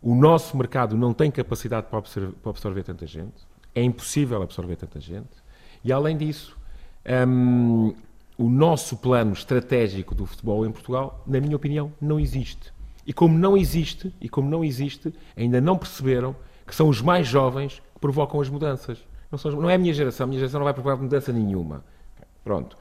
[0.00, 4.76] O nosso mercado não tem capacidade para absorver, para absorver tanta gente, é impossível absorver
[4.76, 5.30] tanta gente,
[5.84, 6.56] e além disso,
[7.26, 7.94] um,
[8.38, 12.72] o nosso plano estratégico do futebol em Portugal, na minha opinião, não existe.
[13.04, 17.26] E como não existe, e como não existe, ainda não perceberam que são os mais
[17.26, 18.98] jovens que provocam as mudanças.
[19.30, 21.84] Não, são, não é a minha geração, a minha geração não vai provocar mudança nenhuma.
[22.44, 22.76] Pronto.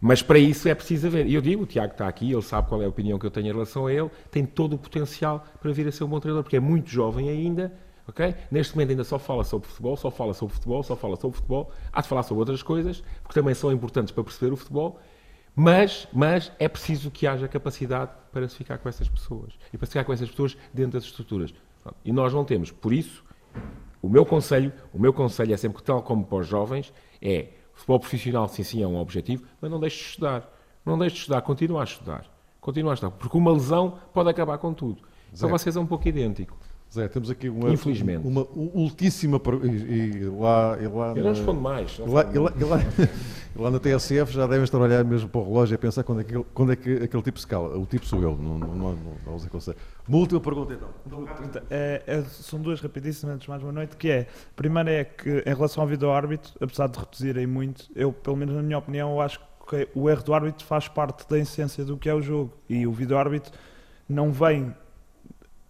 [0.00, 1.26] Mas para isso é preciso haver.
[1.26, 3.30] E eu digo, o Tiago está aqui, ele sabe qual é a opinião que eu
[3.30, 6.20] tenho em relação a ele, tem todo o potencial para vir a ser um bom
[6.20, 7.72] treinador, porque é muito jovem ainda,
[8.50, 11.70] Neste momento ainda só fala sobre futebol, só fala sobre futebol, só fala sobre futebol.
[11.92, 14.98] Há de falar sobre outras coisas, porque também são importantes para perceber o futebol.
[15.54, 19.54] Mas, mas é preciso que haja capacidade para se ficar com essas pessoas.
[19.72, 21.52] E para se ficar com essas pessoas dentro das estruturas.
[22.04, 22.70] E nós não temos.
[22.70, 23.24] Por isso,
[24.02, 27.48] o meu conselho, o meu conselho é sempre que, tal como para os jovens, é
[27.72, 30.56] futebol profissional, sim, sim, é um objetivo, mas não deixe de estudar.
[30.84, 32.24] Não deixe de estudar, continua a estudar.
[32.60, 33.12] Continua a estudar.
[33.12, 35.02] Porque uma lesão pode acabar com tudo.
[35.34, 35.46] Zé.
[35.46, 36.56] Para vocês é um pouco idêntico.
[36.92, 38.26] Zé, temos aqui uma, Infelizmente.
[38.26, 41.96] uma, uma ultíssima e, e lá, e lá Eu não respondo mais.
[42.00, 42.78] Lá, e lá, e lá,
[43.54, 45.78] e lá na TSF já devem estar a olhar mesmo para o relógio e a
[45.78, 47.78] pensar quando é que, quando é que aquele tipo se cala.
[47.78, 49.78] O tipo sou eu, não, não, não, não, não consegue.
[50.08, 51.62] Uma última pergunta então.
[51.70, 55.44] É, é, são duas rapidíssimas, antes mais boa noite, que é, a primeira é que
[55.46, 59.20] em relação ao vídeo-árbitro, apesar de reduzirem muito, eu, pelo menos na minha opinião, eu
[59.20, 59.38] acho
[59.68, 62.84] que o erro do árbitro faz parte da essência do que é o jogo e
[62.84, 63.52] o vídeo-árbitro
[64.08, 64.74] não vem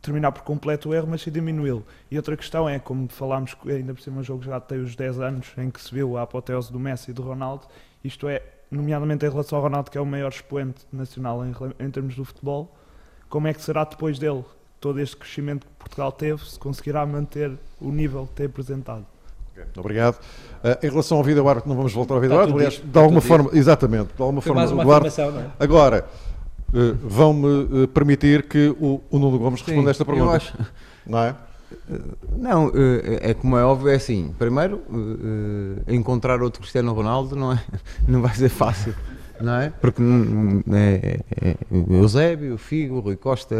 [0.00, 1.84] terminar por completo o erro, mas sim diminuí-lo.
[2.10, 5.20] E outra questão é, como falámos, ainda por cima o jogo já tem os 10
[5.20, 7.66] anos em que se viu a apoteose do Messi e do Ronaldo,
[8.02, 11.90] isto é, nomeadamente em relação ao Ronaldo, que é o maior expoente nacional em, em
[11.90, 12.74] termos do futebol,
[13.28, 14.44] como é que será depois dele,
[14.80, 19.06] todo este crescimento que Portugal teve, se conseguirá manter o nível que tem apresentado?
[19.76, 20.14] Obrigado.
[20.14, 23.20] Uh, em relação ao vídeo árbitro, não vamos voltar ao vídeo árbitro, aliás, de alguma
[23.20, 25.50] forma, exatamente, de alguma Foi forma, mais uma não é?
[25.58, 26.06] agora,
[26.72, 30.26] uh, vão-me uh, permitir que o, o Nuno Gomes responda a esta pergunta.
[30.26, 30.58] Eu acho.
[31.06, 31.36] Não é?
[32.36, 32.72] Não,
[33.22, 34.34] é como é óbvio, é assim.
[34.38, 34.82] Primeiro,
[35.86, 37.62] encontrar outro Cristiano Ronaldo não, é,
[38.08, 38.94] não vai ser fácil.
[39.40, 39.70] Não é?
[39.70, 40.02] Porque
[40.72, 43.54] é, é, é, Eusébio, Figo, Rui Costa,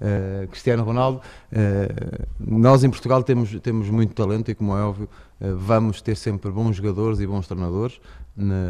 [0.00, 1.20] uh, Cristiano Ronaldo,
[2.38, 5.08] nós em Portugal temos, temos muito talento e, como é óbvio,
[5.40, 8.00] vamos ter sempre bons jogadores e bons treinadores,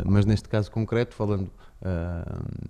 [0.05, 1.51] mas neste caso concreto, falando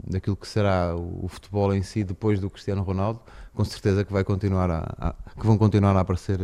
[0.07, 3.21] daquilo que será o, futebol em si depois do Cristiano Ronaldo,
[3.53, 6.39] com certeza que vai continuar a, a que vão continuar a aparecer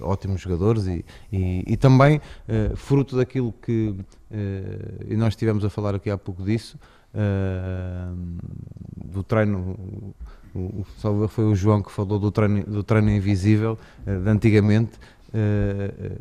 [0.00, 2.20] ótimos jogadores e, e, e também
[2.74, 3.94] fruto daquilo que
[4.30, 6.78] Uh, e nós estivemos a falar aqui há pouco disso,
[7.12, 8.16] uh,
[9.04, 9.76] do treino.
[10.54, 13.76] O, o, foi o João que falou do treino, do treino invisível
[14.06, 14.92] uh, de antigamente,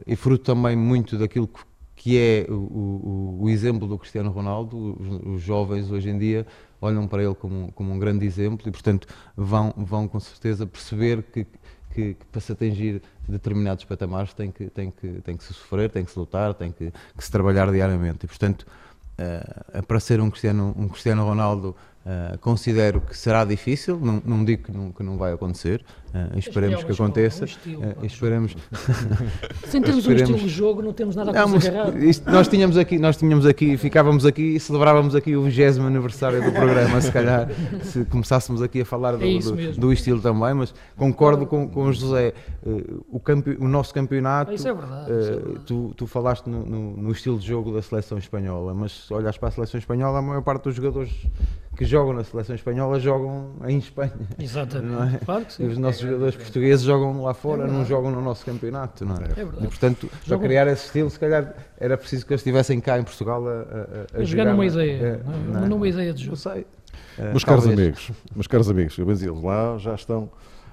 [0.05, 1.61] e fruto também muito daquilo que,
[1.99, 4.95] que é o, o, o, exemplo do Cristiano Ronaldo.
[4.97, 6.47] Os, os, jovens hoje em dia
[6.79, 9.05] olham para ele como, como um grande exemplo e, portanto,
[9.35, 11.45] vão, vão com certeza perceber que
[11.93, 15.89] que, que, para se atingir determinados patamares tem que, tem que, tem que se sofrer,
[15.89, 18.25] tem que se lutar, tem que, que se trabalhar diariamente.
[18.25, 18.65] E, portanto,
[19.19, 21.75] uh, para ser um Cristiano, um Cristiano Ronaldo
[22.09, 26.39] Uh, considero que será difícil, não, não digo que não, que não vai acontecer, uh,
[26.39, 27.43] esperemos que aconteça.
[27.43, 28.55] Um estilo, uh, esperemos.
[29.67, 31.55] Sem termos um estilo de jogo, não temos nada a não,
[31.99, 36.43] isto, nós tínhamos aqui, nós tínhamos aqui, ficávamos aqui e celebrávamos aqui o 20 aniversário
[36.43, 37.47] do programa, se calhar,
[37.83, 41.83] se começássemos aqui a falar do, é do, do, estilo também, mas concordo com, com
[41.83, 42.33] o José.
[43.11, 45.59] o, campe, o nosso campeonato, é verdade, é verdade.
[45.67, 49.37] Tu, tu falaste no, no, no estilo de jogo da seleção espanhola, mas se olhas
[49.37, 51.11] para a seleção espanhola, a maior parte dos jogadores
[51.79, 54.13] que jogam na seleção espanhola jogam em Espanha.
[54.37, 55.15] Exatamente.
[55.15, 55.19] É?
[55.19, 55.63] Claro que sim.
[55.63, 59.15] E os nossos jogadores portugueses jogam lá fora, é não jogam no nosso campeonato, não
[59.15, 59.23] é?
[59.23, 59.65] é verdade.
[59.65, 60.39] E portanto, jogam...
[60.39, 63.51] para criar esse estilo, se calhar era preciso que eles estivessem cá em Portugal a,
[63.51, 64.45] a, a jogar.
[64.45, 66.31] numa ideia, é, numa ideia de jogo.
[66.31, 66.65] Não sei.
[67.17, 70.29] Meus caros amigos, meus caros amigos, eu benzi lá já estão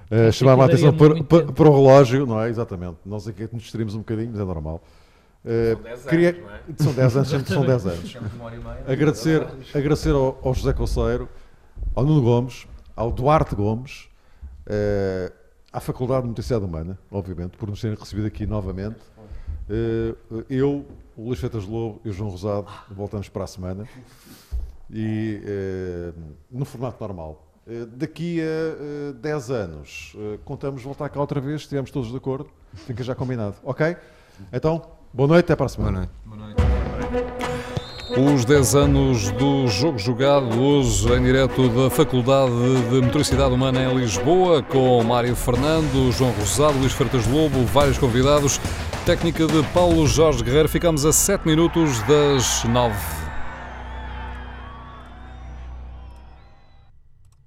[0.09, 2.49] a uh, chamar a atenção para, para, para, o relógio, não é?
[2.49, 2.97] Exatamente.
[3.05, 4.81] Nós aqui nos distraímos um bocadinho, mas é normal.
[5.45, 6.29] Uh, são 10 queria...
[6.29, 6.83] anos, é?
[6.83, 8.17] São 10 anos, sempre são 10 anos.
[8.87, 11.29] agradecer, agradecer ao, ao José Conceiro,
[11.95, 14.09] ao Nuno Gomes, ao Duarte Gomes,
[14.65, 15.33] uh,
[15.71, 18.99] à Faculdade de Notícia Humana, obviamente, por nos terem recebido aqui novamente.
[19.69, 20.85] Uh, eu,
[21.15, 23.87] o Luís Feitas Lobo e o João Rosado voltamos para a semana
[24.89, 25.41] e
[26.49, 27.43] no formato normal.
[27.97, 30.15] Daqui a 10 anos,
[30.45, 33.97] contamos voltar cá outra vez, estivemos todos de acordo, fica já combinado, ok?
[34.53, 36.09] Então, Boa noite, até a semana.
[36.25, 36.57] Boa noite.
[38.35, 42.51] Os 10 anos do jogo jogado hoje em direto da Faculdade
[42.89, 48.59] de Motoricidade Humana em Lisboa, com Mário Fernando, João Rosado, Luís Freitas Lobo, vários convidados.
[49.05, 50.67] Técnica de Paulo Jorge Guerreiro.
[50.67, 53.16] Ficamos a 7 minutos das 9.